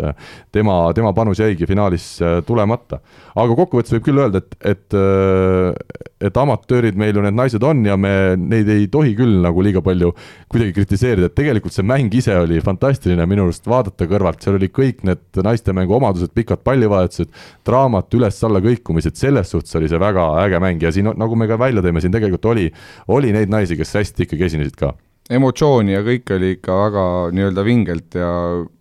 tema, 0.52 0.82
tema 0.96 1.12
panus 1.16 1.40
jäigi 1.40 1.59
jäigi 1.60 1.68
finaalis 1.68 2.06
äh, 2.22 2.40
tulemata. 2.46 3.00
aga 3.36 3.54
kokkuvõttes 3.54 3.92
võib 3.94 4.04
küll 4.04 4.20
öelda, 4.20 4.40
et, 4.40 4.56
et, 4.64 4.94
äh, 4.96 5.74
et 6.20 6.36
amatöörid 6.36 6.96
meil 6.98 7.14
ju 7.16 7.22
need 7.22 7.36
naised 7.36 7.62
on 7.62 7.84
ja 7.86 7.96
me 7.96 8.36
neid 8.36 8.68
ei 8.68 8.88
tohi 8.88 9.14
küll 9.18 9.40
nagu 9.44 9.62
liiga 9.62 9.82
palju 9.82 10.12
kuidagi 10.50 10.74
kritiseerida, 10.76 11.30
et 11.30 11.36
tegelikult 11.36 11.74
see 11.74 11.86
mäng 11.86 12.14
ise 12.14 12.36
oli 12.36 12.60
fantastiline 12.64 13.26
minu 13.30 13.46
arust 13.48 13.68
vaadata 13.70 14.08
kõrvalt, 14.10 14.42
seal 14.42 14.58
oli 14.58 14.70
kõik 14.72 15.04
need 15.08 15.42
naiste 15.44 15.74
mängu 15.76 15.96
omadused, 16.00 16.32
pikad 16.34 16.64
pallivahetused, 16.66 17.30
draamat, 17.66 18.10
üles-alla 18.18 18.62
kõikumised, 18.64 19.18
selles 19.20 19.52
suhtes 19.52 19.76
oli 19.78 19.90
see 19.90 20.00
väga 20.00 20.26
äge 20.44 20.60
mäng. 20.62 20.82
Ja 20.82 20.92
siin, 20.94 21.12
nagu 21.20 21.36
me 21.38 21.48
ka 21.50 21.58
välja 21.60 21.84
tõime, 21.84 22.02
siin 22.02 22.14
tegelikult 22.14 22.50
oli, 22.50 22.70
oli 23.08 23.32
neid 23.36 23.52
naisi, 23.52 23.78
kes 23.78 23.94
hästi 24.00 24.26
ikkagi 24.26 24.50
esinesid 24.50 24.78
ka 24.80 24.94
emotsiooni 25.30 25.94
ja 25.94 26.00
kõik 26.06 26.32
oli 26.34 26.54
ikka 26.56 26.78
väga 26.86 27.04
nii-öelda 27.36 27.66
vingelt 27.66 28.16
ja 28.18 28.30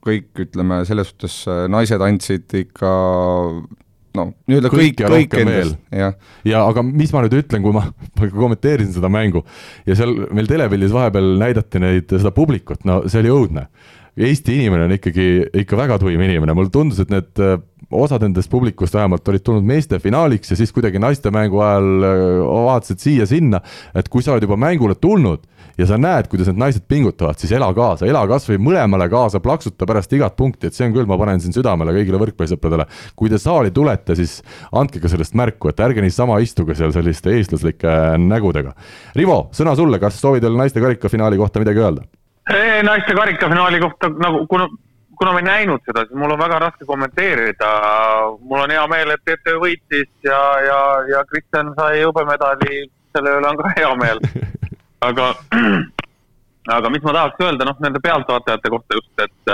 kõik, 0.06 0.32
ütleme, 0.46 0.82
selles 0.90 1.12
suhtes 1.12 1.42
äh, 1.50 1.68
naised 1.72 2.02
andsid 2.04 2.58
ikka 2.64 2.94
noh, 4.18 4.32
nii-öelda 4.50 4.72
kõik, 4.74 5.04
kõik 5.04 5.38
endast, 5.44 5.78
jah. 5.94 6.18
ja 6.48 6.64
aga 6.66 6.84
mis 6.86 7.14
ma 7.14 7.24
nüüd 7.26 7.38
ütlen, 7.42 7.64
kui 7.66 7.76
ma 7.76 7.86
kommenteerisin 8.42 8.96
seda 8.98 9.12
mängu 9.14 9.44
ja 9.88 9.98
seal 10.00 10.16
meil 10.36 10.50
telepildis 10.50 10.94
vahepeal 10.96 11.36
näidati 11.42 11.82
neid, 11.84 12.10
seda 12.16 12.34
publikut, 12.36 12.86
no 12.90 13.04
see 13.08 13.24
oli 13.24 13.34
õudne. 13.36 13.70
Eesti 14.20 14.58
inimene 14.58 14.84
on 14.88 14.92
ikkagi, 14.98 15.26
ikka 15.62 15.78
väga 15.80 15.96
tuim 16.02 16.20
inimene, 16.20 16.52
mulle 16.58 16.72
tundus, 16.74 16.98
et 17.00 17.12
need 17.14 17.40
äh, 17.46 17.60
osad 17.96 18.26
nendest 18.26 18.50
publikust 18.52 18.98
vähemalt 18.98 19.28
olid 19.32 19.46
tulnud 19.46 19.66
meeste 19.66 20.02
finaaliks 20.02 20.52
ja 20.52 20.58
siis 20.60 20.74
kuidagi 20.76 21.00
naiste 21.02 21.32
mängu 21.34 21.62
ajal 21.64 22.10
äh, 22.10 22.26
vaatasid 22.50 23.06
siia-sinna, 23.06 23.62
et 23.96 24.10
kui 24.12 24.26
sa 24.26 24.34
oled 24.34 24.50
juba 24.50 24.58
mängule 24.60 24.98
tulnud 25.00 25.46
ja 25.80 25.88
sa 25.88 25.98
näed, 26.00 26.28
kuidas 26.32 26.50
need 26.50 26.60
naised 26.60 26.84
pingutavad, 26.92 27.40
siis 27.40 27.54
ela 27.56 27.70
kaasa, 27.76 28.08
ela 28.10 28.26
kasvõi 28.28 28.60
mõlemale 28.62 29.08
kaasa, 29.12 29.40
plaksuta 29.44 29.88
pärast 29.88 30.12
igat 30.16 30.36
punkti, 30.40 30.68
et 30.68 30.76
see 30.76 30.90
on 30.90 30.96
küll, 30.96 31.08
ma 31.08 31.18
panen 31.20 31.40
siin 31.40 31.56
südamele 31.56 31.94
kõigile 31.96 32.20
võrkpallisõpradele. 32.20 32.86
kui 33.16 33.32
te 33.32 33.40
saali 33.40 33.72
tulete, 33.72 34.16
siis 34.20 34.40
andke 34.76 35.00
ka 35.00 35.12
sellest 35.12 35.38
märku, 35.40 35.72
et 35.72 35.80
ärge 35.80 36.04
niisama 36.04 36.40
istuge 36.44 36.76
seal 36.76 36.92
selliste 36.96 37.32
eestlaslike 37.38 37.96
nägudega. 38.20 38.76
Rivo, 39.16 39.40
sõna 39.56 39.76
sulle, 39.80 40.00
kas 40.00 40.20
soovid 40.20 40.44
veel 40.44 40.60
naiste 40.60 40.84
karikafinaali 40.84 41.40
kohta 41.40 41.64
midagi 41.64 41.86
öelda? 41.86 42.08
naiste 42.84 43.14
karikafinaali 43.14 43.80
kohta 43.80 44.10
nagu, 44.10 44.46
kuna 44.50 44.68
kuna 45.20 45.34
ma 45.36 45.42
ei 45.42 45.46
näinud 45.46 45.84
seda, 45.84 46.06
siis 46.08 46.16
mul 46.16 46.32
on 46.32 46.40
väga 46.40 46.60
raske 46.64 46.86
kommenteerida. 46.88 47.70
mul 48.40 48.64
on 48.64 48.72
hea 48.72 48.86
meel, 48.88 49.12
et 49.12 49.26
TTÜ 49.28 49.58
võitis 49.60 50.10
ja, 50.24 50.40
ja, 50.64 50.80
ja 51.12 51.24
Kristjan 51.28 51.74
sai 51.76 52.00
hõbemedali, 52.06 52.86
selle 53.16 53.36
üle 53.40 53.52
on 53.52 53.60
ka 53.60 53.74
hea 53.76 53.92
meel 54.00 54.24
aga, 55.00 55.34
aga 56.78 56.92
mis 56.94 57.04
ma 57.04 57.16
tahaks 57.16 57.44
öelda, 57.44 57.68
noh, 57.68 57.78
nende 57.84 58.02
pealtvaatajate 58.04 58.72
kohta 58.74 59.00
just, 59.00 59.12
et, 59.24 59.54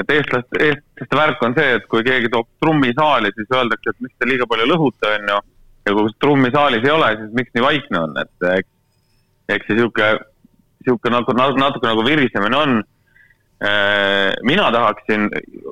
et 0.00 0.12
eestlaste, 0.16 0.60
eestlaste 0.68 1.18
värk 1.18 1.44
on 1.46 1.56
see, 1.58 1.78
et 1.78 1.88
kui 1.90 2.04
keegi 2.06 2.30
toob 2.32 2.48
trummi 2.62 2.92
saali, 2.98 3.32
siis 3.36 3.50
öeldakse, 3.52 3.94
et 3.94 4.06
miks 4.06 4.16
te 4.18 4.28
liiga 4.28 4.48
palju 4.50 4.68
lõhute, 4.72 5.16
on 5.18 5.34
ju. 5.34 5.40
ja 5.88 5.96
kui 5.98 6.14
trummi 6.24 6.52
saalis 6.54 6.86
ei 6.86 6.94
ole, 6.94 7.10
siis 7.20 7.36
miks 7.38 7.52
nii 7.56 7.66
vaikne 7.66 8.04
on, 8.06 8.16
et 8.24 8.48
eks, 8.58 8.72
eks 9.56 9.68
see 9.68 9.80
sihuke, 9.80 10.08
sihuke 10.86 11.12
nagu, 11.12 11.36
natuke 11.36 11.88
nagu 11.88 12.06
virisemine 12.06 12.58
on. 12.58 12.82
Äh, 13.62 14.32
mina 14.42 14.72
tahaksin 14.74 15.28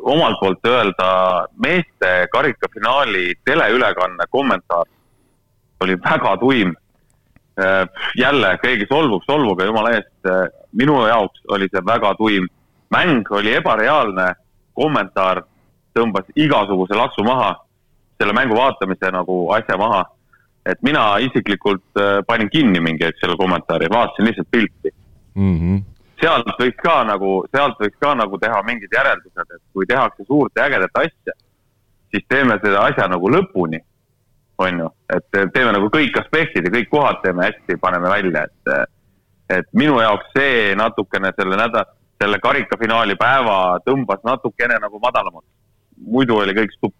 omalt 0.06 0.36
poolt 0.38 0.66
öelda 0.68 1.06
meeste 1.58 2.28
karikafinaali 2.30 3.32
teleülekanne 3.44 4.28
kommentaar. 4.30 4.86
Oli 5.82 5.96
väga 5.98 6.36
tuim. 6.38 6.70
Äh, 6.70 6.89
jälle 8.16 8.58
keegi 8.62 8.86
solvub, 8.88 9.22
solvuge 9.26 9.64
jumala 9.64 9.90
eest. 9.96 10.12
Äh, 10.26 10.48
minu 10.72 11.00
jaoks 11.06 11.42
oli 11.48 11.68
see 11.70 11.82
väga 11.86 12.14
tuim. 12.14 12.48
mäng 12.90 13.22
oli 13.30 13.52
ebareaalne, 13.54 14.34
kommentaar 14.74 15.44
tõmbas 15.94 16.26
igasuguse 16.34 16.96
laksu 16.98 17.22
maha, 17.22 17.52
selle 18.18 18.34
mängu 18.34 18.56
vaatamise 18.56 19.10
nagu 19.14 19.36
asja 19.54 19.76
maha. 19.78 20.04
et 20.66 20.82
mina 20.82 21.16
isiklikult 21.18 21.96
äh, 21.96 22.18
panin 22.26 22.50
kinni 22.50 22.80
mingi 22.80 23.04
hetk 23.04 23.16
selle 23.20 23.36
kommentaari, 23.36 23.86
vaatasin 23.90 24.26
lihtsalt 24.26 24.50
pilti 24.50 24.90
mm. 25.34 25.54
-hmm. 25.58 25.78
sealt 26.20 26.50
võiks 26.60 26.82
ka 26.82 27.04
nagu, 27.04 27.30
sealt 27.56 27.78
võiks 27.80 27.96
ka 28.00 28.14
nagu 28.14 28.38
teha 28.38 28.62
mingid 28.62 28.92
järeldused, 28.92 29.54
et 29.54 29.62
kui 29.72 29.86
tehakse 29.86 30.24
suurt 30.24 30.52
ja 30.56 30.66
ägedat 30.68 31.00
asja, 31.02 31.32
siis 32.10 32.26
teeme 32.28 32.58
seda 32.64 32.82
asja 32.90 33.08
nagu 33.08 33.30
lõpuni 33.30 33.80
on 34.60 34.82
ju, 34.84 34.88
et 35.16 35.38
teeme 35.54 35.72
nagu 35.72 35.88
kõik 35.92 36.16
aspektid 36.20 36.66
ja 36.66 36.72
kõik 36.74 36.90
kohad 36.92 37.20
teeme 37.24 37.46
hästi, 37.48 37.78
paneme 37.80 38.10
välja, 38.12 38.44
et, 38.44 38.90
et 39.56 39.70
minu 39.72 40.00
jaoks 40.02 40.32
see 40.36 40.74
natukene 40.78 41.32
selle 41.36 41.58
nädala, 41.60 41.86
selle 42.20 42.40
karikafinaali 42.42 43.16
päeva 43.20 43.78
tõmbas 43.86 44.20
natukene 44.26 44.76
nagu 44.82 45.00
madalamaks. 45.00 45.48
muidu 46.00 46.36
oli 46.40 46.54
kõik 46.56 46.76
stupp 46.76 46.96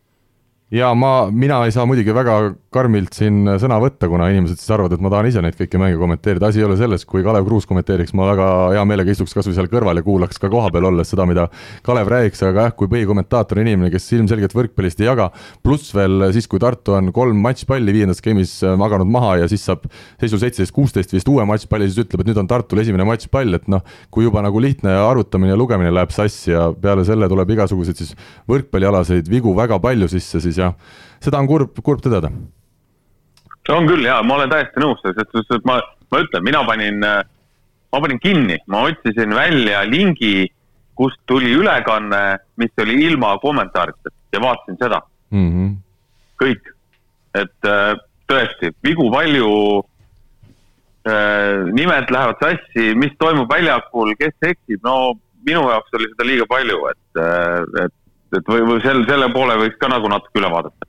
ja 0.70 0.92
ma, 0.94 1.28
mina 1.34 1.64
ei 1.66 1.72
saa 1.74 1.86
muidugi 1.88 2.14
väga 2.14 2.36
karmilt 2.70 3.16
siin 3.18 3.42
sõna 3.58 3.80
võtta, 3.82 4.06
kuna 4.06 4.28
inimesed 4.30 4.60
siis 4.60 4.70
arvavad, 4.70 4.92
et 4.94 5.02
ma 5.02 5.10
tahan 5.10 5.26
ise 5.26 5.40
neid 5.42 5.56
kõiki 5.58 5.78
mänge 5.82 5.98
kommenteerida, 5.98 6.46
asi 6.46 6.60
ei 6.60 6.66
ole 6.68 6.76
selles, 6.78 7.02
kui 7.08 7.24
Kalev 7.26 7.48
Kruus 7.48 7.66
kommenteeriks, 7.66 8.14
ma 8.14 8.28
väga 8.28 8.46
hea 8.76 8.84
meelega 8.86 9.10
istuks 9.10 9.34
kasvõi 9.34 9.56
seal 9.56 9.66
kõrval 9.72 9.98
ja 9.98 10.04
kuulaks 10.06 10.38
ka 10.38 10.50
kohapeal 10.52 10.86
olles 10.92 11.10
seda, 11.10 11.26
mida 11.26 11.48
Kalev 11.86 12.12
räägiks, 12.12 12.44
aga 12.46 12.68
jah, 12.68 12.76
kui 12.78 12.86
põhikommentaator 12.92 13.58
on 13.58 13.66
inimene, 13.66 13.90
kes 13.90 14.06
ilmselgelt 14.14 14.54
võrkpallist 14.54 15.02
ei 15.02 15.08
jaga, 15.08 15.26
pluss 15.66 15.90
veel 15.96 16.28
siis, 16.36 16.46
kui 16.50 16.62
Tartu 16.62 16.94
on 16.94 17.10
kolm 17.16 17.42
matšpalli 17.42 17.96
viiendas 17.96 18.22
game'is 18.22 18.54
äh, 18.62 18.78
maganud 18.78 19.10
maha 19.10 19.40
ja 19.42 19.50
siis 19.50 19.66
saab 19.66 19.88
seisu 20.22 20.38
seitseteist, 20.38 20.74
kuusteist 20.76 21.16
vist 21.16 21.32
uue 21.32 21.42
matšpalli, 21.50 21.90
siis 21.90 22.04
ütleb, 22.04 22.22
et 22.22 22.30
nüüd 22.30 22.42
on 22.44 22.50
Tartul 22.50 22.84
esimene 22.84 23.08
matšpall, 23.10 23.58
et 23.58 23.66
noh, 23.72 23.82
kui 24.14 24.28
juba 24.28 24.46
nagu 24.46 24.62
lihtne 24.62 24.94
arvutamine 25.02 25.56
ja 25.56 25.58
lugemine 25.58 25.90
läheb 25.90 26.14
sassi 26.14 26.54
ja 26.54 26.68
peale 26.78 27.02
selle 27.08 27.26
tuleb 27.32 27.56
igasuguseid 27.56 27.98
siis 27.98 28.14
võrkpallialaseid 28.50 29.26
vigu 29.32 29.56
väga 29.58 29.80
palju 29.82 30.06
sisse, 30.14 30.38
siis 30.44 30.59
jah, 30.61 30.96
seda 31.24 31.40
on 31.42 31.50
kurb, 31.50 31.82
kurb 31.84 32.04
tõdeda. 32.04 32.30
on 33.70 33.86
küll 33.86 34.04
ja 34.04 34.20
ma 34.26 34.38
olen 34.38 34.50
täiesti 34.50 34.82
nõus, 34.82 35.02
sest, 35.04 35.36
sest 35.48 35.66
ma, 35.68 35.80
ma 36.11 36.22
ütlen, 36.24 36.44
mina 36.46 36.64
panin, 36.66 37.00
ma 37.00 38.00
panin 38.00 38.18
kinni, 38.22 38.58
ma 38.66 38.86
otsisin 38.88 39.34
välja 39.36 39.84
lingi, 39.86 40.48
kust 41.00 41.20
tuli 41.26 41.52
ülekanne, 41.56 42.38
mis 42.61 42.82
oli 42.82 42.98
ilma 43.06 43.36
kommentaarideta 43.40 44.12
ja 44.32 44.40
vaatasin 44.42 44.76
seda 44.80 45.00
mm. 45.30 45.48
-hmm. 45.50 45.70
kõik, 46.42 46.72
et 47.34 47.68
äh, 47.68 47.94
tõesti, 48.30 48.72
vigu 48.84 49.11
palju 49.12 49.50
äh, 51.08 51.70
nimed 51.72 52.12
lähevad 52.14 52.42
sassi, 52.42 52.94
mis 52.94 53.16
toimub 53.18 53.50
väljakul, 53.50 54.14
kes 54.18 54.50
eksib, 54.52 54.82
no 54.84 55.14
minu 55.46 55.64
jaoks 55.70 55.96
oli 55.98 56.11
seda 56.12 56.28
liiga 56.28 56.46
palju, 56.50 56.82
et, 56.92 57.22
äh, 57.24 57.84
et 57.84 57.96
et 58.39 58.53
või, 58.53 58.64
või 58.68 58.83
sel, 58.85 59.03
selle 59.09 59.31
poole 59.35 59.57
võiks 59.61 59.78
ka 59.81 59.91
nagu 59.93 60.11
natuke 60.12 60.43
üle 60.43 60.51
vaadata. 60.53 60.89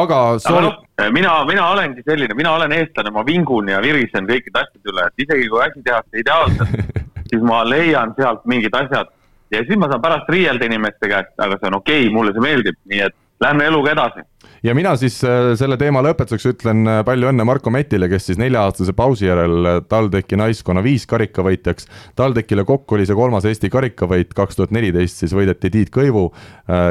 aga 0.00 0.20
soov... 0.44 0.62
No, 0.64 0.72
mina, 1.14 1.34
mina 1.48 1.68
olengi 1.72 2.02
selline, 2.06 2.34
mina 2.38 2.54
olen 2.56 2.74
eestlane, 2.76 3.12
ma 3.14 3.24
vingun 3.26 3.70
ja 3.72 3.82
virisen 3.84 4.26
kõikide 4.28 4.64
asjade 4.64 4.92
üle, 4.92 5.06
et 5.06 5.26
isegi 5.26 5.48
kui 5.52 5.62
asi 5.64 5.84
tehakse 5.84 6.24
ideaalselt 6.24 6.74
siis 7.30 7.44
ma 7.44 7.62
leian 7.68 8.14
sealt 8.18 8.44
mingid 8.50 8.74
asjad 8.74 9.12
ja 9.54 9.62
siis 9.64 9.80
ma 9.80 9.88
saan 9.90 10.02
pärast 10.04 10.28
riielda 10.32 10.68
inimeste 10.68 11.10
käest, 11.10 11.34
aga 11.38 11.58
see 11.58 11.70
on 11.70 11.80
okei 11.80 12.06
okay,, 12.06 12.14
mulle 12.14 12.34
see 12.36 12.44
meeldib, 12.44 12.78
nii 12.90 13.04
et 13.06 13.16
lähme 13.40 13.68
eluga 13.70 13.94
edasi 13.94 14.24
ja 14.62 14.74
mina 14.74 14.94
siis 14.98 15.18
äh, 15.26 15.52
selle 15.58 15.76
teema 15.78 16.02
lõpetuseks 16.04 16.48
ütlen 16.52 16.82
äh, 16.88 17.00
palju 17.06 17.30
õnne 17.30 17.46
Marko 17.46 17.70
Metile, 17.74 18.08
kes 18.10 18.28
siis 18.30 18.40
nelja-aastase 18.40 18.94
pausi 18.96 19.28
järel 19.28 19.66
äh, 19.66 19.78
TalTechi 19.88 20.38
naiskonna 20.38 20.82
viis 20.84 21.06
karikavõitjaks. 21.10 21.88
TalTechile 22.18 22.64
kokku 22.68 22.96
oli 22.96 23.06
see 23.08 23.18
kolmas 23.18 23.46
Eesti 23.48 23.70
karikavõit, 23.72 24.32
kaks 24.36 24.58
tuhat 24.58 24.74
neliteist 24.74 25.22
siis 25.22 25.34
võideti 25.36 25.70
Tiit 25.72 25.92
Kõivu 25.94 26.28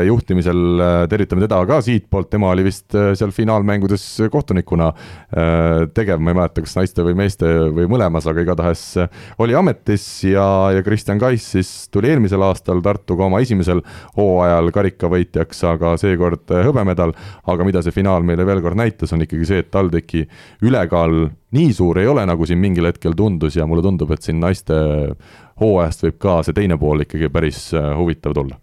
juhtimisel, 0.07 0.81
tervitame 1.09 1.43
teda 1.43 1.59
ka 1.69 1.77
siitpoolt, 1.85 2.29
tema 2.31 2.49
oli 2.49 2.63
vist 2.65 2.95
seal 2.95 3.29
finaalmängudes 3.35 4.05
kohtunikuna 4.33 4.87
tegev, 5.93 6.21
ma 6.23 6.33
ei 6.33 6.37
mäleta, 6.39 6.63
kas 6.65 6.73
naiste 6.79 7.05
või 7.05 7.13
meeste 7.19 7.49
või 7.75 7.85
mõlemas, 7.91 8.25
aga 8.29 8.41
igatahes 8.41 8.83
oli 9.43 9.55
ametis 9.57 10.07
ja, 10.25 10.47
ja 10.73 10.81
Kristjan 10.85 11.21
Kais 11.21 11.45
siis 11.57 11.71
tuli 11.93 12.09
eelmisel 12.09 12.41
aastal 12.47 12.81
Tartuga 12.85 13.27
oma 13.27 13.41
esimesel 13.45 13.83
hooajal 14.17 14.73
karikavõitjaks, 14.73 15.61
aga 15.69 15.93
seekord 16.01 16.57
hõbemedal 16.65 17.13
aga 17.47 17.67
mida 17.67 17.81
see 17.83 17.95
finaal 17.95 18.25
meile 18.27 18.45
veel 18.47 18.61
kord 18.63 18.79
näitas, 18.79 19.13
on 19.15 19.23
ikkagi 19.25 19.47
see, 19.47 19.63
et 19.63 19.71
TalTechi 19.73 20.25
ülekaal 20.67 21.17
nii 21.57 21.73
suur 21.73 22.01
ei 22.01 22.09
ole, 22.11 22.25
nagu 22.27 22.45
siin 22.47 22.59
mingil 22.61 22.89
hetkel 22.89 23.15
tundus 23.17 23.57
ja 23.57 23.67
mulle 23.69 23.85
tundub, 23.85 24.11
et 24.11 24.25
siin 24.25 24.41
naiste 24.43 24.75
hooajast 25.61 26.05
võib 26.07 26.19
ka 26.21 26.41
see 26.45 26.57
teine 26.57 26.77
pool 26.81 27.05
ikkagi 27.05 27.31
päris 27.33 27.69
äh, 27.77 27.93
huvitav 27.97 28.35
tulla. 28.37 28.59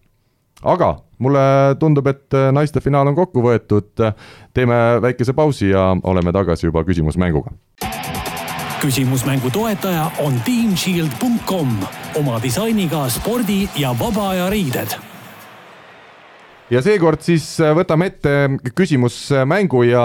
aga 0.63 0.95
mulle 1.25 1.45
tundub, 1.81 2.07
et 2.11 2.37
naiste 2.53 2.81
finaal 2.85 3.09
on 3.09 3.17
kokku 3.17 3.43
võetud. 3.45 4.05
teeme 4.53 4.81
väikese 5.03 5.33
pausi 5.33 5.71
ja 5.71 5.93
oleme 6.03 6.33
tagasi 6.33 6.67
juba 6.67 6.85
küsimusmänguga 6.85 7.55
küsimusmängu 8.85 9.51
toetaja 9.51 10.11
on 10.19 10.35
teamshield.com 10.45 11.69
oma 12.15 12.43
disainiga 12.43 13.09
spordi 13.09 13.69
ja 13.77 13.95
vaba 13.99 14.29
aja 14.31 14.51
riided 14.51 15.14
ja 16.75 16.83
seekord 16.83 17.23
siis 17.25 17.47
äh, 17.63 17.73
võtame 17.77 18.09
ette 18.11 18.33
küsimusmängu 18.75 19.85
ja, 19.87 20.05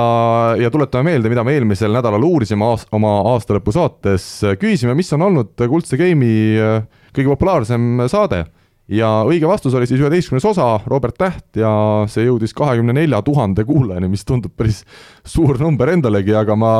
ja 0.59 0.69
tuletame 0.73 1.11
meelde, 1.11 1.31
mida 1.31 1.43
me 1.45 1.55
eelmisel 1.57 1.93
nädalal 1.95 2.25
uurisime 2.25 2.67
aast, 2.67 2.89
oma 2.95 3.19
aastalõpu 3.33 3.73
saates. 3.75 4.27
küsisime, 4.61 4.95
mis 4.97 5.09
on 5.17 5.25
olnud 5.29 5.55
Kuldse 5.57 5.99
Game'i 5.99 6.59
äh, 6.61 6.79
kõige 7.15 7.33
populaarsem 7.33 8.05
saade 8.11 8.45
ja 8.89 9.09
õige 9.27 9.47
vastus 9.49 9.75
oli 9.77 9.87
siis 9.89 10.01
üheteistkümnes 10.01 10.45
osa, 10.49 10.71
Robert 10.89 11.17
Täht 11.19 11.59
ja 11.59 11.69
see 12.09 12.25
jõudis 12.25 12.55
kahekümne 12.57 12.95
nelja 12.95 13.21
tuhande 13.25 13.63
kuulajani, 13.67 14.09
mis 14.09 14.25
tundub 14.25 14.55
päris 14.57 14.81
suur 15.27 15.59
number 15.61 15.91
endalegi, 15.93 16.33
aga 16.35 16.55
ma 16.57 16.71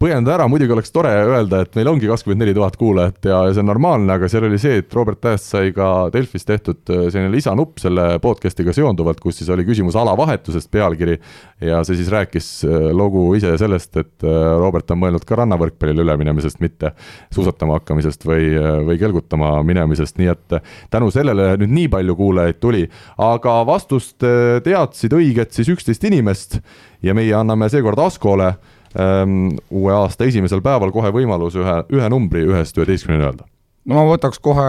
põhjenda 0.00 0.36
ära, 0.36 0.46
muidugi 0.48 0.72
oleks 0.72 0.92
tore 0.94 1.10
öelda, 1.10 1.62
et 1.64 1.76
meil 1.76 1.90
ongi 1.90 2.08
kakskümmend 2.08 2.44
neli 2.44 2.54
tuhat 2.56 2.78
kuulajat 2.80 3.28
ja, 3.28 3.42
ja 3.48 3.54
see 3.54 3.64
on 3.64 3.68
normaalne, 3.72 4.14
aga 4.14 4.30
seal 4.30 4.46
oli 4.48 4.60
see, 4.62 4.80
et 4.80 4.94
Robert 4.96 5.20
Tähest 5.24 5.50
sai 5.52 5.72
ka 5.76 6.08
Delfis 6.14 6.48
tehtud 6.48 6.94
äh, 6.94 7.08
selline 7.12 7.32
lisanupp 7.34 7.82
selle 7.82 8.06
podcast'iga 8.22 8.72
seonduvalt, 8.76 9.20
kus 9.20 9.42
siis 9.42 9.52
oli 9.52 9.66
küsimus 9.68 9.98
alavahetusest 9.98 10.70
pealkiri 10.72 11.18
ja 11.60 11.80
see 11.86 11.98
siis 11.98 12.10
rääkis 12.12 12.48
äh, 12.66 12.88
lugu 12.94 13.24
ise 13.38 13.54
sellest, 13.60 13.96
et 13.96 14.26
äh, 14.26 14.38
Robert 14.60 14.90
on 14.94 15.00
mõelnud 15.02 15.26
ka 15.26 15.38
rannavõrkpallile 15.40 16.04
üleminemisest, 16.04 16.60
mitte 16.64 16.92
suusatama 17.34 17.78
hakkamisest 17.80 18.26
või, 18.28 18.52
või 18.86 18.98
kelgutama 19.00 19.56
minemisest, 19.66 20.18
nii 20.20 20.30
et 20.32 20.58
tänu 20.92 21.10
sellele 21.14 21.54
nüüd 21.60 21.74
nii 21.74 21.90
palju 21.92 22.16
kuulajaid 22.18 22.60
tuli, 22.62 22.84
aga 23.22 23.58
vastust 23.68 24.22
teadsid 24.64 25.14
õiget 25.18 25.54
siis 25.56 25.70
üksteist 25.74 26.04
inimest 26.08 26.58
ja 27.02 27.14
meie 27.16 27.34
anname 27.36 27.68
seekord 27.72 27.98
Askole 28.02 28.52
ähm, 28.98 29.50
uue 29.70 29.94
aasta 29.94 30.28
esimesel 30.28 30.62
päeval 30.64 30.92
kohe 30.94 31.12
võimalus 31.14 31.58
ühe, 31.58 31.78
ühe 31.94 32.10
numbri 32.12 32.44
ühest 32.48 32.78
üheteistkümneni 32.78 33.26
öelda. 33.26 33.48
No 33.88 33.96
ma 33.96 34.04
võtaks 34.10 34.40
kohe 34.44 34.64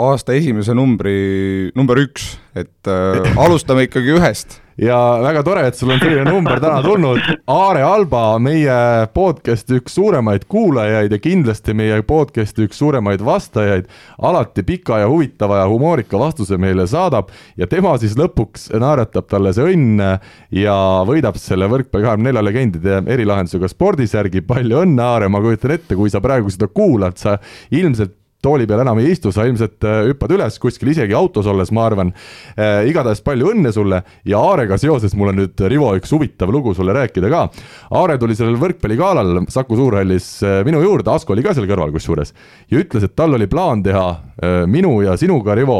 aasta 0.00 0.34
esimese 0.36 0.74
numbri, 0.76 1.70
number 1.76 2.00
üks, 2.00 2.34
et 2.56 2.90
äh, 2.90 3.34
alustame 3.44 3.86
ikkagi 3.88 4.14
ühest 4.18 4.60
ja 4.80 4.98
väga 5.22 5.42
tore, 5.46 5.66
et 5.68 5.76
sul 5.78 5.92
on 5.94 6.00
selline 6.02 6.24
number 6.26 6.60
täna 6.62 6.80
tulnud. 6.84 7.20
Aare 7.50 7.82
Alba, 7.86 8.38
meie 8.42 8.76
podcast'i 9.14 9.78
üks 9.80 9.94
suuremaid 9.98 10.46
kuulajaid 10.50 11.14
ja 11.14 11.20
kindlasti 11.22 11.74
meie 11.76 12.00
podcast'i 12.06 12.66
üks 12.66 12.80
suuremaid 12.82 13.22
vastajaid, 13.24 13.86
alati 14.18 14.64
pika 14.66 15.00
ja 15.04 15.10
huvitava 15.10 15.62
ja 15.62 15.68
humoorika 15.70 16.18
vastuse 16.20 16.58
meile 16.60 16.86
saadab 16.90 17.30
ja 17.60 17.68
tema 17.70 17.94
siis 18.02 18.16
lõpuks 18.18 18.70
naeratab 18.80 19.28
talle 19.30 19.54
see 19.54 19.74
õnn 19.74 20.02
ja 20.54 20.76
võidab 21.06 21.38
selle 21.40 21.68
võrkpalli 21.70 22.08
kahekümne 22.08 22.32
nelja 22.32 22.44
legendide 22.44 23.00
erilahendusega 23.14 23.70
spordisärgi. 23.70 24.42
palju 24.44 24.82
õnne, 24.82 25.02
Aare, 25.04 25.28
ma 25.28 25.40
kujutan 25.44 25.76
ette, 25.76 25.94
kui 25.94 26.10
sa 26.10 26.20
praegu 26.24 26.50
seda 26.50 26.68
kuulad, 26.72 27.18
sa 27.20 27.38
ilmselt 27.70 28.16
tooli 28.44 28.68
peal 28.68 28.82
enam 28.84 29.00
ei 29.00 29.10
istu, 29.14 29.32
sa 29.34 29.46
ilmselt 29.48 29.84
äh, 29.88 30.00
hüppad 30.10 30.34
üles 30.36 30.58
kuskil, 30.62 30.90
isegi 30.92 31.16
autos 31.16 31.48
olles, 31.50 31.72
ma 31.74 31.86
arvan. 31.88 32.12
Äh, 32.54 32.84
igatahes 32.90 33.22
palju 33.24 33.50
õnne 33.54 33.72
sulle 33.74 34.02
ja 34.28 34.40
Aarega 34.44 34.78
seoses 34.80 35.16
mul 35.18 35.32
on 35.32 35.40
nüüd, 35.42 35.66
Rivo, 35.72 35.90
üks 35.98 36.12
huvitav 36.14 36.52
lugu 36.54 36.74
sulle 36.76 36.94
rääkida 36.96 37.30
ka. 37.32 37.44
Aare 37.98 38.18
tuli 38.20 38.36
sellel 38.38 38.58
võrkpalligalal 38.60 39.44
Saku 39.52 39.78
Suurhallis 39.80 40.30
äh, 40.44 40.60
minu 40.66 40.82
juurde, 40.84 41.12
Asko 41.14 41.36
oli 41.36 41.44
ka 41.44 41.54
seal 41.56 41.68
kõrval 41.70 41.94
kusjuures, 41.94 42.34
ja 42.72 42.80
ütles, 42.80 43.06
et 43.06 43.16
tal 43.16 43.36
oli 43.36 43.48
plaan 43.50 43.82
teha 43.84 44.06
minu 44.70 44.96
ja 45.04 45.14
sinuga, 45.20 45.54
Rivo, 45.56 45.78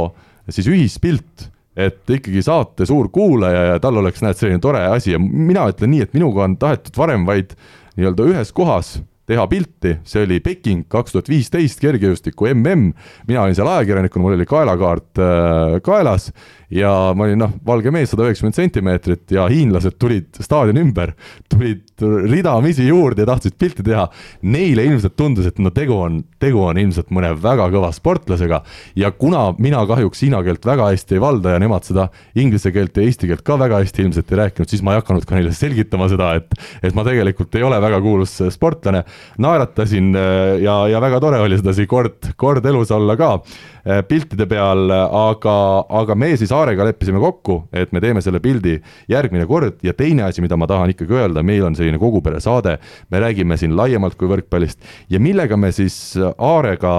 siis 0.52 0.68
ühispilt 0.70 1.48
et 1.74 2.10
ikkagi 2.10 2.42
saate 2.44 2.86
suur 2.86 3.08
kuulaja 3.12 3.64
ja 3.72 3.80
tal 3.82 3.98
oleks, 3.98 4.22
näed, 4.22 4.38
selline 4.38 4.62
tore 4.62 4.84
asi 4.94 5.14
ja 5.14 5.18
mina 5.18 5.66
ütlen 5.72 5.90
nii, 5.90 6.04
et 6.06 6.14
minuga 6.14 6.44
on 6.46 6.54
tahetud 6.60 6.94
varem 6.96 7.26
vaid 7.26 7.56
nii-öelda 7.98 8.28
ühes 8.30 8.52
kohas 8.54 8.96
teha 9.28 9.46
pilti, 9.48 9.98
see 10.04 10.24
oli 10.26 10.40
Peking 10.44 10.84
kaks 10.90 11.14
tuhat 11.14 11.30
viisteist 11.32 11.80
kergejõustiku 11.80 12.50
mm, 12.50 12.90
mina 13.28 13.44
olin 13.44 13.56
seal 13.56 13.70
ajakirjanikuna, 13.72 14.24
mul 14.24 14.36
oli 14.36 14.48
kaelakaart 14.48 15.22
äh, 15.22 15.78
kaelas 15.84 16.30
ja 16.74 16.90
ma 17.14 17.28
olin 17.28 17.38
noh, 17.38 17.52
valge 17.66 17.92
mees, 17.94 18.10
sada 18.10 18.26
üheksakümmend 18.26 18.56
sentimeetrit 18.58 19.34
ja 19.36 19.46
hiinlased 19.50 19.94
tulid 20.00 20.40
staadioni 20.42 20.82
ümber, 20.82 21.12
tulid 21.52 22.02
ridamisi 22.26 22.88
juurde 22.88 23.22
ja 23.22 23.28
tahtsid 23.30 23.54
pilti 23.60 23.84
teha. 23.86 24.08
Neile 24.50 24.86
ilmselt 24.88 25.14
tundus, 25.18 25.46
et 25.46 25.60
no 25.62 25.70
tegu 25.74 25.94
on, 25.94 26.20
tegu 26.42 26.64
on 26.64 26.78
ilmselt 26.80 27.12
mõne 27.14 27.30
väga 27.38 27.68
kõva 27.72 27.92
sportlasega 27.94 28.60
ja 28.98 29.12
kuna 29.14 29.46
mina 29.62 29.84
kahjuks 29.86 30.24
hiina 30.26 30.42
keelt 30.46 30.66
väga 30.66 30.90
hästi 30.90 31.18
ei 31.18 31.22
valda 31.22 31.54
ja 31.54 31.60
nemad 31.62 31.86
seda 31.86 32.08
inglise 32.40 32.72
keelt 32.74 32.96
ja 32.98 33.06
eesti 33.06 33.30
keelt 33.30 33.44
ka 33.46 33.58
väga 33.60 33.78
hästi 33.82 34.06
ilmselt 34.08 34.34
ei 34.34 34.40
rääkinud, 34.42 34.70
siis 34.70 34.82
ma 34.82 34.94
ei 34.96 35.02
hakanud 35.02 35.28
ka 35.28 35.38
neile 35.38 35.54
selgitama 35.54 36.08
seda, 36.10 36.32
et, 36.40 36.58
et 36.82 36.96
ma 36.96 37.06
tegelikult 37.06 37.54
ei 37.54 37.66
ole 37.66 37.78
väga 37.82 38.00
kuulus 38.02 38.34
sportlane. 38.54 39.04
naeratasin 39.38 40.10
äh, 40.18 40.58
ja, 40.64 40.80
ja 40.90 41.00
väga 41.04 41.22
tore 41.22 41.38
oli 41.44 41.60
sedasi 41.60 41.86
kord, 41.86 42.34
kord 42.36 42.66
elus 42.66 42.90
olla 42.94 43.16
ka 43.20 43.30
äh, 43.38 44.02
piltide 44.08 44.48
peal, 44.50 44.90
aga, 44.90 45.56
aga 46.02 46.18
me 46.18 46.34
siis 46.40 46.52
Saarega 46.64 46.84
leppisime 46.88 47.20
kokku, 47.20 47.58
et 47.76 47.90
me 47.92 48.00
teeme 48.00 48.22
selle 48.24 48.38
pildi 48.40 48.78
järgmine 49.12 49.44
kord 49.44 49.82
ja 49.84 49.92
teine 49.92 50.22
asi, 50.24 50.40
mida 50.40 50.56
ma 50.56 50.64
tahan 50.64 50.94
ikkagi 50.94 51.12
öelda, 51.12 51.42
meil 51.44 51.66
on 51.66 51.74
selline 51.76 51.98
kogupere 52.00 52.38
saade, 52.40 52.78
me 53.12 53.20
räägime 53.20 53.58
siin 53.60 53.74
laiemalt 53.76 54.16
kui 54.16 54.30
võrkpallist 54.30 54.80
ja 55.12 55.20
millega 55.20 55.58
me 55.60 55.68
siis 55.76 55.98
Aarega, 56.16 56.94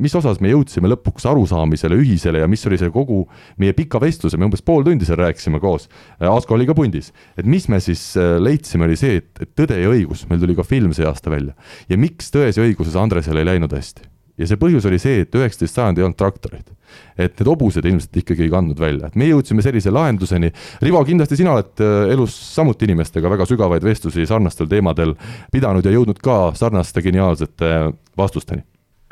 mis 0.00 0.16
osas 0.16 0.40
me 0.40 0.54
jõudsime 0.54 0.88
lõpuks 0.94 1.28
arusaamisele 1.28 1.98
ühisele 2.00 2.40
ja 2.40 2.48
mis 2.48 2.64
oli 2.70 2.78
see 2.80 2.88
kogu 2.94 3.26
meie 3.60 3.76
pika 3.76 4.00
vestluse, 4.00 4.40
me 4.40 4.48
umbes 4.48 4.64
pool 4.64 4.86
tundi 4.88 5.04
seal 5.04 5.20
rääkisime 5.20 5.60
koos, 5.60 5.90
Asko 6.30 6.56
oli 6.56 6.68
ka 6.70 6.78
pundis, 6.78 7.10
et 7.36 7.44
mis 7.44 7.68
me 7.68 7.82
siis 7.84 8.06
äh, 8.16 8.38
leidsime, 8.40 8.88
oli 8.88 8.96
see, 8.96 9.20
et, 9.20 9.34
et 9.36 9.52
Tõde 9.60 9.76
ja 9.76 9.92
õigus, 9.92 10.24
meil 10.30 10.40
tuli 10.40 10.56
ka 10.56 10.64
film 10.64 10.94
see 10.96 11.04
aasta 11.04 11.28
välja. 11.28 11.52
Ja 11.92 12.00
miks 12.00 12.32
Tões 12.32 12.56
ja 12.56 12.64
õiguses 12.64 12.96
Andresel 12.96 13.42
ei 13.42 13.50
läinud 13.50 13.76
hästi 13.76 14.08
ja 14.40 14.48
see 14.48 14.60
põhjus 14.60 14.86
oli 14.88 14.98
see, 15.02 15.24
et 15.24 15.36
üheksateist 15.36 15.76
sajand 15.76 16.00
ei 16.00 16.06
olnud 16.06 16.18
traktoreid. 16.18 16.76
et 17.20 17.36
need 17.38 17.46
hobused 17.46 17.86
ilmselt 17.86 18.16
ikkagi 18.18 18.48
ei 18.48 18.50
kandnud 18.50 18.80
välja, 18.80 19.06
et 19.06 19.16
me 19.20 19.28
jõudsime 19.28 19.62
sellise 19.62 19.92
lahenduseni. 19.94 20.50
Rivo, 20.82 21.04
kindlasti 21.06 21.36
sina 21.38 21.52
oled 21.54 21.82
äh, 21.84 22.10
elus 22.16 22.34
samuti 22.54 22.88
inimestega 22.88 23.30
väga 23.30 23.46
sügavaid 23.46 23.84
vestlusi 23.86 24.26
sarnastel 24.26 24.66
teemadel 24.70 25.14
pidanud 25.52 25.86
ja 25.86 25.92
jõudnud 25.94 26.18
ka 26.24 26.40
sarnaste 26.58 27.04
geniaalsete 27.04 27.92
vastusteni. 28.18 28.64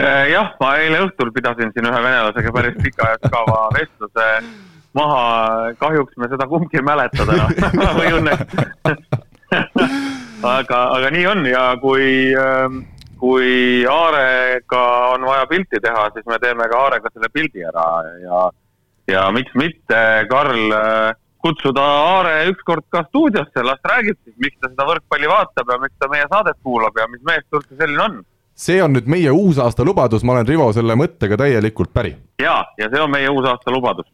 Äh, 0.02 0.32
jah, 0.32 0.56
ma 0.60 0.74
eile 0.80 1.04
õhtul 1.06 1.30
pidasin 1.34 1.70
siin 1.74 1.86
ühe 1.86 2.02
venelasega 2.02 2.54
päris 2.54 2.76
pika 2.82 3.12
ja 3.12 3.22
sügava 3.22 3.62
vestluse 3.78 4.28
maha, 4.98 5.72
kahjuks 5.78 6.18
me 6.18 6.28
seda 6.32 6.46
kumbki 6.50 6.80
ei 6.80 6.86
mäleta 6.86 7.26
täna 7.28 7.94
või 8.00 8.12
õnneks 8.18 9.26
aga, 10.58 10.78
aga 10.98 11.10
nii 11.14 11.26
on 11.30 11.46
ja 11.48 11.64
kui 11.82 12.30
äh, 12.36 12.78
kui 13.18 13.84
Aarega 13.90 14.82
on 15.14 15.26
vaja 15.26 15.46
pilti 15.50 15.80
teha, 15.82 16.08
siis 16.14 16.26
me 16.30 16.38
teeme 16.42 16.68
ka 16.70 16.82
Aarega 16.84 17.10
selle 17.12 17.30
pildi 17.34 17.64
ära 17.66 17.86
ja, 18.22 18.42
ja 19.10 19.24
miks 19.34 19.54
mitte, 19.58 20.02
Karl, 20.30 20.74
kutsuda 21.42 21.82
Aare 21.82 22.34
ükskord 22.52 22.86
ka 22.92 23.04
stuudiosse, 23.08 23.62
las 23.66 23.80
räägib 23.92 24.18
siis, 24.22 24.36
miks 24.42 24.58
ta 24.60 24.70
seda 24.70 24.86
võrkpalli 24.88 25.30
vaatab 25.30 25.72
ja 25.74 25.78
miks 25.82 25.96
ta 25.98 26.10
meie 26.12 26.26
saadet 26.30 26.58
kuulab 26.62 26.98
ja 26.98 27.08
mis 27.10 27.24
mees 27.26 27.46
ta 27.46 27.60
üldse 27.60 27.78
selline 27.78 28.04
on. 28.04 28.20
see 28.58 28.82
on 28.82 28.94
nüüd 28.96 29.06
meie 29.10 29.30
uusaasta 29.30 29.86
lubadus, 29.86 30.24
ma 30.26 30.34
olen, 30.36 30.48
Rivo, 30.48 30.70
selle 30.74 30.96
mõttega 30.98 31.38
täielikult 31.38 31.92
päri. 31.94 32.16
ja, 32.42 32.60
ja 32.78 32.90
see 32.92 33.02
on 33.02 33.10
meie 33.14 33.30
uusaasta 33.30 33.74
lubadus. 33.74 34.06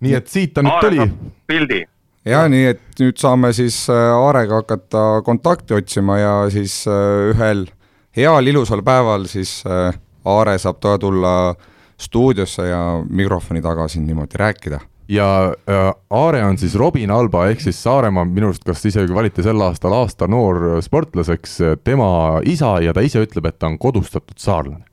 nii 0.00 0.18
et 0.18 0.28
siit 0.30 0.54
ta 0.54 0.66
nüüd 0.66 0.76
Aare 0.76 0.90
tuli. 0.90 1.08
pildi 1.46 1.80
ja 2.28 2.44
nii, 2.50 2.66
et 2.74 3.02
nüüd 3.02 3.18
saame 3.18 3.52
siis 3.56 3.84
äh, 3.90 4.12
Aarega 4.14 4.62
hakata 4.62 5.08
kontakti 5.26 5.74
otsima 5.78 6.18
ja 6.18 6.34
siis 6.52 6.84
äh, 6.86 7.32
ühel 7.32 7.66
heal 8.18 8.46
ilusal 8.46 8.82
päeval 8.82 9.26
siis 9.30 9.62
äh, 9.66 9.94
Aare 10.28 10.58
saab 10.58 10.80
ka 10.82 10.98
tulla 11.00 11.54
stuudiosse 11.98 12.68
ja 12.68 12.80
mikrofoni 13.10 13.62
taga 13.62 13.88
siin 13.88 14.06
niimoodi 14.06 14.38
rääkida. 14.38 14.80
Ja 15.08 15.28
äh, 15.70 15.92
Aare 16.10 16.44
on 16.44 16.58
siis 16.58 16.74
Robin 16.74 17.10
Alba 17.10 17.46
ehk 17.48 17.62
siis 17.64 17.82
Saaremaa 17.82 18.26
minu 18.28 18.50
arust 18.50 18.66
kas 18.66 18.84
isegi 18.86 19.14
valiti 19.14 19.42
sel 19.42 19.60
aastal 19.64 19.94
aasta 19.96 20.28
noor 20.28 20.82
sportlaseks, 20.84 21.58
tema 21.84 22.10
isa 22.44 22.78
ja 22.84 22.92
ta 22.92 23.04
ise 23.06 23.22
ütleb, 23.24 23.48
et 23.48 23.58
ta 23.58 23.70
on 23.70 23.78
kodustatud 23.78 24.36
saarlane 24.36 24.87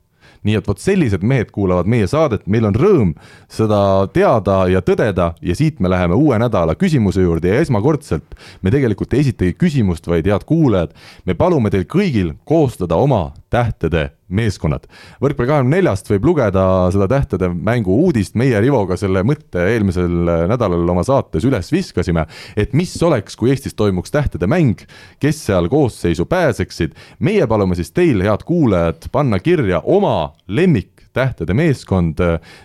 nii 0.46 0.58
et 0.60 0.68
vot 0.68 0.80
sellised 0.80 1.24
mehed 1.26 1.50
kuulavad 1.54 1.88
meie 1.90 2.08
saadet, 2.10 2.46
meil 2.46 2.68
on 2.68 2.76
rõõm 2.76 3.14
seda 3.52 3.80
teada 4.14 4.62
ja 4.70 4.82
tõdeda 4.84 5.32
ja 5.42 5.56
siit 5.58 5.80
me 5.82 5.90
läheme 5.92 6.18
uue 6.18 6.38
nädala 6.40 6.76
küsimuse 6.78 7.24
juurde 7.24 7.52
ja 7.52 7.62
esmakordselt 7.64 8.38
me 8.62 8.72
tegelikult 8.74 9.14
ei 9.14 9.26
esitagi 9.26 9.56
küsimust, 9.58 10.06
vaid 10.10 10.28
head 10.30 10.46
kuulajad, 10.48 10.94
me 11.26 11.34
palume 11.38 11.72
teil 11.74 11.86
kõigil 11.90 12.34
koostada 12.48 12.98
oma 13.00 13.30
tähtede 13.52 14.10
meeskonnad. 14.28 14.86
võrkpalli 15.22 15.50
kahekümne 15.50 15.76
neljast 15.76 16.10
võib 16.10 16.26
lugeda 16.26 16.64
seda 16.94 17.08
tähtede 17.10 17.50
mängu 17.54 17.94
uudist, 18.06 18.34
meie 18.34 18.60
Rivoga 18.60 18.98
selle 18.98 19.22
mõtte 19.26 19.62
eelmisel 19.72 20.48
nädalal 20.50 20.88
oma 20.96 21.04
saates 21.06 21.46
üles 21.46 21.70
viskasime, 21.72 22.26
et 22.56 22.74
mis 22.74 22.94
oleks, 23.02 23.36
kui 23.36 23.52
Eestis 23.54 23.76
toimuks 23.78 24.14
tähtede 24.14 24.48
mäng, 24.50 24.82
kes 25.22 25.44
seal 25.46 25.70
koosseisu 25.72 26.26
pääseksid. 26.26 26.94
meie 27.18 27.46
palume 27.46 27.74
siis 27.74 27.92
teil, 27.92 28.22
head 28.22 28.42
kuulajad, 28.46 29.08
panna 29.12 29.38
kirja 29.38 29.82
oma 29.84 30.32
lemmik 30.48 30.95
tähtede 31.16 31.56
meeskond, 31.56 32.20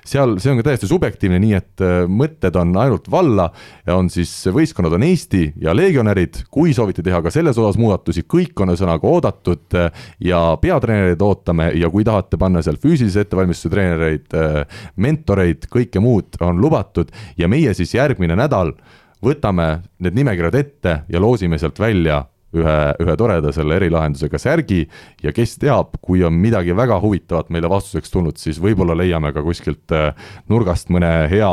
seal, 0.08 0.36
see 0.42 0.52
on 0.52 0.60
ka 0.60 0.68
täiesti 0.70 0.90
subjektiivne, 0.90 1.40
nii 1.42 1.56
et 1.58 1.84
mõtted 2.12 2.56
on 2.60 2.76
ainult 2.82 3.10
valla. 3.12 3.48
On 3.96 4.10
siis, 4.12 4.32
võistkonnad 4.54 4.96
on 4.98 5.06
Eesti 5.08 5.44
ja 5.64 5.76
legionärid, 5.76 6.44
kui 6.52 6.76
soovite 6.78 7.04
teha 7.06 7.22
ka 7.24 7.34
selles 7.34 7.58
osas 7.62 7.80
muudatusi, 7.82 8.26
kõik 8.30 8.60
on 8.62 8.74
ühesõnaga 8.74 9.08
oodatud 9.08 9.78
ja 10.24 10.42
peatreenereid 10.62 11.22
ootame. 11.26 11.72
Ja 11.80 11.90
kui 11.94 12.06
tahate 12.08 12.40
panna 12.42 12.64
seal 12.66 12.80
füüsilise 12.82 13.26
ettevalmistuse 13.26 13.72
treenereid, 13.74 14.36
mentoreid, 15.02 15.70
kõike 15.72 16.04
muud 16.04 16.40
on 16.44 16.60
lubatud. 16.62 17.12
Ja 17.40 17.50
meie 17.52 17.74
siis 17.78 17.96
järgmine 17.96 18.38
nädal 18.40 18.76
võtame 19.22 19.82
need 20.02 20.18
nimekirjad 20.18 20.58
ette 20.58 20.96
ja 21.10 21.22
loosime 21.22 21.60
sealt 21.62 21.80
välja 21.80 22.24
ühe, 22.58 22.78
ühe 23.04 23.16
toreda 23.20 23.52
selle 23.56 23.78
erilahendusega 23.80 24.40
särgi 24.42 24.82
ja 25.24 25.34
kes 25.36 25.56
teab, 25.62 25.96
kui 26.04 26.24
on 26.28 26.36
midagi 26.42 26.76
väga 26.78 27.00
huvitavat 27.04 27.52
meile 27.54 27.70
vastuseks 27.72 28.12
tulnud, 28.14 28.40
siis 28.42 28.60
võib-olla 28.62 28.96
leiame 28.98 29.32
ka 29.36 29.44
kuskilt 29.46 29.96
äh, 29.96 30.12
nurgast 30.52 30.92
mõne 30.94 31.12
hea, 31.32 31.52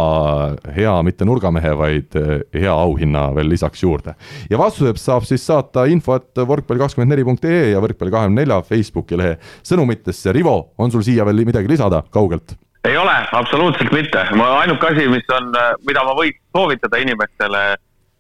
hea 0.77 0.95
mitte 1.07 1.29
nurgamehe, 1.29 1.75
vaid 1.79 2.19
äh, 2.19 2.35
hea 2.55 2.75
auhinna 2.75 3.29
veel 3.37 3.51
lisaks 3.55 3.83
juurde. 3.83 4.15
ja 4.51 4.61
vastused 4.61 5.01
saab 5.03 5.27
siis 5.29 5.47
saata 5.47 5.87
info, 5.91 6.19
et 6.19 6.39
võrkpall24.ee 6.39 7.73
ja 7.73 7.83
Võrkpalli24 7.83 8.63
Facebooki 8.67 9.19
lehe 9.19 9.37
sõnumitesse. 9.67 10.33
Rivo, 10.35 10.75
on 10.79 10.91
sul 10.93 11.05
siia 11.07 11.27
veel 11.29 11.45
midagi 11.47 11.71
lisada 11.71 12.03
kaugelt? 12.11 12.57
ei 12.89 12.97
ole, 12.97 13.13
absoluutselt 13.37 13.91
mitte, 13.93 14.23
ainuke 14.41 14.87
asi, 14.87 15.09
mis 15.13 15.27
on, 15.35 15.51
mida 15.85 16.05
ma 16.07 16.15
võiks 16.17 16.39
soovitada 16.57 17.01
inimestele 17.03 17.63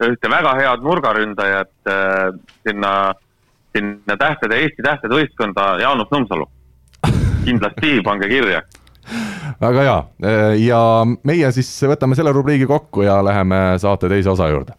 ühte 0.06 0.30
väga 0.30 0.54
head 0.58 0.84
nurgaründajat 0.86 1.90
äh, 1.90 2.28
sinna, 2.66 2.92
sinna 3.76 4.16
tähtede, 4.20 4.60
Eesti 4.62 4.84
tähtede 4.86 5.18
võistkonda, 5.18 5.70
Jaanus 5.82 6.10
Nõmsalu. 6.14 6.46
kindlasti 7.44 8.00
pange 8.04 8.28
kirja. 8.28 8.62
Väga 9.60 9.84
hea. 9.86 10.00
Ja 10.60 10.80
meie 11.24 11.48
siis 11.56 11.70
võtame 11.88 12.18
selle 12.18 12.34
rubriigi 12.36 12.66
kokku 12.68 13.06
ja 13.06 13.22
läheme 13.24 13.78
saate 13.80 14.10
teise 14.12 14.30
osa 14.30 14.50
juurde. 14.52 14.76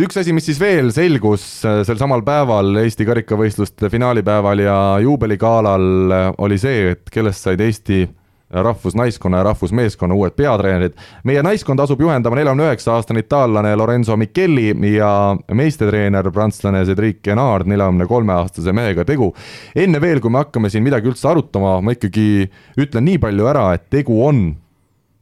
Üks 0.00 0.16
asi, 0.16 0.32
mis 0.32 0.46
siis 0.48 0.56
veel 0.56 0.86
selgus 0.94 1.42
äh, 1.68 1.82
sel 1.84 1.98
samal 2.00 2.22
päeval, 2.24 2.70
Eesti 2.80 3.04
karikavõistluste 3.04 3.90
finaalipäeval 3.92 4.62
ja 4.64 4.76
juubeligalal, 5.04 5.84
äh, 6.16 6.28
oli 6.40 6.56
see, 6.56 6.94
et 6.94 7.12
kellest 7.12 7.44
said 7.44 7.60
Eesti 7.60 8.06
rahvusnaiskonna 8.52 9.40
ja 9.40 9.42
rahvusmeeskonna 9.50 10.14
uued 10.14 10.36
peatreenerid. 10.36 10.94
meie 11.24 11.42
naiskond 11.42 11.80
asub 11.80 12.00
juhendama 12.00 12.36
neljakümne 12.36 12.68
üheksa 12.68 12.94
aastane 12.96 13.24
itaallane 13.24 13.76
Lorenzo 13.76 14.16
Micheli 14.16 14.74
ja 14.96 15.36
meistetreener 15.52 16.30
prantslane 16.30 16.84
Cedric 16.84 17.28
Enard, 17.28 17.66
neljakümne 17.66 18.06
kolme 18.06 18.32
aastase 18.32 18.72
mehega 18.72 19.04
tegu. 19.04 19.34
enne 19.76 20.00
veel, 20.00 20.20
kui 20.20 20.30
me 20.30 20.44
hakkame 20.44 20.70
siin 20.70 20.84
midagi 20.84 21.08
üldse 21.08 21.28
arutama, 21.28 21.80
ma 21.80 21.96
ikkagi 21.96 22.50
ütlen 22.80 23.04
nii 23.04 23.18
palju 23.18 23.48
ära, 23.48 23.72
et 23.74 23.88
tegu 23.90 24.20
on 24.26 24.44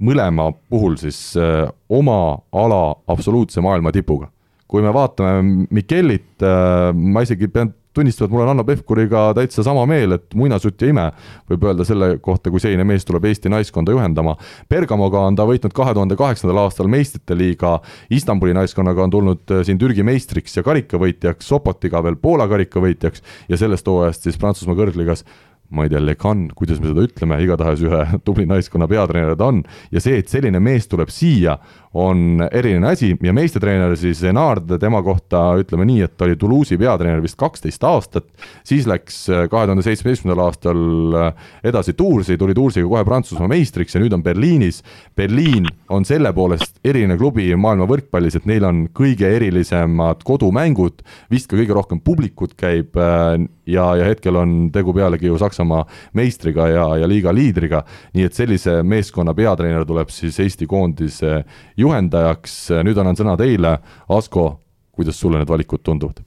mõlema 0.01 0.51
puhul 0.71 0.97
siis 1.01 1.19
äh, 1.37 1.69
oma 1.89 2.39
ala 2.53 2.97
absoluutse 3.09 3.61
maailma 3.61 3.93
tipuga. 3.93 4.31
kui 4.71 4.83
me 4.83 4.93
vaatame 4.95 5.67
Michelit, 5.71 6.43
äh, 6.43 6.93
ma 6.95 7.23
isegi 7.27 7.49
pean 7.51 7.73
tunnistavad, 7.95 8.31
mul 8.31 8.45
on 8.45 8.53
Hanno 8.53 8.65
Pevkuriga 8.65 9.25
täitsa 9.35 9.65
sama 9.67 9.85
meel, 9.91 10.15
et 10.17 10.35
muinasjutt 10.39 10.83
ja 10.83 10.91
ime 10.93 11.07
võib 11.51 11.67
öelda 11.67 11.87
selle 11.89 12.13
kohta, 12.23 12.53
kui 12.53 12.63
selline 12.63 12.87
mees 12.87 13.07
tuleb 13.09 13.27
Eesti 13.31 13.51
naiskonda 13.53 13.95
juhendama. 13.95 14.37
Bergamoga 14.71 15.25
on 15.27 15.39
ta 15.39 15.47
võitnud 15.49 15.75
kahe 15.77 15.95
tuhande 15.97 16.19
kaheksandal 16.21 16.63
aastal 16.65 16.91
meistrite 16.93 17.37
liiga, 17.39 17.79
Istanbuli 18.11 18.55
naiskonnaga 18.57 19.05
on 19.07 19.15
tulnud 19.17 19.55
äh, 19.57 19.65
siin 19.67 19.79
Türgi 19.81 20.07
meistriks 20.07 20.57
ja 20.57 20.67
karikavõitjaks, 20.67 21.51
Sopotiga 21.51 22.03
veel 22.07 22.19
Poola 22.21 22.47
karikavõitjaks 22.51 23.25
ja 23.51 23.59
sellest 23.61 23.89
hooajast 23.91 24.29
siis 24.29 24.39
Prantsusmaa 24.39 24.79
kõrgligas 24.79 25.25
ma 25.71 25.85
ei 25.87 25.91
tea, 25.93 26.01
Lecan, 26.03 26.49
kuidas 26.59 26.81
me 26.83 26.91
seda 26.91 27.05
ütleme, 27.07 27.39
igatahes 27.45 27.83
ühe 27.87 28.01
tubli 28.27 28.47
naiskonna 28.51 28.89
peatreener 28.91 29.37
ta 29.39 29.51
on 29.53 29.63
ja 29.95 30.03
see, 30.03 30.19
et 30.19 30.31
selline 30.31 30.59
mees 30.63 30.89
tuleb 30.91 31.13
siia, 31.15 31.57
on 31.95 32.49
eriline 32.53 32.87
asi 32.93 33.11
ja 33.23 33.33
meistritreener 33.35 33.97
siis 33.99 34.23
Enard, 34.31 34.69
tema 34.79 35.01
kohta 35.03 35.57
ütleme 35.59 35.87
nii, 35.89 36.05
et 36.07 36.15
ta 36.15 36.29
oli 36.29 36.37
Toulouse'i 36.39 36.79
peatreener 36.79 37.23
vist 37.23 37.39
kaksteist 37.41 37.83
aastat, 37.87 38.29
siis 38.67 38.87
läks 38.87 39.25
äh, 39.31 39.47
kahe 39.51 39.67
tuhande 39.67 39.83
seitsmeteistkümnendal 39.83 40.45
aastal 40.45 41.17
äh, 41.19 41.49
edasi 41.67 41.97
Toursi, 41.99 42.39
tuli 42.39 42.55
Toursiga 42.55 42.87
kohe 42.87 43.03
Prantsusmaa 43.07 43.51
meistriks 43.51 43.97
ja 43.97 44.03
nüüd 44.03 44.15
on 44.15 44.23
Berliinis. 44.23 44.85
Berliin 45.19 45.67
on 45.91 46.07
selle 46.07 46.31
poolest 46.37 46.79
eriline 46.87 47.19
klubi 47.19 47.49
maailma 47.59 47.89
võrkpallis, 47.91 48.39
et 48.39 48.47
neil 48.47 48.69
on 48.69 48.85
kõige 48.95 49.27
erilisemad 49.27 50.23
kodumängud, 50.27 51.03
vist 51.33 51.51
ka 51.51 51.59
kõige 51.59 51.75
rohkem 51.75 52.03
publikut 52.07 52.55
käib 52.61 52.95
äh, 53.03 53.35
ja, 53.67 53.89
ja 53.99 54.07
hetkel 54.13 54.39
on 54.39 54.55
tegu 54.75 54.95
pealegi 54.95 55.27
ju 55.27 55.39
Saksamaa 55.43 55.83
meistriga 56.19 56.69
ja, 56.71 56.87
ja 57.03 57.11
liiga 57.11 57.35
liidriga, 57.35 57.83
nii 58.15 58.27
et 58.31 58.37
sellise 58.37 58.81
meeskonna 58.87 59.35
peatreener 59.35 59.87
tuleb 59.89 60.11
siis 60.15 60.39
Eesti 60.43 60.71
koondise 60.71 61.41
juhendajaks, 61.81 62.57
nüüd 62.87 62.99
annan 63.01 63.19
sõna 63.19 63.37
teile, 63.41 63.77
Asko, 64.13 64.53
kuidas 64.97 65.21
sulle 65.21 65.41
need 65.41 65.51
valikud 65.51 65.85
tunduvad? 65.87 66.25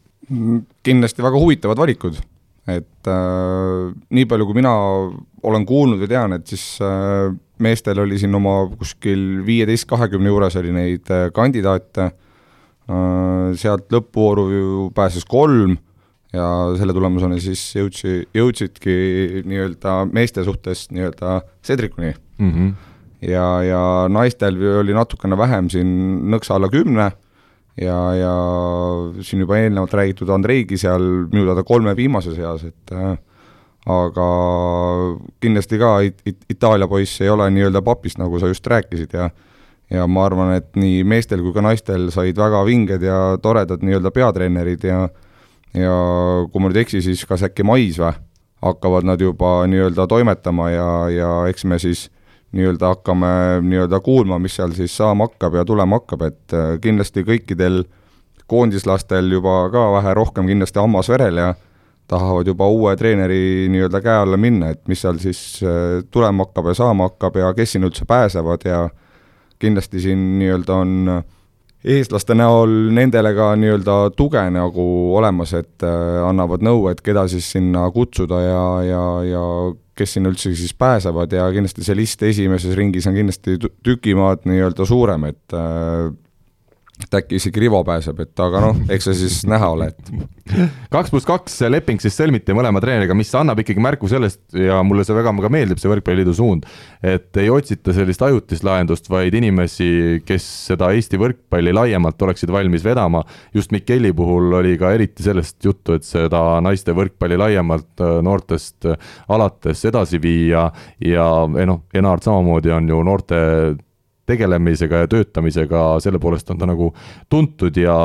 kindlasti 0.88 1.22
väga 1.22 1.40
huvitavad 1.40 1.78
valikud, 1.78 2.16
et 2.72 3.10
äh, 3.12 3.90
nii 4.16 4.28
palju, 4.30 4.46
kui 4.48 4.56
mina 4.56 4.72
olen 5.44 5.66
kuulnud 5.68 6.02
ja 6.06 6.08
tean, 6.10 6.36
et 6.38 6.48
siis 6.48 6.64
äh, 6.82 7.34
meestel 7.64 8.00
oli 8.04 8.18
siin 8.22 8.36
oma 8.36 8.62
kuskil 8.72 9.44
viieteist, 9.46 9.86
kahekümne 9.90 10.32
juures 10.32 10.56
oli 10.62 10.72
neid 10.76 11.12
äh, 11.12 11.28
kandidaate 11.36 12.08
äh,, 12.08 13.52
sealt 13.60 13.92
lõppvooru 13.94 14.48
ju 14.54 14.88
pääses 14.96 15.28
kolm 15.28 15.76
ja 16.34 16.48
selle 16.80 16.96
tulemusena 16.96 17.38
siis 17.44 17.66
jõudsi, 17.76 18.24
jõudsidki 18.34 18.96
nii-öelda 19.46 20.00
meeste 20.16 20.48
suhtes 20.48 20.88
nii-öelda 20.96 21.42
Cedricuni 21.68 22.16
mm. 22.16 22.50
-hmm 22.50 22.74
ja, 23.28 23.48
ja 23.64 23.84
naistel 24.12 24.58
oli 24.80 24.96
natukene 24.96 25.38
vähem 25.40 25.70
siin 25.72 25.94
nõksa 26.34 26.58
alla 26.58 26.70
kümne. 26.74 27.12
Ja, 27.82 27.98
ja 28.14 28.34
siin 29.26 29.42
juba 29.42 29.58
eelnevalt 29.58 29.96
räägitud 29.98 30.30
Andreigi 30.30 30.78
seal 30.78 31.02
minu 31.32 31.48
teada 31.48 31.64
kolme 31.66 31.96
viimase 31.98 32.36
seas, 32.36 32.68
et 32.68 32.94
äh, 32.94 33.16
aga 33.90 34.28
kindlasti 35.42 35.80
ka 35.82 35.96
it, 36.06 36.22
it, 36.30 36.38
Itaalia 36.54 36.86
poiss 36.88 37.24
ei 37.26 37.32
ole 37.34 37.50
nii-öelda 37.50 37.82
papist, 37.82 38.20
nagu 38.22 38.38
sa 38.38 38.52
just 38.52 38.68
rääkisid 38.70 39.18
ja 39.18 39.32
ja 39.94 40.06
ma 40.08 40.24
arvan, 40.26 40.54
et 40.58 40.70
nii 40.80 41.02
meestel 41.06 41.42
kui 41.44 41.54
ka 41.54 41.62
naistel 41.66 42.08
said 42.14 42.38
väga 42.38 42.64
vinged 42.66 43.04
ja 43.04 43.18
toredad 43.42 43.82
nii-öelda 43.82 44.14
peatreenerid 44.14 44.86
ja 44.88 45.08
ja 45.74 45.98
kui 46.52 46.62
ma 46.62 46.70
nüüd 46.70 46.78
ei 46.78 46.86
eksi, 46.86 47.02
siis 47.02 47.26
kas 47.26 47.44
äkki 47.46 47.66
mais 47.66 47.98
või, 47.98 48.14
hakkavad 48.64 49.10
nad 49.10 49.22
juba 49.22 49.64
nii-öelda 49.70 50.06
toimetama 50.10 50.70
ja, 50.70 50.90
ja 51.10 51.32
eks 51.50 51.66
me 51.66 51.82
siis 51.82 52.08
nii-öelda 52.54 52.94
hakkame 52.94 53.34
nii-öelda 53.66 54.00
kuulma, 54.06 54.40
mis 54.40 54.56
seal 54.60 54.74
siis 54.78 54.96
saama 54.98 55.28
hakkab 55.30 55.58
ja 55.58 55.66
tulema 55.66 56.00
hakkab, 56.00 56.26
et 56.30 56.56
äh, 56.56 56.74
kindlasti 56.82 57.26
kõikidel 57.28 57.84
koondislastel 58.48 59.32
juba 59.32 59.68
ka 59.74 59.86
vähe 59.98 60.14
rohkem 60.14 60.50
kindlasti 60.50 60.82
hammas 60.82 61.10
verel 61.10 61.40
ja 61.42 61.54
tahavad 62.08 62.48
juba 62.48 62.68
uue 62.70 62.96
treeneri 63.00 63.70
nii-öelda 63.74 64.02
käe 64.04 64.18
alla 64.26 64.38
minna, 64.38 64.74
et 64.74 64.84
mis 64.92 65.02
seal 65.02 65.22
siis 65.24 65.62
äh, 65.66 66.04
tulema 66.12 66.46
hakkab 66.46 66.70
ja 66.72 66.78
saama 66.84 67.10
hakkab 67.10 67.40
ja 67.42 67.54
kes 67.58 67.76
sinna 67.76 67.90
üldse 67.90 68.06
pääsevad 68.10 68.68
ja 68.70 68.84
kindlasti 69.60 70.04
siin 70.04 70.28
nii-öelda 70.40 70.76
on 70.76 71.24
eestlaste 71.84 72.36
näol 72.38 72.72
nendele 72.96 73.34
ka 73.36 73.52
nii-öelda 73.60 73.98
tuge 74.18 74.44
nagu 74.54 74.86
olemas, 75.18 75.54
et 75.58 75.86
äh, 75.86 76.24
annavad 76.24 76.64
nõu, 76.64 76.88
et 76.92 77.02
keda 77.04 77.26
siis 77.32 77.50
sinna 77.56 77.86
kutsuda 77.94 78.42
ja, 78.44 78.66
ja, 78.88 79.06
ja 79.28 79.46
kes 79.98 80.16
sinna 80.16 80.32
üldse 80.32 80.54
siis 80.58 80.74
pääsevad 80.78 81.34
ja 81.36 81.50
kindlasti 81.54 81.86
see 81.86 81.98
list 81.98 82.24
esimeses 82.26 82.76
ringis 82.78 83.08
on 83.10 83.18
kindlasti 83.18 83.60
tükimaad 83.86 84.48
nii-öelda 84.50 84.88
suurem, 84.90 85.28
et 85.30 85.58
äh, 85.58 86.10
et 87.02 87.16
äkki 87.18 87.40
isegi 87.40 87.64
Rivo 87.64 87.80
pääseb, 87.86 88.20
et 88.22 88.42
aga 88.44 88.60
noh, 88.62 88.80
eks 88.94 89.08
see 89.08 89.16
siis 89.24 89.40
näha 89.50 89.70
ole, 89.74 89.88
et. 89.90 90.12
kaks 90.94 91.10
pluss 91.10 91.26
kaks 91.26 91.56
leping 91.72 92.02
siis 92.04 92.14
sõlmiti 92.20 92.54
mõlema 92.54 92.82
treeneriga, 92.84 93.16
mis 93.18 93.32
annab 93.38 93.64
ikkagi 93.64 93.82
märku 93.82 94.10
sellest 94.12 94.54
ja 94.58 94.78
mulle 94.86 95.06
see 95.08 95.16
väga 95.18 95.34
ka 95.42 95.50
meeldib, 95.54 95.82
see 95.82 95.90
Võrkpalliliidu 95.90 96.36
suund, 96.38 96.68
et 97.02 97.42
ei 97.42 97.50
otsita 97.50 97.96
sellist 97.98 98.22
ajutist 98.22 98.66
lahendust, 98.68 99.10
vaid 99.10 99.34
inimesi, 99.40 100.22
kes 100.28 100.46
seda 100.70 100.92
Eesti 100.94 101.18
võrkpalli 101.22 101.74
laiemalt 101.74 102.22
oleksid 102.28 102.54
valmis 102.54 102.86
vedama. 102.86 103.24
just 103.54 103.74
Mikeli 103.74 104.14
puhul 104.14 104.54
oli 104.60 104.76
ka 104.78 104.92
eriti 104.94 105.26
sellest 105.26 105.66
juttu, 105.66 105.98
et 105.98 106.06
seda 106.06 106.60
naiste 106.62 106.94
võrkpalli 106.94 107.40
laiemalt 107.42 108.04
äh, 108.06 108.20
noortest 108.22 108.86
äh, 108.86 109.16
alates 109.34 109.82
edasi 109.90 110.22
viia 110.22 110.70
ja 111.02 111.26
noh, 111.48 111.82
Enard 111.94 112.22
samamoodi 112.22 112.72
on 112.72 112.90
ju 112.90 113.02
noorte 113.04 113.42
tegelemisega 114.26 115.04
ja 115.04 115.10
töötamisega, 115.12 115.84
selle 116.04 116.20
poolest 116.20 116.50
on 116.54 116.60
ta 116.60 116.68
nagu 116.70 116.90
tuntud 117.30 117.78
ja, 117.78 117.96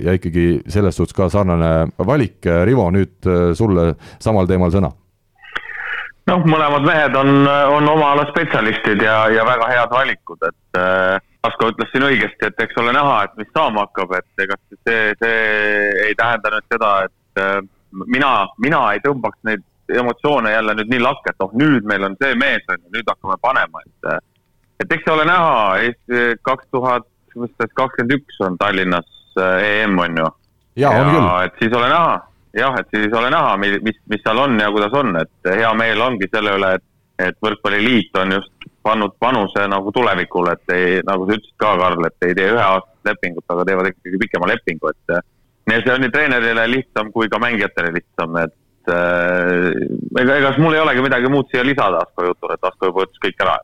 ja 0.00 0.16
ikkagi 0.16 0.62
selles 0.72 0.96
suhtes 0.96 1.16
ka 1.16 1.28
sarnane 1.32 1.90
valik. 2.08 2.40
Rivo, 2.64 2.88
nüüd 2.94 3.28
äh, 3.28 3.50
sulle 3.58 3.92
samal 4.22 4.48
teemal 4.48 4.72
sõna. 4.74 4.92
noh, 6.26 6.42
mõlemad 6.42 6.82
mehed 6.82 7.14
on, 7.14 7.46
on 7.46 7.88
oma 7.88 8.10
ala 8.16 8.24
spetsialistid 8.32 9.02
ja, 9.04 9.28
ja 9.30 9.44
väga 9.46 9.68
head 9.70 9.92
valikud, 9.94 10.42
et 10.48 10.80
äh, 10.80 11.20
Asko 11.46 11.68
ütles 11.70 11.92
siin 11.92 12.02
õigesti, 12.02 12.48
et 12.48 12.64
eks 12.64 12.80
ole 12.82 12.90
näha, 12.96 13.20
et 13.22 13.36
mis 13.38 13.50
saama 13.54 13.84
hakkab, 13.84 14.16
et 14.18 14.42
ega 14.42 14.56
see, 14.88 15.12
see 15.20 15.36
ei 16.08 16.16
tähenda 16.18 16.50
nüüd 16.56 16.66
seda, 16.72 16.92
et 17.06 17.42
äh, 17.42 17.60
mina, 18.16 18.30
mina 18.62 18.80
ei 18.94 19.02
tõmbaks 19.04 19.38
neid 19.46 19.62
emotsioone 19.94 20.50
jälle 20.50 20.74
nüüd 20.80 20.90
nii 20.90 21.02
lakke, 21.04 21.30
et 21.30 21.44
noh, 21.44 21.52
nüüd 21.60 21.86
meil 21.86 22.08
on 22.08 22.16
see 22.22 22.34
mees, 22.40 22.64
on 22.72 22.80
ju, 22.80 22.90
nüüd 22.96 23.12
hakkame 23.12 23.38
panema, 23.44 23.84
et 23.86 24.10
et 24.82 24.96
eks 24.98 25.12
ole 25.12 25.26
näha, 25.28 25.58
Eesti 25.84 26.40
kaks 26.46 26.68
tuhat, 26.74 27.06
mis 27.36 27.52
ta 27.58 27.68
kakskümmend 27.74 28.16
üks 28.18 28.40
on 28.44 28.58
Tallinnas 28.60 29.08
EM, 29.36 29.98
on 30.00 30.18
ju. 30.22 30.26
ja, 30.80 30.92
küll. 30.96 31.30
et 31.44 31.62
siis 31.62 31.76
ole 31.76 31.88
näha, 31.92 32.18
jah, 32.56 32.76
et 32.80 32.92
siis 32.94 33.12
ole 33.16 33.30
näha, 33.32 33.56
mis, 33.60 33.80
mis 33.84 34.22
seal 34.24 34.40
on 34.40 34.60
ja 34.60 34.70
kuidas 34.72 34.96
on, 34.96 35.16
et 35.20 35.50
hea 35.52 35.72
meel 35.78 36.04
ongi 36.10 36.28
selle 36.32 36.56
üle, 36.58 36.76
et 36.80 36.86
et 37.16 37.36
Võrkpalliliit 37.40 38.16
on 38.20 38.34
just 38.36 38.66
pannud 38.84 39.14
panuse 39.20 39.62
nagu 39.72 39.92
tulevikule, 39.94 40.52
et 40.52 40.74
ei, 40.74 40.98
nagu 41.06 41.24
sa 41.26 41.36
ütlesid 41.38 41.56
ka, 41.58 41.72
Karl, 41.80 42.04
et 42.06 42.26
ei 42.28 42.34
tee 42.36 42.50
üheaastast 42.52 43.08
lepingut, 43.08 43.46
aga 43.54 43.64
teevad 43.66 43.88
ikkagi 43.90 44.20
pikema 44.20 44.50
lepingu, 44.50 44.92
et 44.92 45.16
nii 45.70 45.82
see 45.82 45.94
on 45.94 46.04
nii 46.04 46.12
treenerile 46.14 46.66
lihtsam 46.70 47.10
kui 47.14 47.30
ka 47.32 47.40
mängijatele 47.42 47.94
lihtsam, 47.96 48.36
et 48.42 48.92
äh, 48.92 49.72
ega, 50.20 50.36
ega 50.36 50.52
mul 50.60 50.76
ei 50.76 50.84
olegi 50.84 51.06
midagi 51.06 51.32
muud 51.32 51.48
siia 51.50 51.64
lisada 51.66 52.04
Asko 52.04 52.28
jutule, 52.28 52.58
et 52.58 52.68
Asko 52.70 52.92
juba 52.92 53.08
ütles 53.08 53.24
kõik 53.24 53.42
ära 53.46 53.56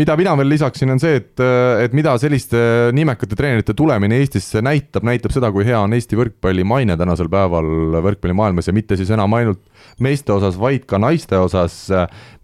mida 0.00 0.16
mina 0.16 0.32
veel 0.38 0.48
lisaksin, 0.54 0.90
on 0.94 1.00
see, 1.02 1.18
et, 1.20 1.42
et 1.84 1.96
mida 1.96 2.14
selliste 2.20 2.58
nimekate 2.96 3.36
treenerite 3.38 3.74
tulemine 3.76 4.20
Eestisse 4.22 4.62
näitab, 4.64 5.04
näitab 5.06 5.34
seda, 5.34 5.50
kui 5.52 5.66
hea 5.68 5.78
on 5.82 5.96
Eesti 5.96 6.18
võrkpalli 6.18 6.64
maine 6.68 6.96
tänasel 6.96 7.28
päeval 7.32 7.98
võrkpallimaailmas 8.06 8.70
ja 8.70 8.76
mitte 8.76 8.96
siis 8.98 9.12
enam 9.14 9.36
ainult 9.36 9.62
meeste 10.02 10.32
osas, 10.32 10.56
vaid 10.60 10.86
ka 10.88 11.00
naiste 11.02 11.36
osas. 11.40 11.86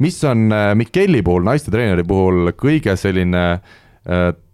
mis 0.03 0.19
on 0.29 0.53
Mikelli 0.79 1.23
puhul, 1.25 1.47
naiste 1.49 1.73
treeneri 1.73 2.05
puhul 2.05 2.53
kõige 2.59 2.97
selline 3.01 3.47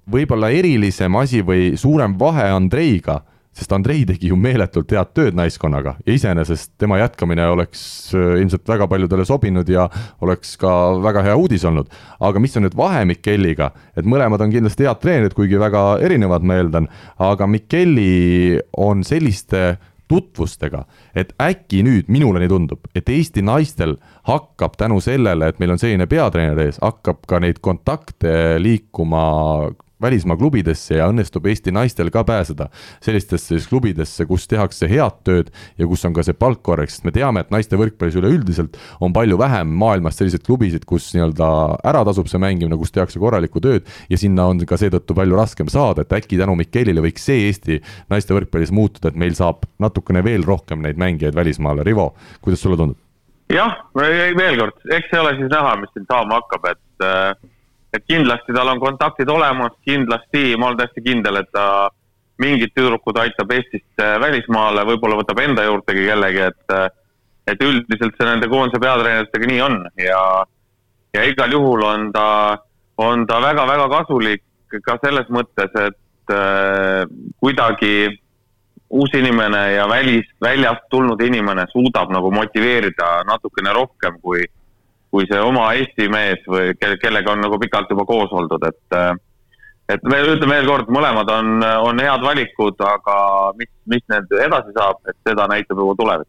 võib-olla 0.09 0.51
erilisem 0.55 1.17
asi 1.21 1.43
või 1.45 1.73
suurem 1.77 2.17
vahe 2.21 2.49
Andreiga 2.55 3.21
sest 3.57 3.73
Andrei 3.73 4.05
tegi 4.07 4.31
ju 4.31 4.37
meeletult 4.39 4.93
head 4.95 5.13
tööd 5.17 5.37
naiskonnaga 5.39 5.97
ja 6.07 6.15
iseenesest 6.15 6.75
tema 6.81 7.01
jätkamine 7.01 7.49
oleks 7.53 7.83
äh, 8.15 8.39
ilmselt 8.43 8.69
väga 8.69 8.89
paljudele 8.91 9.27
sobinud 9.29 9.69
ja 9.69 9.89
oleks 10.25 10.57
ka 10.61 10.73
väga 11.03 11.25
hea 11.27 11.37
uudis 11.37 11.65
olnud. 11.69 11.91
aga 12.21 12.41
mis 12.41 12.57
on 12.57 12.67
nüüd 12.67 12.77
vahe 12.79 13.05
Mikelliga, 13.09 13.73
et 13.97 14.07
mõlemad 14.07 14.43
on 14.45 14.55
kindlasti 14.55 14.87
head 14.87 15.03
treenerid, 15.03 15.37
kuigi 15.37 15.61
väga 15.61 15.85
erinevad, 16.05 16.47
ma 16.47 16.59
eeldan, 16.61 16.89
aga 17.19 17.47
Mikelli 17.51 18.59
on 18.77 19.05
selliste 19.07 19.79
tutvustega, 20.09 20.85
et 21.17 21.35
äkki 21.43 21.83
nüüd, 21.85 22.09
minule 22.13 22.41
nii 22.43 22.51
tundub, 22.51 22.87
et 22.97 23.09
Eesti 23.13 23.43
naistel 23.45 23.97
hakkab 24.29 24.79
tänu 24.81 25.03
sellele, 25.05 25.51
et 25.51 25.61
meil 25.61 25.75
on 25.75 25.81
selline 25.81 26.09
peatreener 26.09 26.63
ees, 26.65 26.81
hakkab 26.83 27.27
ka 27.29 27.41
neid 27.45 27.61
kontakte 27.65 28.57
liikuma 28.63 29.27
välismaa 30.03 30.37
klubidesse 30.39 30.99
ja 30.99 31.09
õnnestub 31.11 31.47
Eesti 31.51 31.73
naistel 31.75 32.11
ka 32.15 32.23
pääseda 32.27 32.69
sellistesse 33.05 33.57
siis 33.57 33.69
klubidesse, 33.71 34.27
kus 34.29 34.47
tehakse 34.51 34.89
head 34.91 35.23
tööd 35.27 35.51
ja 35.79 35.89
kus 35.91 36.05
on 36.07 36.15
ka 36.17 36.25
see 36.27 36.37
palk 36.39 36.63
korrekt, 36.67 36.95
sest 36.95 37.07
me 37.09 37.15
teame, 37.15 37.43
et 37.43 37.51
naiste 37.55 37.79
võrkpallis 37.79 38.19
üleüldiselt 38.21 38.79
on 39.05 39.15
palju 39.17 39.39
vähem 39.41 39.73
maailmas 39.81 40.19
selliseid 40.21 40.45
klubisid, 40.47 40.87
kus 40.89 41.11
nii-öelda 41.17 41.51
ära 41.91 42.05
tasub 42.09 42.31
see 42.31 42.43
mängimine, 42.43 42.79
kus 42.79 42.95
tehakse 42.95 43.21
korralikku 43.23 43.63
tööd 43.65 43.89
ja 44.11 44.21
sinna 44.21 44.49
on 44.53 44.63
ka 44.69 44.79
seetõttu 44.81 45.17
palju 45.19 45.39
raskem 45.39 45.71
saada, 45.73 46.07
et 46.07 46.17
äkki 46.21 46.39
tänu 46.39 46.55
Mikelile 46.59 47.03
võiks 47.05 47.27
see 47.29 47.49
Eesti 47.49 47.83
naiste 48.13 48.37
võrkpallis 48.37 48.75
muutuda, 48.75 49.11
et 49.11 49.19
meil 49.19 49.35
saab 49.39 49.67
natukene 49.83 50.23
veel 50.25 50.47
rohkem 50.47 50.83
neid 50.85 50.99
mängijaid 51.01 51.37
välismaale, 51.37 51.87
Rivo, 51.87 52.13
kuidas 52.45 52.63
sulle 52.63 52.79
tundub? 52.79 52.99
jah, 53.49 53.79
veel 53.97 54.59
kord, 54.61 54.83
eks 54.93 55.09
see 55.11 55.21
ole 55.23 55.31
siis 55.39 55.49
näha, 55.49 55.79
mis 55.81 55.95
siin 55.95 56.05
saama 56.11 56.43
hakkab, 56.43 56.69
et 56.75 57.07
äh 57.07 57.55
et 57.95 58.05
kindlasti 58.05 58.55
tal 58.55 58.69
on 58.75 58.81
kontaktid 58.81 59.31
olemas, 59.33 59.73
kindlasti, 59.85 60.57
ma 60.57 60.69
olen 60.69 60.83
täiesti 60.83 61.05
kindel, 61.05 61.41
et 61.41 61.51
ta 61.53 61.89
mingid 62.39 62.75
tüdrukud 62.77 63.19
aitab 63.19 63.51
Eestist 63.57 64.05
välismaale, 64.23 64.85
võib-olla 64.87 65.19
võtab 65.23 65.41
enda 65.43 65.65
juurdegi 65.67 66.07
kellegi, 66.11 66.47
et 66.53 66.79
et 67.49 67.63
üldiselt 67.65 68.13
see 68.19 68.27
nende 68.29 68.49
koondise 68.53 68.81
peatreeneritega 68.83 69.49
nii 69.49 69.61
on. 69.65 69.79
Ja 69.97 70.21
ja 71.17 71.25
igal 71.25 71.53
juhul 71.53 71.83
on 71.83 72.11
ta, 72.13 72.59
on 73.01 73.25
ta 73.27 73.41
väga-väga 73.43 73.89
kasulik 73.89 74.45
ka 74.85 74.99
selles 75.03 75.31
mõttes, 75.33 75.73
et 75.81 76.35
äh, 76.35 77.09
kuidagi 77.41 78.11
uus 78.91 79.15
inimene 79.17 79.63
ja 79.75 79.89
välis, 79.89 80.29
väljast 80.41 80.87
tulnud 80.91 81.21
inimene 81.25 81.67
suudab 81.73 82.13
nagu 82.13 82.31
motiveerida 82.33 83.23
natukene 83.29 83.73
rohkem 83.77 84.21
kui 84.21 84.45
kui 85.11 85.27
see 85.31 85.41
oma 85.41 85.71
Eesti 85.79 86.09
mees 86.13 86.45
või 86.47 86.75
kelle, 86.81 86.99
kellega 87.01 87.33
on 87.33 87.45
nagu 87.45 87.59
pikalt 87.61 87.91
juba 87.93 88.05
koos 88.09 88.33
oldud, 88.37 88.65
et 88.69 88.97
äh, 88.97 89.13
et 89.89 90.03
me 90.05 90.19
ütleme 90.21 90.59
veel 90.59 90.67
kord, 90.69 90.91
mõlemad 90.93 91.31
on, 91.33 91.63
on 91.65 92.03
head 92.05 92.25
valikud, 92.25 92.77
aga 92.85 93.15
mis, 93.57 93.71
mis 93.89 94.05
nüüd 94.13 94.35
edasi 94.45 94.75
saab, 94.77 95.01
et 95.09 95.17
seda 95.25 95.47
näitab 95.49 95.81
juba 95.81 95.95
tulevik. 95.97 96.29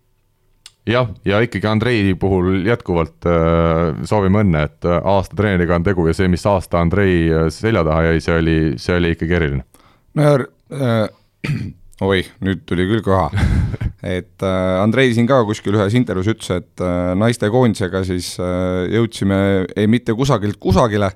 jah, 0.90 1.10
ja 1.28 1.42
ikkagi 1.44 1.68
Andrei 1.68 2.14
puhul 2.20 2.64
jätkuvalt 2.68 3.28
äh, 3.28 4.00
soovime 4.08 4.46
õnne, 4.46 4.64
et 4.70 4.88
äh, 4.88 5.02
aasta 5.04 5.36
treeneriga 5.36 5.76
on 5.76 5.88
tegu 5.88 6.08
ja 6.08 6.16
see, 6.16 6.32
mis 6.32 6.46
aasta 6.48 6.80
Andrei 6.80 7.28
selja 7.52 7.84
taha 7.84 8.08
jäi, 8.10 8.24
see 8.24 8.40
oli, 8.40 8.60
see 8.80 8.96
oli 9.02 9.12
ikkagi 9.18 9.38
eriline. 9.42 9.68
no 10.16 10.32
ja 10.32 10.40
äh, 10.72 11.10
oi, 12.06 12.24
nüüd 12.46 12.64
tuli 12.70 12.86
küll 12.90 13.04
köha 13.04 13.28
et 14.18 14.46
äh, 14.46 14.76
Andrei 14.80 15.12
siin 15.16 15.28
ka 15.30 15.42
kuskil 15.48 15.76
ühes 15.76 15.96
intervjuus 15.98 16.32
ütles, 16.34 16.52
et 16.56 16.84
äh, 16.84 17.14
naistekoondisega 17.20 18.04
siis 18.08 18.36
äh, 18.40 18.86
jõudsime 18.96 19.40
ei 19.76 19.90
mitte 19.92 20.16
kusagilt 20.18 20.60
kusagile, 20.62 21.12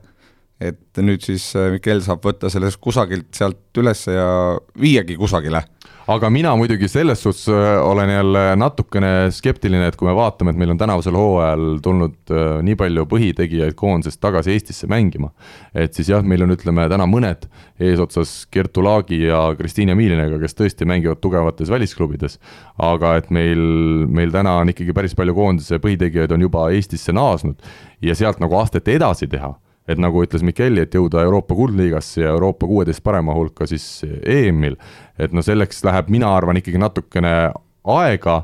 et 0.60 1.04
nüüd 1.04 1.24
siis 1.24 1.50
äh, 1.60 1.72
Mikel 1.74 2.04
saab 2.04 2.26
võtta 2.28 2.52
sellest 2.52 2.82
kusagilt 2.84 3.32
sealt 3.36 3.80
üles 3.80 4.06
ja 4.12 4.28
viiagi 4.80 5.18
kusagile 5.20 5.64
aga 6.12 6.30
mina 6.30 6.52
muidugi 6.60 6.88
selles 6.92 7.22
suhtes 7.24 7.46
äh, 7.48 7.78
olen 7.80 8.10
jälle 8.10 8.42
natukene 8.60 9.32
skeptiline, 9.32 9.88
et 9.88 9.96
kui 9.96 10.08
me 10.10 10.16
vaatame, 10.18 10.52
et 10.52 10.60
meil 10.60 10.74
on 10.74 10.80
tänavusel 10.80 11.16
hooajal 11.16 11.80
tulnud 11.84 12.34
äh, 12.34 12.58
nii 12.68 12.76
palju 12.80 13.06
põhitegijaid 13.12 13.78
koondisest 13.80 14.20
tagasi 14.24 14.52
Eestisse 14.56 14.90
mängima, 14.92 15.32
et 15.72 15.96
siis 15.96 16.12
jah, 16.12 16.26
meil 16.28 16.44
on, 16.44 16.52
ütleme 16.58 16.90
täna 16.92 17.08
mõned 17.10 17.48
eesotsas 17.80 18.36
Kertu 18.52 18.84
Laagi 18.84 19.22
ja 19.24 19.46
Kristiine 19.60 19.96
Miilinega, 19.96 20.42
kes 20.44 20.60
tõesti 20.60 20.88
mängivad 20.90 21.24
tugevates 21.24 21.72
välisklubides, 21.72 22.40
aga 22.84 23.16
et 23.22 23.32
meil, 23.32 23.64
meil 24.12 24.34
täna 24.36 24.58
on 24.60 24.74
ikkagi 24.74 24.96
päris 24.96 25.16
palju 25.16 25.36
koondise 25.38 25.80
põhitegijaid 25.84 26.36
on 26.36 26.50
juba 26.50 26.68
Eestisse 26.76 27.16
naasnud 27.16 27.64
ja 28.04 28.16
sealt 28.18 28.44
nagu 28.44 28.60
astet 28.60 28.92
edasi 28.92 29.32
teha 29.32 29.54
et 29.88 30.00
nagu 30.00 30.24
ütles 30.24 30.44
Mikelli, 30.46 30.86
et 30.86 30.96
jõuda 30.96 31.24
Euroopa 31.26 31.56
kuldliigasse 31.58 32.24
ja 32.24 32.32
Euroopa 32.32 32.68
kuueteist 32.70 33.04
parema 33.04 33.36
hulka 33.36 33.68
siis 33.70 33.86
EM-il, 34.06 34.78
et 35.20 35.36
no 35.36 35.44
selleks 35.44 35.84
läheb, 35.86 36.12
mina 36.14 36.32
arvan, 36.36 36.60
ikkagi 36.60 36.80
natukene 36.82 37.34
aega, 37.96 38.38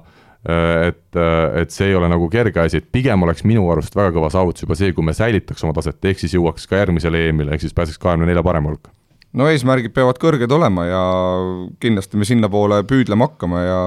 et, 0.88 1.20
et 1.62 1.74
see 1.76 1.90
ei 1.90 1.96
ole 2.00 2.10
nagu 2.12 2.30
kerge 2.32 2.62
asi, 2.64 2.80
et 2.80 2.92
pigem 2.92 3.24
oleks 3.24 3.44
minu 3.48 3.66
arust 3.72 3.96
väga 3.96 4.14
kõva 4.16 4.32
saavutus 4.34 4.64
juba 4.64 4.78
see, 4.80 4.94
kui 4.96 5.06
me 5.06 5.16
säilitaks 5.16 5.64
oma 5.68 5.76
taset, 5.76 6.00
ehk 6.12 6.22
siis 6.22 6.36
jõuaks 6.36 6.68
ka 6.70 6.80
järgmisele 6.80 7.26
EM-ile, 7.30 7.56
ehk 7.56 7.66
siis 7.66 7.76
pääseks 7.76 8.00
kahekümne 8.04 8.30
nelja 8.30 8.44
parema 8.44 8.72
hulka. 8.72 8.92
no 9.34 9.48
eesmärgid 9.48 9.94
peavad 9.96 10.20
kõrged 10.20 10.52
olema 10.52 10.88
ja 10.88 11.02
kindlasti 11.80 12.18
me 12.18 12.28
sinnapoole 12.28 12.84
püüdlema 12.90 13.30
hakkame 13.30 13.66
ja 13.66 13.82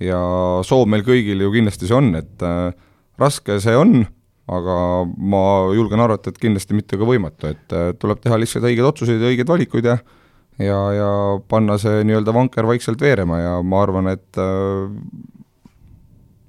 ja 0.00 0.20
soov 0.66 0.84
meil 0.92 1.04
kõigil 1.06 1.40
ju 1.40 1.52
kindlasti 1.54 1.88
see 1.88 1.96
on, 1.96 2.12
et 2.18 2.44
äh, 2.44 2.72
raske 3.20 3.56
see 3.64 3.76
on 3.76 4.04
aga 4.46 4.76
ma 5.18 5.42
julgen 5.74 6.02
arvata, 6.02 6.30
et 6.30 6.38
kindlasti 6.42 6.76
mitte 6.78 6.98
ka 6.98 7.08
võimatu, 7.08 7.50
et 7.50 7.74
äh, 7.74 7.90
tuleb 7.98 8.20
teha 8.22 8.38
lihtsalt 8.38 8.68
õigeid 8.68 8.86
otsuseid 8.86 9.22
ja 9.22 9.32
õigeid 9.32 9.50
valikuid 9.50 9.90
ja 9.90 9.96
ja, 10.62 10.76
ja 10.94 11.08
panna 11.48 11.76
see 11.80 12.04
nii-öelda 12.08 12.32
vanker 12.32 12.68
vaikselt 12.68 13.02
veerema 13.02 13.40
ja 13.42 13.56
ma 13.62 13.82
arvan, 13.84 14.08
et 14.14 14.40
äh, 14.40 14.86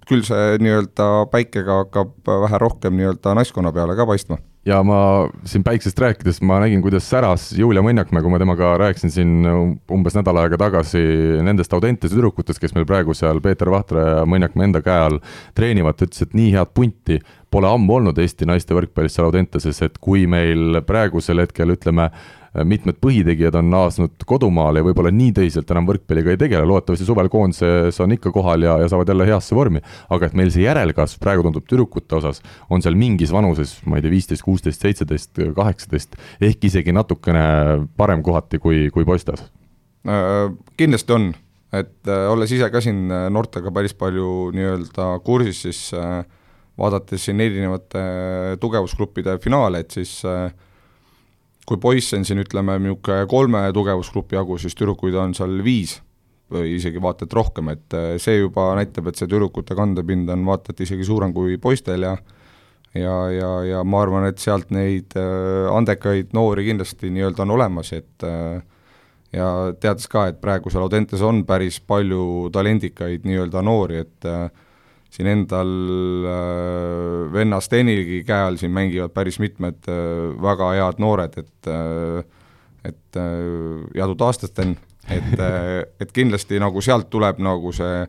küll 0.07 0.23
see 0.27 0.59
nii-öelda 0.63 1.27
päikega 1.33 1.81
hakkab 1.83 2.13
vähe 2.45 2.61
rohkem 2.63 2.95
nii-öelda 2.99 3.35
naiskonna 3.37 3.73
peale 3.75 3.97
ka 3.97 4.07
paistma 4.07 4.39
ja 4.68 4.82
ma 4.84 4.99
siin 5.47 5.63
päiksest 5.63 5.99
rääkides, 6.01 6.41
ma 6.45 6.59
nägin, 6.59 6.82
kuidas 6.84 7.07
säras 7.07 7.49
Julia 7.55 7.82
Mõnjakmäe, 7.86 8.24
kui 8.24 8.34
ma 8.34 8.39
temaga 8.41 8.74
rääkisin 8.82 9.13
siin 9.13 9.49
umbes 9.93 10.18
nädal 10.18 10.41
aega 10.41 10.59
tagasi 10.59 11.01
nendest 11.45 11.74
Audentese 11.78 12.15
tüdrukutest, 12.15 12.59
kes 12.59 12.76
meil 12.76 12.88
praegu 12.89 13.15
seal 13.18 13.39
Peeter 13.43 13.72
Vahtre 13.72 14.03
ja 14.03 14.26
Mõnjakmäe 14.28 14.68
enda 14.68 14.84
käe 14.84 15.05
all 15.07 15.22
treenivad, 15.57 15.97
ta 15.97 16.07
ütles, 16.09 16.26
et 16.26 16.36
nii 16.38 16.51
head 16.57 16.74
punti 16.76 17.22
pole 17.53 17.70
ammu 17.72 17.99
olnud 18.01 18.20
Eesti 18.20 18.47
naiste 18.49 18.76
võrkpallis 18.76 19.15
seal 19.15 19.30
Audenteses, 19.30 19.80
et 19.86 19.97
kui 20.03 20.26
meil 20.28 20.82
praegusel 20.88 21.45
hetkel 21.45 21.72
ütleme, 21.78 22.09
mitmed 22.65 22.97
põhitegijad 23.03 23.57
on 23.59 23.69
naasnud 23.71 24.23
kodumaale 24.29 24.81
ja 24.81 24.87
võib-olla 24.87 25.11
nii 25.13 25.33
tõsiselt 25.37 25.71
enam 25.73 25.87
võrkpalliga 25.89 26.33
ei 26.33 26.39
tegele, 26.41 26.65
loodetavasti 26.69 27.07
suvel 27.07 27.29
koondises 27.33 27.99
on 28.03 28.15
ikka 28.15 28.31
kohal 28.35 28.65
ja, 28.65 28.77
ja 28.81 28.89
saavad 28.91 29.11
jälle 29.11 29.27
heasse 29.29 29.55
vormi. 29.57 29.81
aga 30.09 30.29
et 30.29 30.37
meil 30.37 30.51
see 30.53 30.65
järelkasv 30.65 31.21
praegu 31.23 31.45
tundub 31.45 31.67
tüdrukute 31.67 32.17
osas, 32.19 32.41
on 32.69 32.81
seal 32.81 32.97
mingis 32.99 33.33
vanuses, 33.33 33.77
ma 33.85 33.99
ei 33.99 34.05
tea, 34.05 34.13
viisteist, 34.13 34.45
kuusteist, 34.45 34.81
seitseteist, 34.81 35.37
kaheksateist, 35.57 36.17
ehk 36.41 36.69
isegi 36.69 36.95
natukene 36.95 37.43
parem 37.97 38.23
kohati 38.25 38.61
kui, 38.63 38.87
kui 38.93 39.05
poistes 39.07 39.43
äh,? 40.07 40.47
Kindlasti 40.77 41.13
on, 41.13 41.31
et 41.75 42.09
äh, 42.09 42.25
olles 42.31 42.51
ise 42.53 42.69
ka 42.73 42.81
siin 42.83 43.07
äh, 43.11 43.27
noortega 43.33 43.73
päris 43.75 43.95
palju 43.97 44.51
nii-öelda 44.55 45.11
kursis, 45.25 45.63
siis 45.67 45.81
äh, 45.97 46.23
vaadates 46.77 47.25
siin 47.25 47.41
erinevate 47.41 48.03
tugevusgruppide 48.61 49.37
finaale, 49.43 49.81
et 49.83 49.97
siis 49.97 50.19
äh, 50.25 50.51
kui 51.68 51.80
poisse 51.84 52.18
on 52.18 52.26
siin 52.26 52.39
ütleme, 52.43 52.78
niisugune 52.80 53.28
kolme 53.30 53.65
tugevusgrupi 53.76 54.38
jagu, 54.38 54.57
siis 54.61 54.76
tüdrukuid 54.78 55.18
on 55.20 55.36
seal 55.38 55.59
viis. 55.65 56.01
või 56.47 56.78
isegi 56.78 57.01
vaata 57.03 57.26
et 57.28 57.34
rohkem, 57.36 57.68
et 57.74 57.93
see 58.24 58.38
juba 58.38 58.70
näitab, 58.78 59.09
et 59.09 59.18
see 59.20 59.28
tüdrukute 59.28 59.76
kandepind 59.76 60.30
on 60.32 60.45
vaata 60.47 60.72
et 60.72 60.86
isegi 60.86 61.03
suurem 61.03 61.34
kui 61.36 61.57
poistel 61.59 62.05
ja 62.07 62.13
ja, 62.95 63.15
ja, 63.32 63.49
ja 63.68 63.82
ma 63.84 64.01
arvan, 64.01 64.30
et 64.30 64.39
sealt 64.39 64.72
neid 64.72 65.11
andekaid 65.76 66.32
noori 66.34 66.63
kindlasti 66.70 67.11
nii-öelda 67.11 67.43
on 67.43 67.51
olemas, 67.57 67.91
et 67.93 68.28
ja 69.36 69.49
teades 69.80 70.07
ka, 70.07 70.28
et 70.32 70.39
praegu 70.41 70.72
seal 70.72 70.86
Audentes 70.86 71.22
on 71.26 71.43
päris 71.47 71.82
palju 71.84 72.47
talendikaid 72.53 73.28
nii-öelda 73.28 73.63
noori, 73.65 74.05
et 74.05 74.30
siin 75.13 75.29
endal 75.31 75.69
äh, 76.27 77.33
venna 77.33 77.61
Stenilgi 77.63 78.23
käe 78.27 78.49
all 78.49 78.59
siin 78.59 78.73
mängivad 78.75 79.13
päris 79.15 79.39
mitmed 79.41 79.87
äh, 79.89 80.33
väga 80.43 80.73
head 80.77 81.01
noored, 81.03 81.37
et 81.41 81.71
äh, 81.71 82.23
et 82.87 83.19
äh, 83.19 83.83
jadu 83.97 84.15
taastas, 84.15 84.51
Sten, 84.53 84.77
et 85.09 85.39
äh,, 85.39 85.83
et 86.01 86.13
kindlasti 86.15 86.59
nagu 86.61 86.81
sealt 86.83 87.09
tuleb 87.13 87.41
nagu 87.43 87.73
see 87.75 88.05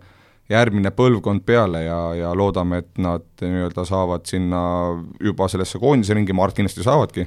järgmine 0.48 0.92
põlvkond 0.96 1.44
peale 1.44 1.82
ja, 1.84 1.98
ja 2.16 2.30
loodame, 2.36 2.82
et 2.82 3.00
nad 3.04 3.26
nii-öelda 3.42 3.84
saavad 3.84 4.24
sinna 4.28 4.62
juba 5.20 5.48
sellesse 5.48 5.80
koondise 5.80 6.16
ringi, 6.16 6.32
ma 6.32 6.46
arvan, 6.46 6.62
kindlasti 6.62 6.86
saavadki 6.86 7.26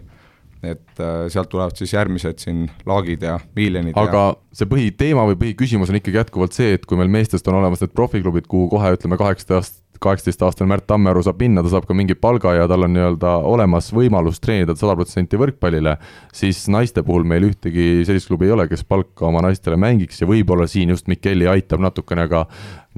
et 0.62 1.02
äh, 1.02 1.28
sealt 1.34 1.50
tulevad 1.50 1.78
siis 1.78 1.94
järgmised 1.96 2.42
siin 2.44 2.66
laagid 2.86 3.24
ja 3.26 3.40
miljonid 3.58 3.98
aga 3.98 4.26
ja... 4.30 4.36
see 4.56 4.70
põhiteema 4.70 5.26
või 5.32 5.40
põhiküsimus 5.42 5.90
on 5.90 5.98
ikkagi 5.98 6.22
jätkuvalt 6.22 6.58
see, 6.58 6.76
et 6.78 6.86
kui 6.86 7.00
meil 7.00 7.10
meestest 7.12 7.48
on 7.50 7.58
olemas 7.62 7.82
need 7.82 7.96
profiklubid, 7.98 8.50
kuhu 8.52 8.70
kohe 8.76 8.94
ütleme, 8.98 9.18
kaheksateist 9.22 9.82
kaheksateistaastane 10.02 10.70
Märt 10.70 10.88
Tammearu 10.90 11.22
saab 11.26 11.42
minna, 11.44 11.62
ta 11.62 11.70
saab 11.70 11.86
ka 11.86 11.96
mingi 11.98 12.16
palga 12.18 12.56
ja 12.58 12.68
tal 12.70 12.88
on 12.88 12.96
nii-öelda 12.96 13.36
olemas 13.46 13.92
võimalus 13.94 14.42
treenida 14.42 14.74
sada 14.78 14.96
protsenti 14.98 15.38
võrkpallile, 15.38 15.94
siis 16.34 16.64
naiste 16.74 17.04
puhul 17.06 17.28
meil 17.28 17.46
ühtegi 17.52 18.02
sellist 18.08 18.32
klubi 18.32 18.50
ei 18.50 18.56
ole, 18.56 18.66
kes 18.72 18.82
palka 18.90 19.28
oma 19.30 19.44
naistele 19.46 19.78
mängiks 19.82 20.24
ja 20.24 20.30
võib-olla 20.30 20.66
siin 20.70 20.94
just 20.96 21.10
Mikeli 21.12 21.46
aitab 21.52 21.84
natukene 21.86 22.26
ka 22.32 22.48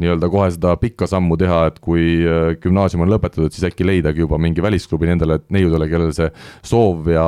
nii-öelda 0.02 0.30
kohe 0.32 0.48
seda 0.54 0.74
pikka 0.82 1.08
sammu 1.10 1.38
teha, 1.38 1.60
et 1.70 1.78
kui 1.84 2.04
äh, 2.26 2.54
gümnaasium 2.62 3.04
on 3.06 3.12
lõpetatud, 3.14 3.54
siis 3.54 3.66
äkki 3.68 3.86
leidagi 3.86 4.24
juba 4.24 4.40
mingi 4.42 4.64
välisklubi 4.64 5.10
nendele 5.10 5.40
neiudele, 5.54 5.88
kellel 5.92 6.14
see 6.16 6.30
soov 6.66 7.10
ja 7.14 7.26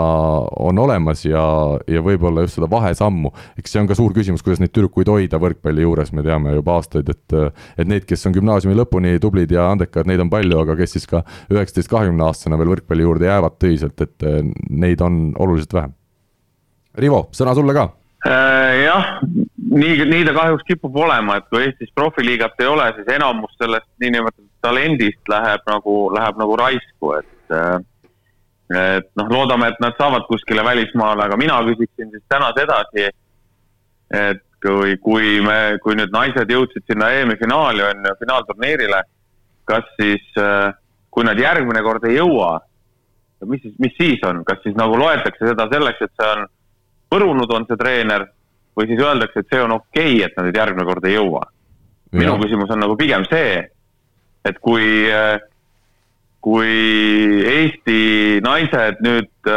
on 0.66 0.80
olemas 0.82 1.26
ja, 1.28 1.43
ja 1.91 2.03
võib-olla 2.05 2.45
just 2.45 2.57
seda 2.57 2.70
vahesammu. 2.72 3.32
eks 3.59 3.76
see 3.76 3.84
on 3.84 3.89
ka 3.89 3.97
suur 3.97 4.16
küsimus, 4.16 4.43
kuidas 4.45 4.63
neid 4.63 4.74
tüdrukuid 4.74 5.11
hoida 5.13 5.39
võrkpalli 5.41 5.86
juures, 5.86 6.13
me 6.16 6.26
teame 6.26 6.55
juba 6.57 6.80
aastaid, 6.80 7.11
et 7.13 7.36
et 7.36 7.88
need, 7.88 8.07
kes 8.09 8.26
on 8.30 8.34
gümnaasiumi 8.36 8.78
lõpuni 8.80 9.20
tublid 9.22 9.51
ja 9.53 9.68
andekad, 9.74 10.09
neid 10.09 10.24
on 10.24 10.32
palju, 10.34 10.57
aga 10.63 10.78
kes 10.80 10.97
siis 10.97 11.05
ka 11.09 11.22
üheksateist, 11.53 11.91
kahekümne 11.91 12.26
aastasena 12.26 12.57
veel 12.61 12.74
võrkpalli 12.74 13.05
juurde 13.05 13.30
jäävad 13.30 13.59
töiselt, 13.61 14.01
et 14.01 14.26
äh, 14.26 14.41
neid 14.70 15.05
on 15.05 15.28
oluliselt 15.38 15.78
vähem. 15.78 15.93
Rivo, 16.95 17.28
sõna 17.36 17.53
sulle 17.57 17.76
ka 17.76 17.89
Äh, 17.89 18.05
jah, 18.26 19.19
nii, 19.69 20.05
nii 20.09 20.23
ta 20.26 20.34
kahjuks 20.34 20.65
kipub 20.67 20.95
olema, 20.97 21.38
et 21.38 21.49
kui 21.51 21.65
Eestis 21.65 21.91
profiliigat 21.95 22.57
ei 22.63 22.69
ole, 22.71 22.88
siis 22.95 23.11
enamus 23.15 23.53
sellest 23.59 23.89
niinimetatud 24.01 24.49
talendist 24.65 25.30
läheb 25.30 25.67
nagu, 25.69 25.97
läheb 26.15 26.39
nagu 26.41 26.55
raisku, 26.57 27.11
et 27.19 27.53
äh, 27.53 27.78
et 28.73 29.11
noh, 29.19 29.30
loodame, 29.30 29.69
et 29.69 29.82
nad 29.84 29.93
saavad 29.99 30.26
kuskile 30.26 30.63
välismaale, 30.65 31.28
aga 31.28 31.38
mina 31.38 31.59
küsiksin 31.67 32.09
siis 32.09 32.23
täna 32.32 32.49
sedasi, 32.57 33.11
et 34.09 34.41
kui, 34.65 34.95
kui 35.03 35.41
me, 35.45 35.78
kui 35.84 35.97
nüüd 35.97 36.13
naised 36.13 36.49
jõudsid 36.49 36.86
sinna 36.89 37.11
EM-i 37.13 37.38
finaali, 37.38 37.84
on 37.86 38.07
ju, 38.09 38.15
finaalturniirile, 38.23 39.03
kas 39.69 39.86
siis, 39.99 40.26
äh, 40.41 40.71
kui 41.13 41.28
nad 41.28 41.39
järgmine 41.39 41.84
kord 41.86 42.07
ei 42.09 42.17
jõua, 42.17 42.57
mis 43.45 43.61
siis, 43.61 43.76
mis 43.78 43.93
siis 43.99 44.23
on, 44.26 44.41
kas 44.47 44.63
siis 44.63 44.73
nagu 44.78 44.97
loetakse 44.97 45.51
seda 45.51 45.67
selleks, 45.69 46.01
et 46.01 46.13
see 46.17 46.32
on 46.34 46.47
põrunud 47.12 47.51
on 47.53 47.68
see 47.70 47.80
treener 47.80 48.28
või 48.76 48.89
siis 48.89 49.01
öeldakse, 49.01 49.41
et 49.41 49.51
see 49.51 49.62
on 49.64 49.78
okei 49.78 50.16
okay,, 50.18 50.26
et 50.28 50.38
nad 50.38 50.47
nüüd 50.47 50.60
järgmine 50.60 50.88
kord 50.88 51.06
ei 51.08 51.16
jõua. 51.16 51.43
minu 52.16 52.38
küsimus 52.39 52.72
on 52.72 52.80
nagu 52.80 52.95
pigem 52.95 53.26
see, 53.28 53.60
et 54.45 54.60
kui, 54.64 54.88
kui 56.43 56.76
Eesti 57.51 58.41
naised 58.43 59.01
nüüd 59.03 59.49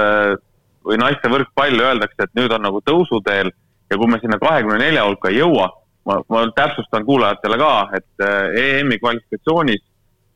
või 0.88 0.98
naiste 0.98 1.30
võrkpall 1.30 1.82
öeldakse, 1.84 2.24
et 2.24 2.38
nüüd 2.38 2.52
on 2.54 2.64
nagu 2.66 2.80
tõusuteel 2.86 3.50
ja 3.90 3.98
kui 3.98 4.10
me 4.10 4.18
sinna 4.22 4.38
kahekümne 4.40 4.78
nelja 4.80 5.04
hulka 5.06 5.30
ei 5.30 5.40
jõua, 5.42 5.68
ma, 6.08 6.18
ma 6.32 6.46
täpsustan 6.56 7.04
kuulajatele 7.06 7.58
ka, 7.60 7.72
et 7.98 8.26
EM-i 8.62 8.98
kvalifikatsioonis 9.02 9.84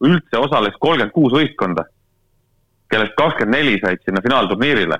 üldse 0.02 0.42
osales 0.42 0.76
kolmkümmend 0.82 1.14
kuus 1.14 1.34
võistkonda, 1.36 1.86
kellest 2.90 3.14
kakskümmend 3.16 3.56
neli 3.56 3.78
said 3.80 4.02
sinna 4.04 4.22
finaalturniirile 4.24 4.98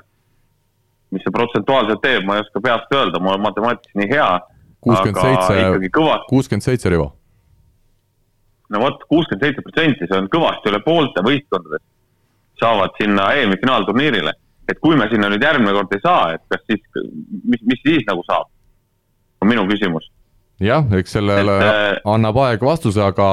mis 1.13 1.25
see 1.25 1.35
protsentuaalselt 1.35 2.03
teeb, 2.03 2.27
ma 2.27 2.39
ei 2.39 2.45
oska 2.45 2.63
peast 2.65 2.95
öelda, 2.97 3.21
ma 3.21 3.35
olen 3.35 3.45
matemaatikas 3.47 3.99
nii 4.01 4.11
hea. 4.13 4.29
kuuskümmend 4.83 5.21
seitse, 5.23 5.91
kuuskümmend 6.29 6.67
seitse, 6.67 6.93
Rivo. 6.93 7.09
no 8.71 8.81
vot, 8.85 9.05
kuuskümmend 9.09 9.47
seitse 9.47 9.67
protsenti, 9.67 10.09
see 10.09 10.19
on 10.19 10.31
kõvasti 10.33 10.73
üle 10.73 10.81
poolte 10.87 11.25
võistkondadest 11.27 11.87
saavad 12.63 12.97
sinna 13.01 13.33
EM-i 13.39 13.61
finaalturniirile. 13.61 14.33
et 14.71 14.79
kui 14.81 14.97
me 14.97 15.09
sinna 15.11 15.29
nüüd 15.29 15.43
järgmine 15.43 15.73
kord 15.75 15.93
ei 15.93 16.01
saa, 16.01 16.35
et 16.37 16.43
kas 16.49 16.61
siis, 16.71 16.83
mis, 17.45 17.61
mis 17.67 17.81
siis 17.83 18.05
nagu 18.09 18.23
saab, 18.29 18.47
on 19.43 19.51
minu 19.51 19.67
küsimus 19.69 20.07
jah, 20.63 20.87
eks 20.97 21.17
sellele 21.19 21.57
et, 21.59 21.67
äh, 21.67 22.01
annab 22.15 22.39
aeg 22.45 22.63
vastuse, 22.63 23.03
aga 23.03 23.27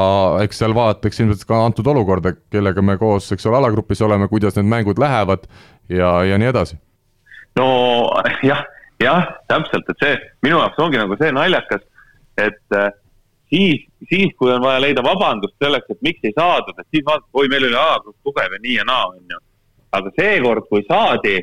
eks 0.43 0.61
seal 0.63 0.73
vaadatakse 0.75 1.23
ilmselt 1.23 1.45
ka 1.47 1.61
antud 1.67 1.87
olukorda, 1.87 2.33
kellega 2.51 2.81
me 2.81 2.97
koos, 3.01 3.29
eks 3.35 3.45
ole, 3.45 3.59
alagrupis 3.61 4.01
oleme, 4.05 4.27
kuidas 4.31 4.57
need 4.57 4.69
mängud 4.71 5.01
lähevad 5.01 5.45
ja, 5.89 6.19
ja 6.25 6.41
nii 6.41 6.49
edasi 6.49 6.79
no 7.57 7.67
jah, 8.43 8.63
jah, 9.01 9.27
täpselt, 9.47 9.89
et 9.89 10.03
see 10.03 10.15
minu 10.45 10.59
jaoks 10.59 10.81
ongi 10.83 10.99
nagu 11.01 11.17
see 11.19 11.31
naljakas, 11.35 11.85
et 12.37 12.77
äh, 12.77 12.89
siis, 13.49 13.85
siis 14.09 14.33
kui 14.37 14.51
on 14.53 14.63
vaja 14.63 14.81
leida 14.83 15.03
vabandust 15.05 15.55
selleks, 15.63 15.89
et 15.89 16.01
miks 16.05 16.25
ei 16.27 16.35
saadud, 16.35 16.75
et 16.77 16.87
siis 16.93 17.05
vaadata, 17.05 17.31
oi, 17.33 17.47
meil 17.51 17.69
oli 17.69 17.79
A-grupp 17.79 18.17
tugev 18.27 18.55
ja 18.55 18.61
nii 18.65 18.75
ja 18.77 18.85
naa, 18.87 19.07
on 19.13 19.35
ju. 19.35 19.41
aga 19.97 20.11
seekord, 20.19 20.67
kui 20.69 20.83
saadi, 20.85 21.35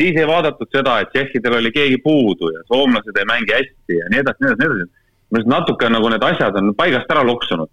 siis 0.00 0.18
ei 0.18 0.26
vaadatud 0.28 0.70
seda, 0.74 0.98
et 1.00 1.12
tšehhidel 1.14 1.60
oli 1.60 1.72
keegi 1.72 2.00
puudu 2.02 2.50
ja 2.54 2.64
soomlased 2.66 3.16
ei 3.16 3.28
mängi 3.28 3.54
hästi 3.54 4.00
ja 4.00 4.10
nii 4.12 4.22
edasi, 4.24 4.42
nii 4.42 4.52
edasi, 4.52 4.62
nii 4.62 4.72
edasi. 4.72 5.04
minu 5.26 5.40
arust 5.42 5.52
natuke 5.52 5.88
nagu 5.90 6.10
need 6.10 6.24
asjad 6.26 6.58
on 6.58 6.74
paigast 6.78 7.10
ära 7.14 7.22
loksunud. 7.26 7.70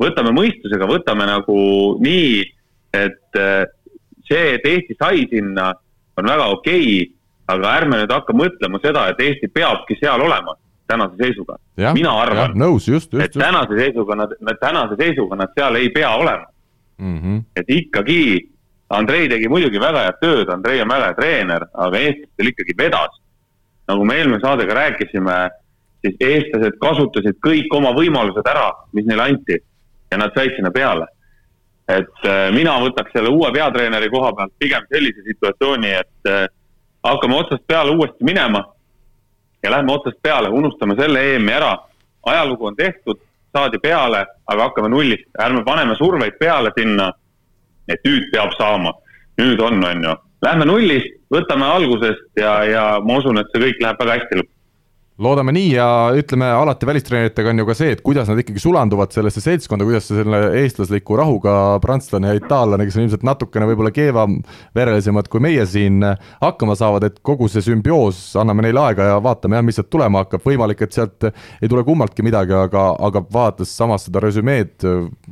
võtame 0.00 0.30
mõistusega, 0.32 0.86
võtame 0.88 1.26
nagu 1.28 1.58
nii, 2.00 2.40
et 2.96 3.38
äh, 3.38 3.66
see, 4.28 4.54
et 4.54 4.64
Eesti 4.64 4.96
sai 4.96 5.26
sinna 5.30 5.72
on 6.20 6.30
väga 6.30 6.48
okei 6.54 6.84
okay,, 7.02 7.08
aga 7.50 7.76
ärme 7.80 8.00
nüüd 8.02 8.12
hakka 8.14 8.36
mõtlema 8.36 8.80
seda, 8.82 9.08
et 9.10 9.22
Eesti 9.24 9.50
peabki 9.52 9.98
seal 10.00 10.22
olema 10.22 10.54
tänase 10.90 11.16
seisuga. 11.18 11.56
mina 11.94 12.12
arvan, 12.22 12.54
et 13.24 13.32
tänase 13.32 13.78
seisuga 13.78 14.16
nad, 14.22 14.32
tänase 14.60 14.98
seisuga 14.98 15.36
nad 15.36 15.52
seal 15.54 15.78
ei 15.80 15.90
pea 15.94 16.10
olema 16.16 16.46
mm. 16.98 17.18
-hmm. 17.18 17.42
et 17.56 17.68
ikkagi, 17.68 18.48
Andrei 18.88 19.28
tegi 19.28 19.48
muidugi 19.48 19.80
väga 19.80 20.02
head 20.06 20.18
tööd, 20.20 20.48
Andrei 20.50 20.82
on 20.82 20.88
väga 20.88 21.04
hea 21.10 21.14
treener, 21.14 21.66
aga 21.74 21.98
eestlastel 21.98 22.52
ikkagi 22.52 22.74
vedas. 22.78 23.20
nagu 23.88 24.04
me 24.04 24.14
eelmine 24.14 24.40
saade 24.40 24.66
ka 24.66 24.74
rääkisime, 24.74 25.36
siis 26.02 26.16
eestlased 26.20 26.76
kasutasid 26.80 27.38
kõik 27.46 27.74
oma 27.74 27.90
võimalused 27.90 28.46
ära, 28.46 28.70
mis 28.92 29.06
neile 29.06 29.22
anti 29.22 29.56
ja 30.10 30.18
nad 30.18 30.34
said 30.34 30.54
sinna 30.56 30.70
peale 30.70 31.06
et 31.98 32.26
äh, 32.28 32.48
mina 32.54 32.76
võtaks 32.82 33.12
selle 33.14 33.32
uue 33.32 33.50
peatreeneri 33.54 34.10
koha 34.12 34.32
pealt 34.36 34.52
pigem 34.58 34.86
sellise 34.92 35.24
situatsiooni, 35.26 35.94
et 36.02 36.30
äh, 36.30 36.46
hakkame 37.06 37.38
otsast 37.38 37.66
peale 37.66 37.94
uuesti 37.96 38.26
minema 38.26 38.64
ja 39.62 39.70
lähme 39.70 39.92
otsast 39.92 40.20
peale, 40.22 40.48
unustame 40.48 40.96
selle 40.98 41.24
EM-i 41.34 41.52
ära. 41.52 41.76
ajalugu 42.26 42.66
on 42.66 42.76
tehtud, 42.76 43.16
saadi 43.56 43.78
peale, 43.78 44.26
aga 44.46 44.62
hakkame 44.68 44.88
nullist, 44.88 45.28
ärme 45.40 45.64
paneme 45.64 45.94
surveid 45.96 46.36
peale 46.40 46.72
sinna, 46.78 47.10
et 47.88 48.04
nüüd 48.04 48.28
peab 48.32 48.52
saama, 48.58 48.92
nüüd 49.40 49.60
on, 49.60 49.84
on 49.84 50.04
ju. 50.04 50.14
Lähme 50.44 50.64
nullist, 50.68 51.16
võtame 51.32 51.64
algusest 51.64 52.40
ja, 52.40 52.52
ja 52.64 52.84
ma 53.04 53.16
usun, 53.20 53.40
et 53.40 53.48
see 53.52 53.62
kõik 53.64 53.80
läheb 53.82 54.02
väga 54.04 54.18
hästi 54.18 54.40
lõpuks 54.40 54.59
loodame 55.20 55.52
nii 55.52 55.72
ja 55.74 55.86
ütleme 56.16 56.46
alati 56.56 56.86
välistreeneritega 56.88 57.50
on 57.52 57.60
ju 57.60 57.66
ka 57.68 57.74
see, 57.76 57.92
et 57.92 58.00
kuidas 58.04 58.28
nad 58.30 58.38
ikkagi 58.40 58.60
sulanduvad 58.62 59.12
sellesse 59.12 59.42
seltskonda, 59.44 59.84
kuidas 59.84 60.06
selle 60.08 60.38
eestlasliku 60.62 61.18
rahuga 61.18 61.54
prantslane 61.84 62.30
ja 62.30 62.38
itaallane, 62.38 62.86
kes 62.88 62.96
on 62.96 63.04
ilmselt 63.04 63.26
natukene 63.28 63.68
võib-olla 63.68 63.92
keevaverelisemad 63.92 65.28
kui 65.28 65.42
meie 65.44 65.66
siin, 65.68 66.00
hakkama 66.40 66.76
saavad, 66.78 67.04
et 67.10 67.18
kogu 67.26 67.50
see 67.52 67.64
sümbioos, 67.66 68.22
anname 68.40 68.64
neile 68.64 68.80
aega 68.86 69.10
ja 69.10 69.18
vaatame 69.24 69.58
jah, 69.58 69.66
mis 69.66 69.76
sealt 69.76 69.90
tulema 69.92 70.24
hakkab, 70.24 70.44
võimalik, 70.46 70.86
et 70.86 70.96
sealt 70.96 71.28
ei 71.28 71.68
tule 71.68 71.84
kummaltki 71.84 72.24
midagi, 72.24 72.56
aga, 72.56 72.86
aga 73.10 73.24
vaadates 73.36 73.76
samas 73.76 74.08
seda 74.08 74.24
resümeed, 74.24 74.72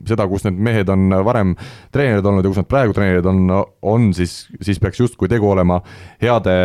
seda, 0.04 0.28
kus 0.28 0.44
need 0.44 0.60
mehed 0.68 0.92
on 0.92 1.16
varem 1.24 1.56
treenerid 1.96 2.28
olnud 2.28 2.44
ja 2.44 2.52
kus 2.52 2.60
nad 2.60 2.68
praegu 2.68 2.96
treenerid 2.96 3.30
on, 3.32 3.56
on 3.88 4.10
siis, 4.16 4.36
siis 4.60 4.84
peaks 4.84 5.00
justkui 5.00 5.32
tegu 5.32 5.48
olema 5.48 5.80
heade 6.20 6.60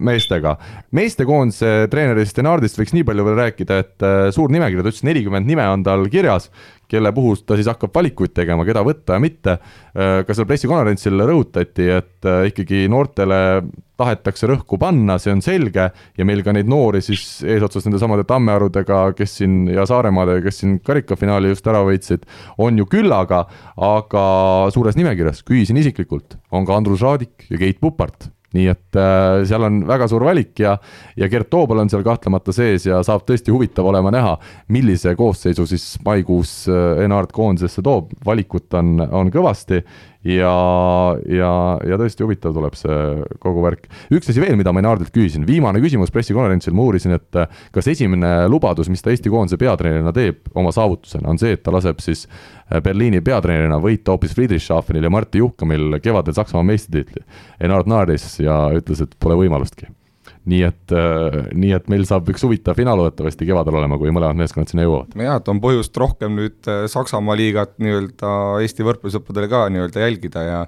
meestega. 0.00 0.56
meestekoondise 0.96 1.76
treenerist 1.92 2.32
Sten 2.34 2.53
Aardist 2.54 2.80
võiks 2.80 2.94
nii 2.96 3.06
palju 3.06 3.26
veel 3.28 3.40
rääkida, 3.42 3.80
et 3.84 4.06
äh, 4.06 4.28
suur 4.34 4.52
nimekiri, 4.54 4.84
ta 4.84 4.92
ütles 4.94 5.06
nelikümmend 5.06 5.50
nime 5.50 5.66
on 5.70 5.84
tal 5.86 6.06
kirjas, 6.12 6.50
kelle 6.90 7.10
puhul 7.16 7.40
ta 7.42 7.58
siis 7.58 7.68
hakkab 7.70 7.94
valikuid 7.94 8.34
tegema, 8.36 8.64
keda 8.66 8.84
võtta 8.86 9.16
ja 9.16 9.22
mitte. 9.22 9.56
ka 9.94 10.34
seal 10.36 10.46
pressikonverentsil 10.46 11.22
rõhutati, 11.26 11.86
et 11.96 12.28
ikkagi 12.50 12.84
noortele 12.92 13.38
tahetakse 13.98 14.48
rõhku 14.50 14.78
panna, 14.80 15.16
see 15.22 15.32
on 15.34 15.42
selge 15.44 15.86
ja 15.94 16.26
meil 16.26 16.42
ka 16.46 16.54
neid 16.54 16.68
noori 16.70 17.02
siis 17.04 17.44
eesotsas 17.46 17.86
nende 17.86 18.00
samade 18.02 18.26
Tammearudega, 18.28 19.00
kes 19.18 19.38
siin 19.40 19.68
ja 19.70 19.86
Saaremaadega, 19.88 20.42
kes 20.48 20.62
siin 20.62 20.78
karikafinaali 20.84 21.52
just 21.52 21.66
ära 21.70 21.84
võitsid, 21.86 22.26
on 22.58 22.80
ju 22.80 22.88
küllaga, 22.90 23.44
aga 23.78 24.24
suures 24.74 24.98
nimekirjas, 24.98 25.44
küsisin 25.46 25.78
isiklikult, 25.82 26.38
on 26.54 26.66
ka 26.66 26.78
Andrus 26.78 27.04
Raadik 27.06 27.46
ja 27.50 27.60
Keit 27.60 27.80
Pupart 27.82 28.30
nii 28.54 28.70
et 28.70 28.98
äh, 28.98 29.42
seal 29.48 29.66
on 29.66 29.82
väga 29.88 30.08
suur 30.10 30.24
valik 30.26 30.62
ja, 30.62 30.76
ja 31.18 31.28
Gert 31.30 31.50
Toobal 31.52 31.82
on 31.82 31.92
seal 31.92 32.04
kahtlemata 32.06 32.54
sees 32.54 32.86
ja 32.88 33.02
saab 33.06 33.26
tõesti 33.28 33.54
huvitav 33.54 33.88
olema 33.90 34.12
näha, 34.14 34.36
millise 34.74 35.14
koosseisu 35.18 35.66
siis 35.70 35.94
maikuus 36.06 36.64
äh, 36.70 37.04
Enart 37.04 37.34
koondisesse 37.34 37.84
toob, 37.84 38.14
valikut 38.26 38.74
on, 38.78 38.96
on 39.10 39.32
kõvasti 39.34 39.82
ja, 40.24 40.52
ja, 41.28 41.50
ja 41.84 41.98
tõesti 42.00 42.24
huvitav 42.24 42.54
tuleb 42.56 42.76
see 42.78 42.98
kogu 43.42 43.64
värk. 43.64 43.88
üks 44.14 44.30
asi 44.32 44.42
veel, 44.42 44.56
mida 44.60 44.72
ma 44.72 44.82
Enardilt 44.82 45.12
küsisin, 45.14 45.46
viimane 45.48 45.82
küsimus 45.84 46.12
pressikonverentsil, 46.14 46.74
ma 46.76 46.86
uurisin, 46.88 47.16
et 47.18 47.40
äh, 47.40 47.62
kas 47.74 47.90
esimene 47.92 48.32
lubadus, 48.50 48.90
mis 48.92 49.04
ta 49.04 49.12
Eesti 49.12 49.32
koondise 49.32 49.60
peatreenerina 49.60 50.14
teeb 50.16 50.48
oma 50.56 50.72
saavutusena, 50.74 51.28
on 51.30 51.40
see, 51.40 51.54
et 51.58 51.64
ta 51.64 51.74
laseb 51.74 52.00
siis 52.04 52.26
Berliini 52.82 53.20
peatreenerina 53.24 53.78
võita 53.82 54.14
hoopis 54.14 54.34
Friedrichshafenil 54.34 55.06
ja 55.06 55.12
Martti 55.12 55.42
Juhkamil 55.42 56.00
kevadel 56.02 56.34
Saksamaa 56.34 56.66
meistritiitli. 56.72 57.22
Enard 57.60 57.90
naeris 57.90 58.40
ja 58.40 58.66
ütles, 58.74 59.04
et 59.04 59.14
pole 59.20 59.38
võimalustki 59.44 59.90
nii 60.50 60.60
et, 60.66 60.92
äh, 60.92 61.38
nii 61.56 61.72
et 61.76 61.88
meil 61.92 62.04
saab 62.08 62.28
üks 62.32 62.44
huvitav 62.44 62.76
finaal 62.76 62.98
loodetavasti 63.00 63.46
kevadel 63.48 63.78
olema, 63.80 63.96
kui 64.00 64.12
mõlemad 64.12 64.36
meeskonnad 64.38 64.70
sinna 64.70 64.84
jõuavad. 64.84 65.16
jah, 65.16 65.40
et 65.40 65.48
on 65.48 65.60
põhjust 65.64 65.96
rohkem 66.00 66.36
nüüd 66.36 66.68
äh, 66.68 66.84
Saksamaa 66.90 67.36
liigat 67.40 67.76
nii-öelda 67.80 68.32
Eesti 68.64 68.84
võrkpallisõpradele 68.84 69.48
ka 69.52 69.66
nii-öelda 69.72 70.04
jälgida 70.04 70.44
ja 70.44 70.64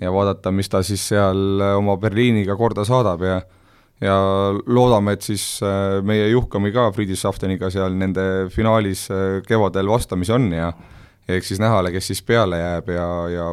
ja 0.00 0.08
vaadata, 0.08 0.48
mis 0.48 0.70
ta 0.72 0.80
siis 0.86 1.02
seal 1.12 1.60
äh, 1.60 1.74
oma 1.76 1.98
Berliiniga 2.00 2.56
korda 2.56 2.86
saadab 2.88 3.24
ja 3.26 3.40
ja 4.00 4.14
loodame, 4.64 5.12
et 5.12 5.20
siis 5.20 5.42
meie 6.08 6.30
Juhkami 6.30 6.70
ka 6.72 6.86
Friedrichshafteniga 6.96 7.68
seal 7.68 7.92
nende 8.00 8.22
finaalis 8.48 9.02
kevadel 9.44 9.90
vastamisi 9.92 10.32
on 10.32 10.46
ja 10.56 10.70
eks 11.28 11.52
siis 11.52 11.60
näha 11.62 11.80
ole, 11.82 11.92
kes 11.92 12.10
siis 12.12 12.22
peale 12.26 12.58
jääb 12.60 12.90
ja, 12.94 13.06
ja 13.34 13.46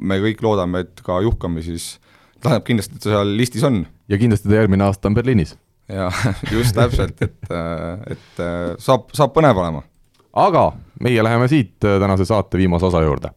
me 0.00 0.20
kõik 0.22 0.42
loodame, 0.44 0.84
et 0.86 1.02
ka 1.04 1.20
Juhkami 1.24 1.62
siis 1.66 1.96
tähendab 2.42 2.66
kindlasti, 2.66 2.98
et 2.98 3.04
ta 3.04 3.14
seal 3.14 3.32
listis 3.38 3.64
on. 3.66 3.82
ja 4.08 4.18
kindlasti 4.20 4.48
ta 4.48 4.60
järgmine 4.60 4.86
aasta 4.86 5.10
on 5.10 5.18
Berliinis. 5.18 5.56
jaa, 5.88 6.10
just 6.56 6.76
täpselt, 6.76 7.22
et, 7.22 7.52
et 8.14 8.44
saab, 8.78 9.10
saab 9.16 9.34
põnev 9.36 9.58
olema. 9.58 9.82
aga 10.32 10.70
meie 11.02 11.24
läheme 11.24 11.48
siit 11.48 11.76
tänase 11.80 12.28
saate 12.28 12.60
viimase 12.60 12.86
osa 12.86 13.02
juurde 13.02 13.34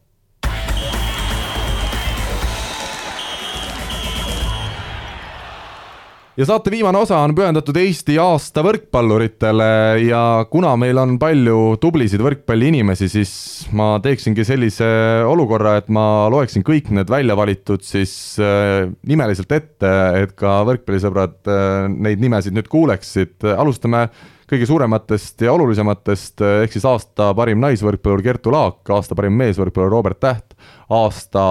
ja 6.36 6.46
saate 6.48 6.72
viimane 6.72 6.98
osa 7.02 7.18
on 7.20 7.34
pühendatud 7.36 7.76
Eesti 7.76 8.16
aasta 8.20 8.62
võrkpalluritele 8.64 9.68
ja 10.06 10.22
kuna 10.50 10.72
meil 10.80 10.96
on 11.02 11.18
palju 11.20 11.76
tublisid 11.82 12.22
võrkpalliinimesi, 12.24 13.08
siis 13.12 13.32
ma 13.76 13.94
teeksingi 14.02 14.46
sellise 14.48 14.88
olukorra, 15.28 15.76
et 15.80 15.90
ma 15.92 16.30
loeksin 16.32 16.64
kõik 16.64 16.88
need 16.96 17.12
välja 17.12 17.36
valitud 17.36 17.84
siis 17.84 18.14
äh, 18.40 18.88
nimeliselt 19.08 19.52
ette, 19.52 19.94
et 20.22 20.36
ka 20.38 20.62
võrkpallisõbrad 20.68 21.52
äh, 21.52 21.90
neid 21.92 22.22
nimesid 22.24 22.56
nüüd 22.56 22.70
kuuleksid. 22.72 23.36
alustame 23.52 24.06
kõige 24.52 24.66
suurematest 24.68 25.40
ja 25.46 25.52
olulisematest, 25.56 26.42
ehk 26.62 26.74
siis 26.74 26.84
aasta 26.84 27.30
parim 27.36 27.60
naisvõrkpallur 27.62 28.20
Kertu 28.24 28.52
Laak, 28.52 28.82
aasta 28.92 29.16
parim 29.16 29.38
meesvõrkpallur 29.40 29.92
Robert 29.94 30.20
Täht, 30.20 30.52
aasta 30.92 31.44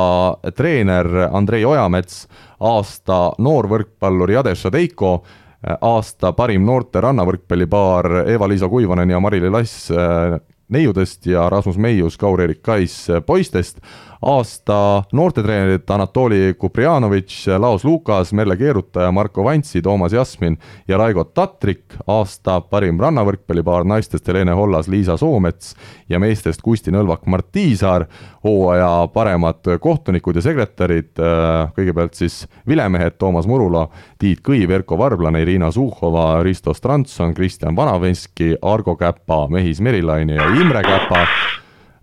treener 0.53 1.09
Andrei 1.31 1.65
Ojamets, 1.65 2.27
aasta 2.59 3.31
noorvõrkpallur 3.41 4.35
Jade 4.35 4.53
Šadeiko, 4.55 5.15
aasta 5.81 6.33
parim 6.37 6.65
noorte 6.65 7.01
rannavõrkpallipaar 7.01 8.27
Eva-Liisa 8.35 8.69
Kuivanen 8.69 9.09
ja 9.09 9.19
Mari-Li 9.21 9.49
Lass 9.49 9.89
äh, 9.89 10.37
neiudest 10.71 11.25
ja 11.25 11.49
Rasmus 11.49 11.81
Meius, 11.81 12.17
Kaur-Erik 12.21 12.61
Kais 12.61 13.07
poistest 13.25 13.81
aasta 14.21 15.03
noortetreenerid 15.13 15.89
Anatoli 15.89 16.53
Kuprijanovitš, 16.57 17.47
Laos 17.57 17.85
Lukas, 17.85 18.33
Merle 18.33 18.57
Keerutaja, 18.57 19.11
Marko 19.11 19.43
Vantsi, 19.43 19.81
Toomas 19.81 20.13
Jasmin 20.13 20.57
ja 20.87 20.97
Raigo 20.97 21.23
Tatrik, 21.23 21.95
aasta 22.07 22.59
parim 22.61 22.99
rannavõrkpallipaar 23.01 23.85
naistest 23.87 24.27
Helene 24.27 24.53
Hollas, 24.57 24.87
Liisa 24.87 25.17
Soomets 25.17 25.75
ja 26.09 26.19
meestest 26.21 26.61
Kusti 26.61 26.93
Nõlvak, 26.93 27.25
Mart 27.25 27.49
Tiisaar, 27.51 28.05
hooaja 28.43 29.07
paremad 29.13 29.65
kohtunikud 29.81 30.37
ja 30.37 30.45
sekretärid, 30.45 31.13
äh, 31.17 31.71
kõigepealt 31.77 32.19
siis 32.19 32.43
vilemehed 32.67 33.17
Toomas 33.17 33.49
Murula, 33.49 33.87
Tiit 34.21 34.43
Kõiv, 34.45 34.69
Erko 34.77 34.97
Varblane, 35.01 35.41
Irina 35.41 35.71
Suhhova, 35.71 36.43
Risto 36.45 36.75
Strandson, 36.77 37.33
Kristjan 37.33 37.75
Vanavenski, 37.75 38.53
Argo 38.61 38.95
Käpa, 38.95 39.47
Mehis 39.49 39.81
Merilaine 39.81 40.37
ja 40.37 40.47
Imre 40.61 40.85
Käpa 40.85 41.25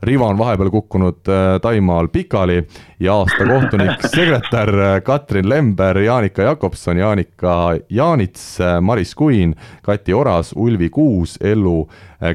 Rivo 0.02 0.26
on 0.26 0.38
vahepeal 0.38 0.70
kukkunud 0.70 1.26
äh, 1.28 1.60
Taimaal 1.62 2.08
pikali 2.08 2.62
ja 3.00 3.14
aasta 3.14 3.46
kohtunik, 3.46 4.04
sekretär 4.16 4.70
äh, 4.80 5.02
Katrin 5.02 5.48
Lember, 5.48 5.98
Jaanika 5.98 6.42
Jakobson, 6.42 6.96
Jaanika 6.96 7.74
Jaanits, 7.90 8.60
äh, 8.60 8.80
Maris 8.80 9.14
Kuin, 9.14 9.56
Kati 9.82 10.14
Oras, 10.14 10.52
Ulvi 10.56 10.90
Kuus, 10.90 11.38
Ellu 11.40 11.88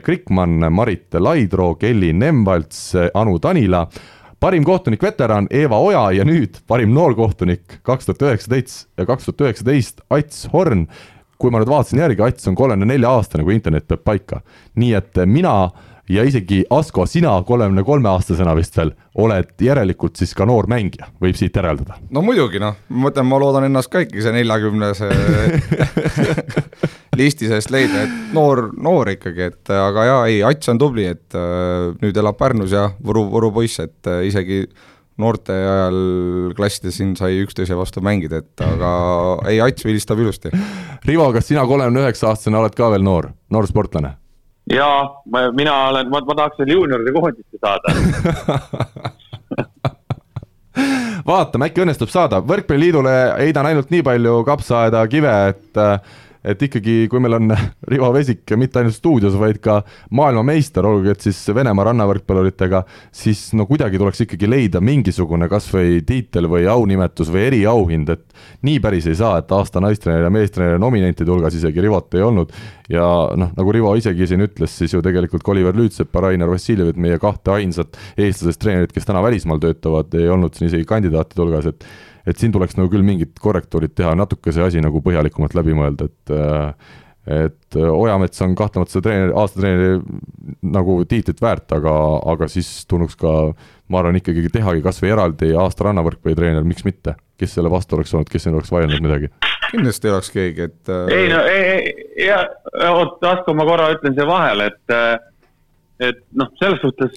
Krikmann, 0.03 0.73
Marit 0.73 1.13
Laidro, 1.13 1.75
Kelly 1.75 2.13
Nemvalts, 2.13 2.93
Anu 3.13 3.39
Tanila 3.39 3.87
parim 4.39 4.63
kohtunik 4.63 5.03
veteran 5.03 5.47
Eeva 5.51 5.77
Oja 5.79 6.11
ja 6.11 6.25
nüüd 6.27 6.59
parim 6.67 6.91
noorkohtunik 6.91 7.79
kaks 7.83 8.09
tuhat 8.09 8.25
üheksateist, 8.27 8.89
kaks 9.07 9.29
tuhat 9.29 9.41
üheksateist 9.47 10.03
Ats 10.09 10.49
Horn. 10.53 10.87
kui 11.39 11.51
ma 11.51 11.59
nüüd 11.59 11.67
vaatasin 11.67 11.99
järgi, 11.99 12.23
Ats 12.23 12.47
on 12.47 12.55
kolmekümne 12.55 12.93
nelja 12.93 13.09
aastane, 13.11 13.43
kui 13.43 13.55
internet 13.55 13.87
peab 13.87 14.03
paika. 14.03 14.41
nii 14.75 14.93
et 14.99 15.23
mina 15.25 15.71
ja 16.09 16.23
isegi 16.27 16.63
Asko, 16.73 17.05
sina 17.07 17.33
kolmekümne 17.47 17.83
kolme 17.87 18.09
aastasena 18.11 18.55
vist 18.57 18.75
veel 18.77 18.91
oled 19.23 19.53
järelikult 19.61 20.19
siis 20.19 20.33
ka 20.35 20.45
noor 20.49 20.67
mängija, 20.71 21.07
võib 21.21 21.37
siit 21.39 21.55
järeldada? 21.55 21.99
no 22.11 22.23
muidugi 22.25 22.61
noh, 22.63 22.75
ma 22.89 23.07
mõtlen, 23.07 23.27
ma 23.29 23.39
loodan 23.41 23.67
ennast 23.69 23.91
ka 23.93 24.03
ikkagi 24.03 24.25
see 24.25 24.35
neljakümnese 24.35 25.09
listi 27.19 27.49
seest 27.51 27.71
leida, 27.73 28.07
et 28.07 28.33
noor, 28.35 28.67
noor 28.75 29.13
ikkagi, 29.13 29.51
et 29.51 29.75
aga 29.75 30.07
jaa, 30.09 30.23
ei, 30.31 30.41
Ats 30.47 30.71
on 30.71 30.81
tubli, 30.81 31.05
et 31.13 31.37
äh, 31.37 31.93
nüüd 32.01 32.17
elab 32.19 32.39
Pärnus 32.39 32.73
ja 32.73 32.89
Võru, 33.03 33.27
Võru 33.31 33.53
poiss, 33.55 33.79
et 33.83 34.09
äh, 34.09 34.25
isegi 34.27 34.63
noorte 35.21 35.53
ajal 35.53 35.99
klassides 36.57 36.97
siin 36.97 37.13
sai 37.15 37.37
üksteise 37.43 37.77
vastu 37.77 38.01
mängida, 38.03 38.41
et 38.41 38.65
aga 38.65 38.91
ei, 39.49 39.61
Ats 39.61 39.85
vilistab 39.85 40.19
ilusti. 40.19 40.51
Rivo, 41.05 41.29
kas 41.35 41.47
sina 41.51 41.67
kolmekümne 41.69 42.07
üheksa 42.07 42.31
aastasena 42.31 42.63
oled 42.63 42.75
ka 42.77 42.89
veel 42.95 43.05
noor, 43.05 43.29
noor 43.53 43.69
sportlane? 43.69 44.15
Jaa, 44.71 45.21
mina 45.55 45.73
olen, 45.89 46.09
ma, 46.11 46.21
ma 46.23 46.35
tahaks 46.35 46.59
veel 46.61 46.75
juunioride 46.77 47.11
koondisse 47.15 47.57
saada. 47.59 47.87
Vaatame, 51.27 51.69
äkki 51.69 51.83
õnnestub 51.83 52.09
saada, 52.11 52.41
Võrkpalliliidule 52.43 53.13
heidan 53.37 53.69
ainult 53.69 53.91
nii 53.93 54.03
palju 54.03 54.39
kapsaaeda 54.47 55.03
kive, 55.11 55.33
et 55.53 55.79
et 56.43 56.65
ikkagi, 56.67 57.07
kui 57.11 57.21
meil 57.23 57.37
on 57.37 57.53
Rivo 57.91 58.11
Vesik 58.15 58.53
mitte 58.59 58.81
ainult 58.81 58.97
stuudios, 58.97 59.35
vaid 59.39 59.59
ka 59.63 59.79
maailmameister, 60.15 60.85
olgugi 60.85 61.13
et 61.13 61.25
siis 61.27 61.39
Venemaa 61.55 61.87
rannavõrkpalluritega, 61.89 62.83
siis 63.15 63.45
no 63.57 63.67
kuidagi 63.69 64.01
tuleks 64.01 64.25
ikkagi 64.25 64.49
leida 64.49 64.81
mingisugune 64.83 65.47
kas 65.51 65.69
või 65.73 66.01
tiitel 66.07 66.49
või 66.51 66.67
aunimetus 66.69 67.31
või 67.33 67.47
eriauhind, 67.49 68.13
et 68.13 68.63
nii 68.67 68.79
päris 68.83 69.07
ei 69.09 69.17
saa, 69.19 69.39
et 69.39 69.51
aasta 69.55 69.81
naistreeneri 69.83 70.27
ja 70.27 70.33
meestreeneri 70.33 70.81
nominentide 70.83 71.31
hulgas 71.31 71.55
isegi 71.59 71.83
Rivot 71.83 72.19
ei 72.19 72.25
olnud. 72.25 72.53
Ja 72.91 73.05
noh, 73.39 73.53
nagu 73.55 73.73
Rivo 73.73 73.93
isegi 73.95 74.27
siin 74.27 74.43
ütles, 74.43 74.73
siis 74.75 74.93
ju 74.93 75.01
tegelikult 75.03 75.47
Oliver 75.53 75.75
Lüütsepp 75.77 76.15
ja 76.15 76.25
Rainer 76.27 76.51
Vassiljevit, 76.51 76.99
meie 76.99 77.19
kahte 77.21 77.55
ainsat 77.55 77.99
eestlasest 78.17 78.61
treenerit, 78.61 78.91
kes 78.95 79.07
täna 79.07 79.23
välismaal 79.23 79.61
töötavad, 79.63 80.11
ei 80.19 80.27
olnud 80.29 80.57
siin 80.57 80.67
isegi 80.71 80.87
kandidaatide 80.89 81.45
hulgas, 81.45 81.69
et 81.71 81.87
et 82.27 82.39
siin 82.39 82.53
tuleks 82.55 82.77
nagu 82.79 82.91
küll 82.91 83.05
mingid 83.05 83.37
korrektuurid 83.41 83.95
teha, 83.97 84.13
natuke 84.19 84.53
see 84.55 84.65
asi 84.65 84.83
nagu 84.83 85.01
põhjalikumalt 85.05 85.55
läbi 85.59 85.77
mõelda, 85.77 86.09
et 86.11 86.35
et 87.23 87.75
Ojamets 87.79 88.41
on 88.43 88.51
kahtlemata 88.59 88.91
seda 88.91 89.05
treeneri, 89.05 89.31
aastatreeneri 89.39 90.65
nagu 90.75 90.97
tiitlit 91.07 91.39
väärt, 91.39 91.71
aga, 91.71 91.93
aga 92.33 92.49
siis 92.51 92.67
tulnuks 92.91 93.15
ka 93.15 93.31
ma 93.87 94.01
arvan 94.01 94.19
ikkagi 94.19 94.49
tehagi 94.51 94.83
kas 94.83 94.99
või 94.99 95.13
eraldi 95.13 95.53
aasta 95.55 95.87
rannavõrkpallitreener, 95.87 96.65
miks 96.67 96.83
mitte, 96.83 97.15
kes 97.39 97.55
selle 97.55 97.71
vastu 97.71 97.95
oleks 97.95 98.11
olnud, 98.11 98.31
kes 98.31 98.47
ei 98.47 98.53
oleks 98.53 98.73
vaielnud 98.75 99.03
midagi? 99.05 99.31
kindlasti 99.71 100.09
ei 100.09 100.13
oleks 100.13 100.31
keegi, 100.35 100.67
et 100.67 100.91
äh... 100.91 101.13
ei 101.15 101.29
no 101.31 101.39
ei, 101.47 101.63
ei, 101.63 102.25
ja 102.27 102.41
oot, 102.91 103.23
Asko, 103.25 103.55
ma 103.55 103.65
korra 103.71 103.87
ütlen 103.95 104.17
siia 104.17 104.27
vahele, 104.27 104.67
et 104.73 104.93
äh, 104.93 105.13
et 106.09 106.19
noh, 106.37 106.51
selles 106.59 106.81
suhtes 106.83 107.15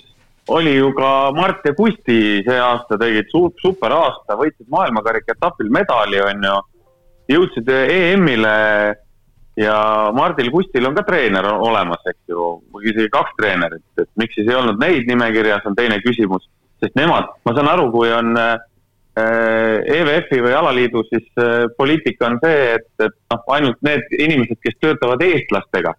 oli 0.49 0.77
ju 0.77 0.93
ka 0.95 1.33
Mart 1.35 1.65
ja 1.67 1.75
Kusti 1.75 2.43
see 2.47 2.59
aasta 2.61 2.99
tegid 3.01 3.31
su 3.33 3.49
super 3.63 3.93
aasta, 3.93 4.37
võitsid 4.39 4.69
maailmakarika 4.71 5.35
etapil 5.35 5.73
medali, 5.75 6.21
on 6.23 6.45
ju. 6.47 6.61
jõudsid 7.35 7.69
EM-ile 7.75 8.55
ja 9.57 9.77
Mardil 10.15 10.51
Kustil 10.53 10.87
on 10.87 10.95
ka 10.97 11.05
treener 11.07 11.49
olemas, 11.55 12.05
eks 12.07 12.31
ju, 12.31 12.51
või 12.73 12.91
isegi 12.91 13.11
kaks 13.13 13.35
treenerit, 13.41 13.87
et 13.99 14.09
miks 14.21 14.37
siis 14.37 14.49
ei 14.51 14.59
olnud 14.59 14.79
neid 14.81 15.09
nimekirjas, 15.09 15.65
on 15.67 15.77
teine 15.79 15.99
küsimus. 16.05 16.49
sest 16.81 16.93
nemad, 16.95 17.31
ma 17.49 17.55
saan 17.57 17.71
aru, 17.73 17.87
kui 17.91 18.11
on 18.13 18.37
äh, 18.37 18.59
EVF-i 19.17 20.43
või 20.45 20.53
alaliidu, 20.53 21.03
siis 21.09 21.25
äh, 21.41 21.65
poliitika 21.79 22.29
on 22.29 22.37
see, 22.43 22.75
et, 22.77 22.91
et 23.01 23.15
noh, 23.33 23.47
ainult 23.57 23.81
need 23.81 24.13
inimesed, 24.13 24.61
kes 24.61 24.77
töötavad 24.85 25.25
eestlastega, 25.25 25.95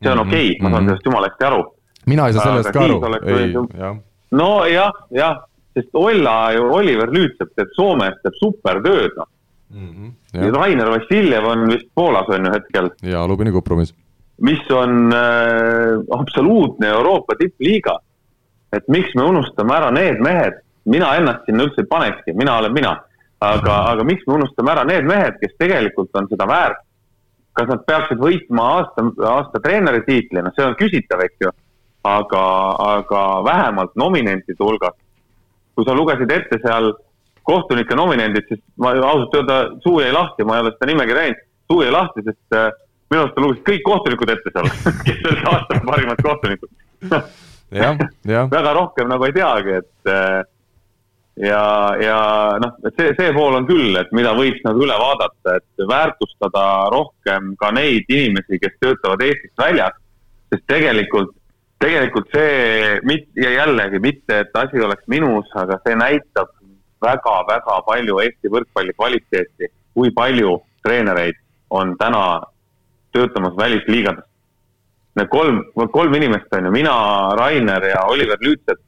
see 0.00 0.10
on 0.10 0.22
mhm, 0.22 0.28
okei 0.28 0.46
okay, 0.46 0.56
mm, 0.56 0.56
-hmm. 0.56 0.62
ma 0.62 0.70
saan 0.70 0.82
mhm. 0.82 0.88
sellest 0.88 1.10
jumala 1.10 1.28
hästi 1.28 1.48
aru. 1.50 1.62
Mina 2.06 2.28
ei 2.28 2.36
saa 2.36 2.44
sellest 2.50 2.72
ka 2.74 2.84
aru, 2.84 3.00
nojah, 4.34 4.92
jah, 5.14 5.38
sest 5.74 5.94
Olla 5.98 6.52
ju, 6.54 6.66
Oliver 6.78 7.10
Lüütsepp 7.10 7.54
teeb 7.56 7.72
Soomes, 7.76 8.18
teeb 8.22 8.36
supertööd, 8.40 9.14
noh 9.18 9.28
mm. 9.74 10.12
-hmm, 10.34 10.56
Rainer 10.56 10.90
Vassiljev 10.90 11.44
on 11.44 11.68
vist 11.68 11.88
Poolas 11.94 12.28
on 12.28 12.44
ju 12.46 12.52
hetkel. 12.52 12.90
ja 13.02 13.26
Lubini 13.26 13.52
Kuprumis. 13.52 13.94
mis 14.40 14.70
on 14.70 15.12
äh, 15.12 16.18
absoluutne 16.18 16.88
Euroopa 16.88 17.34
tippliiga. 17.38 17.98
et 18.72 18.88
miks 18.88 19.14
me 19.14 19.22
unustame 19.22 19.74
ära 19.74 19.90
need 19.90 20.20
mehed, 20.20 20.54
mina 20.84 21.14
ennast 21.16 21.44
sinna 21.46 21.64
üldse 21.64 21.82
ei 21.82 21.86
panekski, 21.86 22.32
mina 22.32 22.58
olen 22.58 22.72
mina. 22.72 23.00
aga, 23.40 23.74
aga 23.92 24.04
miks 24.04 24.26
me 24.26 24.34
unustame 24.34 24.70
ära 24.70 24.84
need 24.84 25.04
mehed, 25.04 25.38
kes 25.40 25.54
tegelikult 25.58 26.10
on 26.14 26.28
seda 26.28 26.46
väärt? 26.46 26.80
kas 27.54 27.68
nad 27.70 27.84
peaksid 27.86 28.18
võitma 28.18 28.62
aasta, 28.78 29.04
aasta 29.30 29.60
treeneri 29.62 30.02
tiitli, 30.06 30.42
noh, 30.42 30.50
see 30.56 30.66
on 30.66 30.74
küsitav, 30.74 31.20
eks 31.22 31.44
ju. 31.44 31.52
Aga, 32.04 32.44
aga 32.78 33.22
vähemalt 33.44 33.96
nominentide 33.96 34.60
hulgas. 34.60 34.94
kui 35.74 35.84
sa 35.84 35.94
lugesid 35.94 36.30
ette 36.30 36.60
seal 36.62 36.92
kohtunike 37.42 37.96
nominendid, 37.98 38.46
siis 38.48 38.60
ma 38.78 38.92
ausalt 38.94 39.34
öelda, 39.34 39.56
suu 39.82 39.98
jäi 40.00 40.12
lahti, 40.14 40.44
ma 40.46 40.56
ei 40.56 40.62
ole 40.62 40.72
seda 40.76 40.86
nimekirja 40.86 41.24
näinud, 41.24 41.40
suu 41.72 41.82
jäi 41.82 41.90
lahti, 41.92 42.22
sest 42.28 42.56
äh, 42.56 42.68
minu 43.10 43.24
arust 43.24 43.34
ta 43.34 43.42
luges 43.42 43.64
kõik 43.66 43.82
kohtunikud 43.88 44.32
ette 44.36 44.52
seal. 44.54 44.70
Kes 45.08 45.26
olid 45.30 45.50
aasta 45.50 45.80
parimad 45.88 46.22
kohtunikud. 46.24 46.70
Väga 48.54 48.72
rohkem 48.78 49.10
nagu 49.10 49.26
ei 49.26 49.34
teagi, 49.34 49.76
et 49.82 50.12
äh, 50.14 50.40
ja, 51.42 51.66
ja 52.00 52.18
noh, 52.62 52.76
et 52.86 52.94
see, 53.00 53.12
see 53.18 53.34
pool 53.36 53.58
on 53.58 53.66
küll, 53.68 53.96
et 53.98 54.12
mida 54.16 54.32
võiks 54.38 54.62
nagu 54.64 54.86
üle 54.86 54.96
vaadata, 55.00 55.58
et 55.58 55.86
väärtustada 55.90 56.66
rohkem 56.94 57.54
ka 57.60 57.72
neid 57.74 58.06
inimesi, 58.08 58.62
kes 58.62 58.78
töötavad 58.78 59.24
Eestist 59.26 59.58
väljas, 59.58 59.98
sest 60.54 60.68
tegelikult 60.70 61.34
tegelikult 61.84 62.32
see, 62.32 62.98
ja 63.36 63.50
jällegi 63.58 64.00
mitte, 64.00 64.40
et 64.44 64.56
asi 64.56 64.80
oleks 64.80 65.04
minus, 65.12 65.48
aga 65.60 65.78
see 65.84 65.96
näitab 66.00 66.52
väga-väga 67.04 67.80
palju 67.86 68.20
Eesti 68.24 68.52
võrkpalli 68.52 68.94
kvaliteeti, 68.96 69.70
kui 69.94 70.12
palju 70.16 70.56
treenereid 70.84 71.36
on 71.74 71.94
täna 72.00 72.24
töötamas 73.14 73.56
välisliigades. 73.58 74.24
Need 75.14 75.30
kolm, 75.30 75.60
kolm 75.92 76.16
inimest 76.18 76.56
on 76.56 76.66
ju, 76.68 76.72
mina, 76.74 76.94
Rainer 77.38 77.84
ja 77.92 78.02
Oliver 78.10 78.40
Lüütset. 78.42 78.80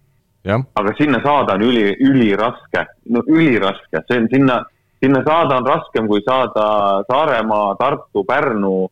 aga 0.78 0.92
sinna 0.98 1.18
saada 1.22 1.54
on 1.54 1.62
üli, 1.66 1.90
üliraske, 2.06 2.84
no 3.10 3.22
üliraske, 3.26 4.02
see 4.06 4.20
on 4.22 4.28
sinna, 4.30 4.60
sinna 5.02 5.22
saada 5.26 5.56
on 5.58 5.66
raskem 5.66 6.06
kui 6.06 6.22
saada 6.22 6.66
Saaremaa, 7.08 7.74
Tartu, 7.80 8.22
Pärnu 8.24 8.86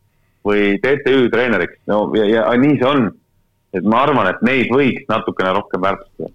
või 0.44 0.74
TTÜ 0.82 1.28
treeneriks, 1.30 1.78
no 1.86 2.08
ja, 2.18 2.26
ja 2.26 2.42
nii 2.58 2.80
see 2.80 2.90
on. 2.90 3.06
Et 3.74 3.84
ma 3.84 4.04
arvan, 4.06 4.30
et 4.30 4.42
neid 4.46 4.72
võiks 4.72 5.06
natukene 5.10 5.52
rohkem 5.58 5.84
väärtustada 5.84 6.32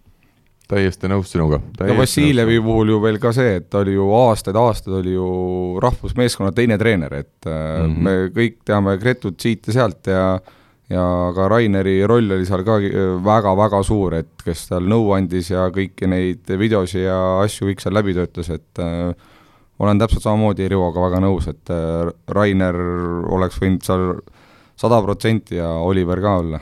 täiesti 0.70 1.10
nõus 1.10 1.32
sinuga. 1.34 1.58
no 1.80 1.96
Vassiljevi 1.98 2.60
puhul 2.62 2.92
ju 2.94 3.00
veel 3.02 3.18
ka 3.22 3.32
see, 3.34 3.56
et 3.58 3.70
ta 3.74 3.82
oli 3.82 3.96
ju 3.96 4.06
aastaid-aastaid 4.14 5.00
oli 5.00 5.16
ju 5.16 5.30
rahvusmeeskonna 5.82 6.52
teine 6.54 6.78
treener, 6.78 7.14
et 7.24 7.46
mm 7.46 7.96
-hmm. 7.96 7.98
me 8.06 8.16
kõik 8.36 8.60
teame 8.66 8.98
Gretut 9.02 9.40
siit 9.40 9.68
ja 9.68 9.74
sealt 9.74 10.08
ja 10.08 10.40
ja 10.90 11.06
ka 11.36 11.48
Raineri 11.50 12.02
roll 12.10 12.32
oli 12.34 12.46
seal 12.46 12.64
ka 12.66 12.80
väga-väga 13.26 13.82
suur, 13.86 14.16
et 14.20 14.46
kes 14.46 14.66
seal 14.72 14.88
nõu 14.90 15.12
andis 15.14 15.52
ja 15.52 15.68
kõiki 15.74 16.10
neid 16.10 16.50
videosi 16.50 17.04
ja 17.04 17.20
asju 17.44 17.70
kõik 17.70 17.84
seal 17.84 17.94
läbi 17.94 18.16
töötas, 18.18 18.50
et 18.50 18.82
äh, 18.82 19.14
olen 19.80 20.02
täpselt 20.02 20.26
samamoodi 20.26 20.68
Rivoga 20.68 21.04
väga 21.06 21.22
nõus, 21.24 21.48
et 21.52 21.70
äh, 21.74 22.10
Rainer 22.28 22.76
oleks 23.30 23.62
võinud 23.62 23.86
seal 23.86 24.08
sada 24.80 25.02
protsenti 25.06 25.60
ja 25.60 25.70
Oliver 25.86 26.22
ka 26.24 26.36
olla. 26.42 26.60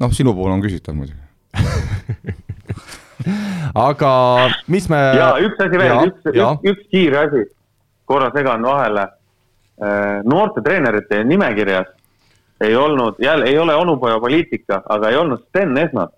Noh, 0.00 0.14
sinu 0.16 0.34
puhul 0.36 0.52
on 0.56 0.64
küsitav 0.64 0.96
muidugi 0.96 1.18
aga 3.88 4.12
mis 4.68 4.88
me. 4.90 5.00
ja 5.16 5.30
üks 5.42 5.60
asi 5.60 5.80
veel, 5.80 6.10
üks, 6.10 6.28
üks, 6.32 6.68
üks 6.72 6.84
kiire 6.92 7.24
asi, 7.26 7.46
korra 8.08 8.30
segan 8.34 8.64
vahele. 8.66 9.08
Äh, 9.80 10.20
noorte 10.28 10.60
treenerite 10.60 11.22
nimekirjas 11.24 11.88
ei 12.60 12.74
olnud, 12.76 13.16
jälle 13.18 13.46
ei 13.48 13.58
ole 13.58 13.74
onupoja 13.74 14.18
poliitika, 14.20 14.82
aga 14.88 15.08
ei 15.08 15.16
olnud 15.16 15.40
Sten 15.48 15.78
Esnat. 15.78 16.12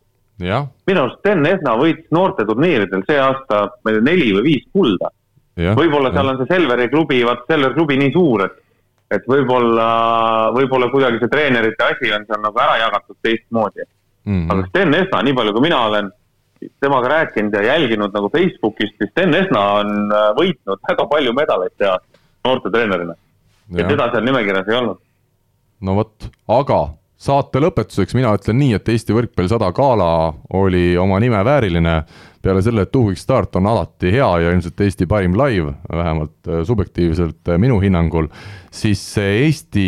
minu 0.86 1.04
arust 1.04 1.20
Sten 1.20 1.46
Esna 1.46 1.76
võitis 1.78 2.08
noorteturniiridel 2.10 3.04
see 3.06 3.20
aasta, 3.22 3.68
ma 3.84 3.92
ei 3.92 3.98
tea, 3.98 4.06
neli 4.08 4.32
või 4.34 4.42
viis 4.48 4.64
kulda. 4.72 5.12
võib-olla 5.78 6.10
seal 6.10 6.32
on 6.32 6.40
see 6.40 6.50
Selveri 6.50 6.88
klubi, 6.90 7.20
vaat 7.28 7.46
Selveri 7.46 7.78
klubi 7.78 7.98
nii 8.00 8.12
suur, 8.16 8.46
et, 8.48 8.58
et 9.12 9.28
võib-olla, 9.28 9.88
võib-olla 10.56 10.88
kuidagi 10.92 11.20
see 11.20 11.32
treenerite 11.32 11.88
asi 11.90 12.12
on 12.16 12.24
seal 12.28 12.40
nagu 12.44 12.62
ära 12.64 12.78
jagatud 12.86 13.18
teistmoodi 13.22 13.84
mm. 13.84 14.32
-hmm. 14.32 14.50
aga 14.52 14.66
Sten 14.70 14.94
Esna, 14.94 15.22
nii 15.22 15.36
palju 15.38 15.52
kui 15.56 15.66
mina 15.68 15.80
olen 15.90 16.10
temaga 16.80 17.08
rääkinud 17.08 17.54
ja 17.54 17.62
jälginud 17.62 18.14
nagu 18.14 18.30
Facebookist, 18.30 18.96
siis 18.98 19.10
Sten 19.10 19.34
Esna 19.34 19.62
on 19.82 20.12
äh, 20.12 20.30
võitnud 20.38 20.82
väga 20.88 21.06
palju 21.10 21.34
medaleid 21.36 21.74
see 21.76 21.90
aasta 21.90 22.12
noortetreenerina. 22.44 23.14
ja 23.76 23.86
teda 23.88 24.10
seal 24.12 24.26
nimekirjas 24.26 24.68
ei 24.68 24.76
olnud. 24.80 24.98
no 25.80 25.94
vot, 25.98 26.28
aga 26.48 26.80
saate 27.22 27.62
lõpetuseks 27.62 28.16
mina 28.18 28.34
ütlen 28.36 28.58
nii, 28.58 28.76
et 28.78 28.88
Eesti 28.94 29.14
võrkpalli 29.16 29.50
sada 29.52 29.70
gala 29.74 30.32
oli 30.58 30.96
oma 30.98 31.20
nime 31.22 31.44
vääriline. 31.44 32.02
Peale 32.42 32.62
selle, 32.64 32.84
et 32.86 32.92
Two 32.92 33.08
Week 33.08 33.20
Start 33.20 33.56
on 33.58 33.68
alati 33.70 34.12
hea 34.12 34.28
ja 34.42 34.52
ilmselt 34.52 34.80
Eesti 34.82 35.06
parim 35.10 35.36
live, 35.38 35.74
vähemalt 35.90 36.50
äh, 36.50 36.62
subjektiivselt 36.66 37.52
äh, 37.52 37.60
minu 37.62 37.78
hinnangul, 37.82 38.28
siis 38.74 39.02
see 39.14 39.44
Eesti 39.46 39.86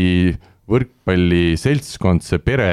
võrkpalliseltskond, 0.71 2.25
see 2.25 2.41
pere 2.41 2.71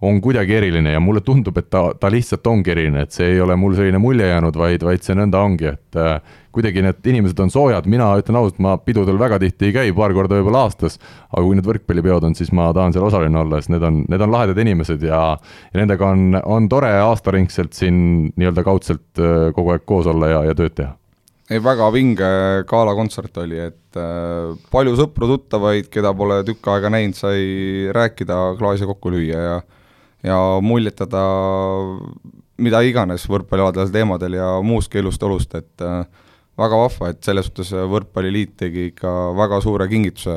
on 0.00 0.20
kuidagi 0.22 0.54
eriline 0.54 0.92
ja 0.92 1.00
mulle 1.02 1.20
tundub, 1.26 1.56
et 1.58 1.66
ta, 1.72 1.88
ta 1.98 2.10
lihtsalt 2.12 2.46
ongi 2.46 2.70
eriline, 2.70 3.02
et 3.02 3.14
see 3.14 3.32
ei 3.32 3.40
ole 3.42 3.56
mul 3.58 3.74
selline 3.74 3.98
mulje 3.98 4.28
jäänud, 4.28 4.58
vaid, 4.58 4.84
vaid 4.86 5.02
see 5.02 5.16
nõnda 5.18 5.40
ongi, 5.42 5.72
et 5.72 5.98
äh, 5.98 6.20
kuidagi 6.54 6.84
need 6.84 7.08
inimesed 7.10 7.40
on 7.42 7.50
soojad, 7.50 7.86
mina 7.90 8.12
ütlen 8.20 8.38
ausalt, 8.38 8.60
ma 8.62 8.76
pidudel 8.78 9.18
väga 9.18 9.40
tihti 9.42 9.68
ei 9.68 9.74
käi, 9.74 9.94
paar 9.96 10.14
korda 10.14 10.38
võib-olla 10.38 10.62
aastas, 10.68 11.00
aga 11.32 11.42
kui 11.42 11.58
need 11.58 11.66
võrkpallipeod 11.66 12.28
on, 12.28 12.36
siis 12.38 12.52
ma 12.54 12.68
tahan 12.76 12.94
seal 12.94 13.08
osaline 13.08 13.40
olla, 13.42 13.58
sest 13.58 13.74
need 13.74 13.86
on, 13.88 14.04
need 14.06 14.22
on 14.22 14.34
lahedad 14.34 14.60
inimesed 14.62 15.02
ja, 15.08 15.22
ja 15.72 15.80
nendega 15.80 16.12
on, 16.14 16.38
on 16.46 16.68
tore 16.70 16.92
aastaringselt 17.02 17.74
siin 17.74 17.98
nii-öelda 18.38 18.64
kaudselt 18.66 19.22
äh, 19.22 19.48
kogu 19.56 19.74
aeg 19.74 19.86
koos 19.88 20.06
olla 20.10 20.30
ja, 20.30 20.44
ja 20.50 20.54
tööd 20.58 20.78
teha. 20.78 20.94
Ei, 21.48 21.62
väga 21.64 21.86
vinge 21.90 22.28
galakontsert 22.68 23.38
oli, 23.42 23.58
et 23.70 23.98
äh, 23.98 24.54
palju 24.70 24.94
sõpru-tuttavaid, 25.00 25.90
keda 25.90 26.14
pole 26.14 26.42
tükk 26.46 26.70
aega 26.70 26.92
näinud, 26.92 27.18
sai 27.18 27.88
rääkida, 27.96 28.38
klaasi 28.60 28.86
kokku 28.86 29.10
lüüa 29.16 29.42
ja 29.42 29.58
ja 30.26 30.38
muljetada 30.64 31.22
mida 32.62 32.80
iganes 32.86 33.26
võrkpallialadel 33.30 33.92
teemadel 33.94 34.38
ja 34.38 34.48
muustki 34.64 35.02
elust 35.02 35.22
olust, 35.22 35.54
et 35.58 35.84
äh, 35.84 36.02
väga 36.58 36.80
vahva, 36.80 37.12
et 37.12 37.22
selles 37.24 37.48
suhtes 37.48 37.70
Võrkpalliliit 37.70 38.56
tegi 38.58 38.88
ikka 38.92 39.14
väga 39.38 39.60
suure 39.64 39.86
kingituse 39.90 40.34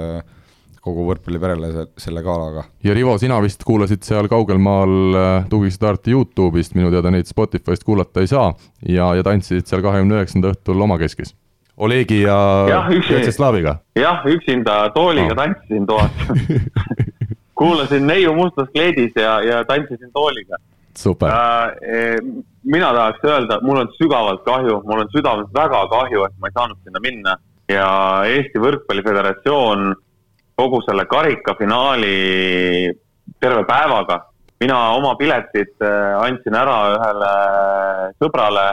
kogu 0.81 1.03
võrkpalliperele 1.05 1.85
selle 2.01 2.23
galaga. 2.25 2.63
ja 2.83 2.93
Rivo, 2.97 3.13
sina 3.21 3.37
vist 3.41 3.61
kuulasid 3.65 4.05
seal 4.05 4.29
kaugel 4.29 4.61
maal 4.61 5.17
äh, 5.17 5.49
tugistarti 5.49 6.13
Youtube'ist, 6.13 6.73
minu 6.77 6.89
teada 6.93 7.13
neid 7.13 7.29
Spotify'st 7.29 7.85
kuulata 7.85 8.23
ei 8.23 8.29
saa, 8.29 8.49
ja, 8.87 9.11
ja 9.17 9.25
tantsisid 9.25 9.69
seal 9.69 9.85
kahekümne 9.85 10.19
üheksanda 10.19 10.53
õhtul 10.55 10.81
omakeskis. 10.89 11.35
Olegi 11.81 12.21
ja 12.25 12.37
Vjatšeslaviga? 12.67 13.79
jah, 13.97 14.25
üksinda 14.29 14.83
tooliga 14.93 15.33
no. 15.33 15.39
tantsisin 15.39 15.87
toas 15.89 16.11
kuulasin 17.61 18.07
neiu 18.07 18.33
mustas 18.33 18.69
kleidis 18.73 19.13
ja, 19.15 19.37
ja 19.45 19.63
tantsisin 19.65 20.09
tooliga. 20.13 20.57
äh,. 21.29 22.17
mina 22.63 22.89
tahaks 22.93 23.23
öelda, 23.25 23.59
mul 23.61 23.83
on 23.83 23.93
sügavalt 23.97 24.43
kahju, 24.45 24.81
mul 24.85 25.03
on 25.05 25.11
südamest 25.13 25.53
väga 25.53 25.85
kahju, 25.93 26.25
et 26.25 26.33
ma 26.39 26.49
ei 26.49 26.57
saanud 26.57 26.81
sinna 26.83 26.99
minna 27.03 27.37
ja 27.71 27.87
Eesti 28.27 28.59
Võrkpalli 28.59 29.05
Föderatsioon 29.05 29.93
kogu 30.57 30.81
selle 30.85 31.05
karikafinaali 31.05 32.17
terve 33.39 33.63
päevaga. 33.69 34.19
mina 34.61 34.77
oma 34.93 35.15
piletid 35.17 35.79
äh, 35.81 36.17
andsin 36.21 36.53
ära 36.53 36.75
ühele 36.93 37.29
sõbrale 38.21 38.65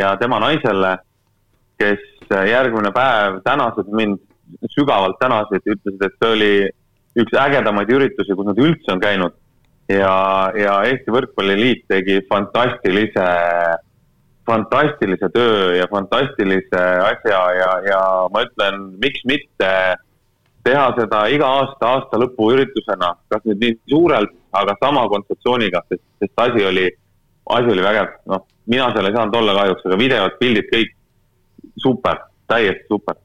ja 0.00 0.14
tema 0.16 0.38
naisele, 0.40 0.94
kes 1.76 2.00
järgmine 2.48 2.92
päev 2.94 3.42
tänasid 3.44 3.90
mind, 3.92 4.22
sügavalt 4.72 5.18
tänasid, 5.20 5.60
ütlesid, 5.66 6.00
et 6.00 6.16
see 6.16 6.32
oli 6.36 6.54
üks 7.20 7.34
ägedamaid 7.38 7.90
üritusi, 7.94 8.36
kus 8.36 8.48
nad 8.48 8.60
üldse 8.60 8.92
on 8.94 9.02
käinud. 9.02 9.34
ja, 9.88 10.14
ja 10.56 10.78
Eesti 10.88 11.12
Võrkpalliliit 11.12 11.84
tegi 11.88 12.22
fantastilise, 12.28 13.26
fantastilise 14.48 15.28
töö 15.34 15.74
ja 15.76 15.84
fantastilise 15.90 16.82
asja 17.10 17.42
ja, 17.58 17.70
ja 17.90 18.00
ma 18.32 18.46
ütlen, 18.46 18.80
miks 19.02 19.20
mitte 19.28 19.70
teha 20.64 20.86
seda 20.96 21.26
iga 21.32 21.50
aasta 21.60 21.90
aasta 21.96 22.20
lõpu 22.20 22.48
üritusena, 22.54 23.12
kas 23.28 23.44
nüüd 23.44 23.60
nii 23.60 23.76
suurelt, 23.92 24.32
aga 24.56 24.76
sama 24.80 25.04
kontseptsiooniga, 25.12 25.84
sest, 25.90 26.04
sest 26.22 26.44
asi 26.46 26.64
oli, 26.64 26.86
asi 27.56 27.72
oli 27.74 27.84
vägev, 27.84 28.14
noh, 28.32 28.46
mina 28.72 28.88
seal 28.94 29.10
ei 29.10 29.16
saanud 29.16 29.36
olla 29.42 29.58
kahjuks, 29.58 29.84
aga 29.84 30.00
videod, 30.00 30.38
pildid, 30.40 30.70
kõik 30.72 30.94
super, 31.84 32.24
täiesti 32.48 32.88
super. 32.88 33.20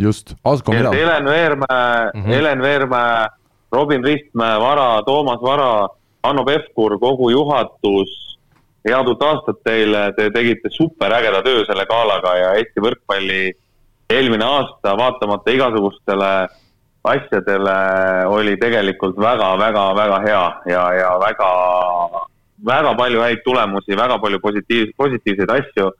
Just, 0.00 0.34
Asko 0.44 0.72
Mina. 0.72 0.90
Helen 0.94 1.24
Veermäe 1.24 2.10
mm, 2.14 2.22
-hmm. 2.22 2.34
Helen 2.34 2.62
Veermäe, 2.62 3.28
Robin 3.72 4.04
Ristmäe, 4.04 4.60
Vara, 4.60 5.02
Toomas 5.02 5.42
Vara, 5.42 5.88
Hanno 6.22 6.44
Pevkur, 6.44 6.98
kogu 6.98 7.30
juhatus, 7.30 8.38
head 8.88 9.08
uut 9.08 9.22
aastat 9.22 9.60
teile, 9.64 10.12
te 10.16 10.30
tegite 10.30 10.70
superägeda 10.72 11.42
töö 11.42 11.64
selle 11.68 11.86
galaga 11.86 12.36
ja 12.36 12.54
Eesti 12.60 12.80
võrkpalli 12.80 13.42
eelmine 14.10 14.44
aasta, 14.44 14.96
vaatamata 14.98 15.52
igasugustele 15.54 16.32
asjadele, 17.04 17.76
oli 18.28 18.56
tegelikult 18.60 19.16
väga-väga-väga 19.20 20.18
hea 20.26 20.44
ja, 20.68 20.82
ja 20.98 21.12
väga, 21.22 21.50
väga 22.66 22.94
palju 22.98 23.22
häid 23.24 23.44
tulemusi, 23.44 23.96
väga 23.96 24.18
palju 24.20 24.40
positiivseid, 24.40 24.96
positiivseid 24.96 25.54
asju. 25.56 25.90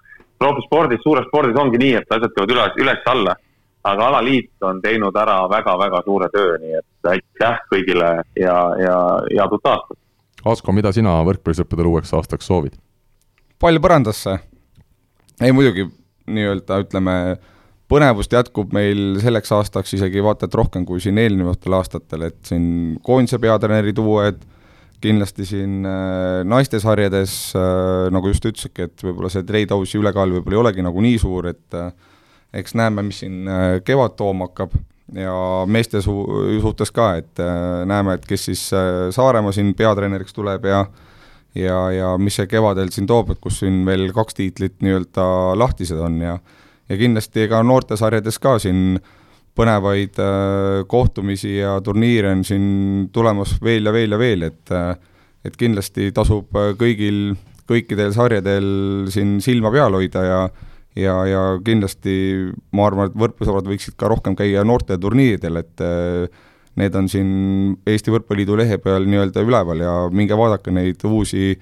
spordis, 0.67 1.01
suures 1.03 1.27
spordis 1.29 1.57
ongi 1.57 1.79
nii, 1.79 1.95
et 2.01 2.13
asjad 2.13 2.33
käivad 2.37 2.53
üles, 2.57 2.77
üles-alla. 2.85 3.37
Aga 3.85 4.09
alaliit 4.11 4.67
on 4.67 4.81
teinud 4.83 5.17
ära 5.17 5.39
väga-väga 5.51 6.03
suure 6.05 6.29
töö, 6.33 6.59
nii 6.61 6.77
et 6.81 7.11
aitäh 7.15 7.63
kõigile 7.73 8.11
ja, 8.37 8.57
ja 8.81 8.97
head 9.31 9.57
uut 9.57 9.71
aastat. 9.73 9.99
Asko, 10.51 10.73
mida 10.73 10.93
sina 10.93 11.19
võrkpallisõppedele 11.29 11.89
uueks 11.95 12.15
aastaks 12.17 12.49
soovid? 12.49 12.77
palju 13.61 13.81
põrandasse. 13.85 14.39
ei 15.41 15.53
muidugi 15.53 15.85
nii-öelda 16.33 16.79
ütleme 16.81 17.17
põnevust 17.91 18.33
jätkub 18.33 18.73
meil 18.73 19.19
selleks 19.21 19.53
aastaks 19.53 19.97
isegi 19.99 20.23
vaata 20.25 20.47
et 20.47 20.55
rohkem 20.57 20.87
kui 20.89 21.03
siin 21.03 21.19
eelnevatel 21.19 21.77
aastatel, 21.81 22.29
et 22.31 22.39
siin 22.47 22.97
koondise 23.05 23.41
peatreenerid 23.43 23.99
uued, 24.01 24.41
kindlasti 25.01 25.47
siin 25.49 25.81
äh, 25.89 26.41
naistesarjades 26.49 27.35
äh,, 27.57 28.09
nagu 28.13 28.31
just 28.31 28.47
ütlesidki, 28.47 28.87
et 28.89 29.05
võib-olla 29.05 29.33
see 29.33 29.45
Treidausi 29.49 29.99
ülekaal 30.01 30.37
võib-olla 30.37 30.59
ei 30.59 30.63
olegi 30.65 30.85
nagu 30.87 31.05
nii 31.05 31.21
suur, 31.21 31.51
et 31.51 31.77
äh, 31.77 31.91
eks 32.55 32.75
näeme, 32.79 33.05
mis 33.07 33.21
siin 33.25 33.49
äh, 33.49 33.81
kevad 33.85 34.17
tooma 34.19 34.51
hakkab. 34.51 34.75
Ja 35.15 35.35
meeste 35.67 35.99
su-, 36.05 36.27
suhtes 36.63 36.93
ka, 36.95 37.17
et 37.19 37.41
äh, 37.43 37.83
näeme, 37.91 38.15
et 38.15 38.27
kes 38.27 38.45
siis 38.51 38.69
äh, 38.77 39.09
Saaremaa 39.15 39.53
siin 39.53 39.75
peatreeneriks 39.75 40.37
tuleb 40.37 40.69
ja 40.71 40.85
ja, 41.55 41.79
ja 41.91 42.11
mis 42.19 42.37
see 42.39 42.47
kevadel 42.47 42.93
siin 42.95 43.09
toob, 43.11 43.33
et 43.35 43.41
kus 43.43 43.59
siin 43.65 43.83
veel 43.87 44.13
kaks 44.15 44.37
tiitlit 44.39 44.77
nii-öelda 44.85 45.25
lahtised 45.59 45.99
on 45.99 46.21
ja 46.23 46.37
ja 46.91 46.99
kindlasti 46.99 47.47
ega 47.47 47.63
noortesarjades 47.67 48.39
ka 48.43 48.57
siin 48.63 48.99
põnevaid 49.59 50.19
äh, 50.23 50.81
kohtumisi 50.91 51.57
ja 51.59 51.77
turniire 51.85 52.33
on 52.35 52.43
siin 52.47 52.67
tulemas 53.13 53.57
veel 53.63 53.87
ja 53.87 53.95
veel 53.95 54.17
ja 54.17 54.19
veel, 54.21 54.49
et 54.51 54.75
äh, 54.75 54.95
et 55.45 55.57
kindlasti 55.57 56.11
tasub 56.13 56.57
äh, 56.59 56.73
kõigil, 56.79 57.35
kõikidel 57.71 58.13
sarjadel 58.15 58.67
siin 59.13 59.39
silma 59.45 59.73
peal 59.73 59.97
hoida 59.97 60.25
ja 60.27 60.41
ja, 60.99 61.17
ja 61.29 61.43
kindlasti 61.65 62.15
ma 62.77 62.87
arvan, 62.89 63.11
et 63.11 63.19
võrkpallisõbrad 63.19 63.69
võiksid 63.71 63.97
ka 64.01 64.11
rohkem 64.11 64.37
käia 64.39 64.65
noorteturniiridel, 64.67 65.61
et 65.63 65.85
äh, 65.85 66.47
need 66.81 66.97
on 66.97 67.11
siin 67.11 67.31
Eesti 67.89 68.15
Võrkpalliliidu 68.15 68.57
lehe 68.61 68.79
peal 68.83 69.07
nii-öelda 69.11 69.45
üleval 69.47 69.85
ja 69.85 69.95
minge 70.15 70.39
vaadake 70.39 70.73
neid 70.75 71.03
uusi 71.07 71.55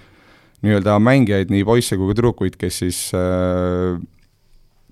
nii-öelda 0.65 0.99
mängijaid, 1.03 1.53
nii 1.55 1.65
poisse 1.67 1.97
kui 1.97 2.11
ka 2.11 2.19
tüdrukuid, 2.19 2.59
kes 2.61 2.83
siis 2.83 3.01
äh, 3.17 3.99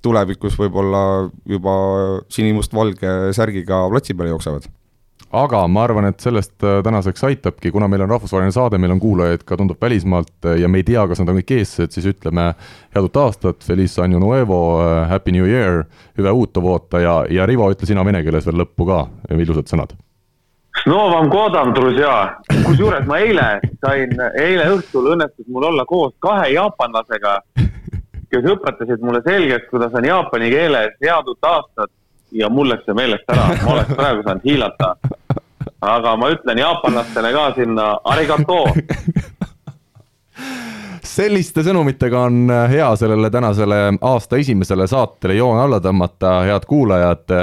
tulevikus 0.05 0.59
võib-olla 0.61 1.03
juba 1.49 1.77
sinimustvalge 2.33 3.33
särgiga 3.37 3.87
platsi 3.91 4.15
peale 4.15 4.35
jooksevad 4.35 4.69
aga 5.33 5.63
ma 5.69 5.83
arvan, 5.85 6.07
et 6.11 6.23
sellest 6.23 6.65
äh, 6.65 6.79
tänaseks 6.85 7.25
aitabki, 7.27 7.71
kuna 7.75 7.89
meil 7.89 8.05
on 8.05 8.11
rahvusvaheline 8.15 8.55
saade, 8.55 8.79
meil 8.79 8.95
on 8.95 9.01
kuulajaid 9.03 9.45
ka 9.47 9.59
tundub 9.59 9.81
välismaalt 9.83 10.47
äh, 10.47 10.59
ja 10.63 10.69
me 10.69 10.81
ei 10.83 10.87
tea, 10.87 11.07
kas 11.09 11.21
nad 11.23 11.33
on 11.33 11.41
kõik 11.41 11.53
eestlased, 11.59 11.97
siis 11.97 12.09
ütleme 12.13 12.49
head 12.95 13.09
uut 13.09 13.21
aastat, 13.21 13.65
Feliz 13.67 13.99
año 14.03 14.21
nuevo, 14.23 14.61
äh, 14.85 15.05
happy 15.11 15.35
new 15.35 15.47
year, 15.49 15.85
hüve 16.19 16.33
uut 16.33 16.63
vuotta 16.63 17.03
ja, 17.03 17.21
ja 17.31 17.47
Rivo, 17.47 17.71
ütle 17.75 17.89
sina 17.89 18.05
vene 18.07 18.23
keeles 18.27 18.47
veel 18.47 18.63
lõppu 18.63 18.89
ka 18.89 19.07
ilusad 19.37 19.73
sõnad. 19.73 19.97
Novam 20.87 21.31
godam, 21.33 21.73
druzja, 21.75 22.13
kusjuures 22.67 23.07
ma 23.09 23.19
eile 23.25 23.47
sain, 23.81 24.13
eile 24.39 24.69
õhtul 24.75 25.09
õnnestus 25.15 25.49
mul 25.49 25.65
olla 25.71 25.87
koos 25.89 26.13
kahe 26.23 26.51
jaapanlasega 26.53 27.39
kes 28.31 28.49
õpetasid 28.53 29.03
mulle 29.05 29.23
selgeks, 29.25 29.69
kuidas 29.71 29.95
on 29.97 30.07
jaapani 30.07 30.51
keeles 30.53 30.97
head 31.03 31.31
uut 31.31 31.49
aastat 31.49 31.91
ja 32.33 32.49
mul 32.49 32.69
läks 32.69 32.85
see 32.87 32.95
meelest 32.95 33.31
ära, 33.33 33.49
ma 33.63 33.73
oleks 33.77 33.95
praegu 33.95 34.23
saanud 34.27 34.45
hiilata. 34.45 34.97
aga 35.81 36.17
ma 36.17 36.31
ütlen 36.33 36.59
jaapanlastele 36.59 37.33
ka 37.33 37.47
sinna 37.55 37.87
arigato. 38.05 38.65
selliste 41.17 41.63
sõnumitega 41.65 42.21
on 42.29 42.53
hea 42.71 42.89
sellele 42.97 43.31
tänasele 43.31 43.77
aasta 44.01 44.37
esimesele 44.37 44.87
saatele 44.87 45.35
joon 45.39 45.61
alla 45.61 45.81
tõmmata, 45.81 46.41
head 46.45 46.69
kuulajad. 46.69 47.37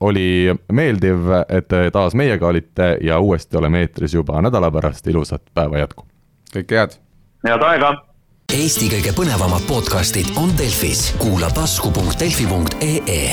oli 0.00 0.50
meeldiv, 0.72 1.30
et 1.48 1.68
te 1.68 1.90
taas 1.90 2.14
meiega 2.14 2.46
olite 2.46 2.96
ja 3.00 3.18
uuesti 3.18 3.56
oleme 3.56 3.80
eetris 3.86 4.14
juba 4.14 4.42
nädala 4.42 4.70
pärast, 4.70 5.06
ilusat 5.06 5.42
päeva 5.54 5.78
jätku. 5.84 6.06
kõike 6.54 6.80
head. 6.82 7.00
head 7.46 7.62
aega 7.62 7.96
Eesti 8.50 8.88
kõige 8.90 9.12
põnevamad 9.14 9.62
podcastid 9.68 10.32
on 10.34 10.50
Delfis, 10.58 11.12
kuula 11.22 11.52
tasku.delfi.ee 11.54 13.30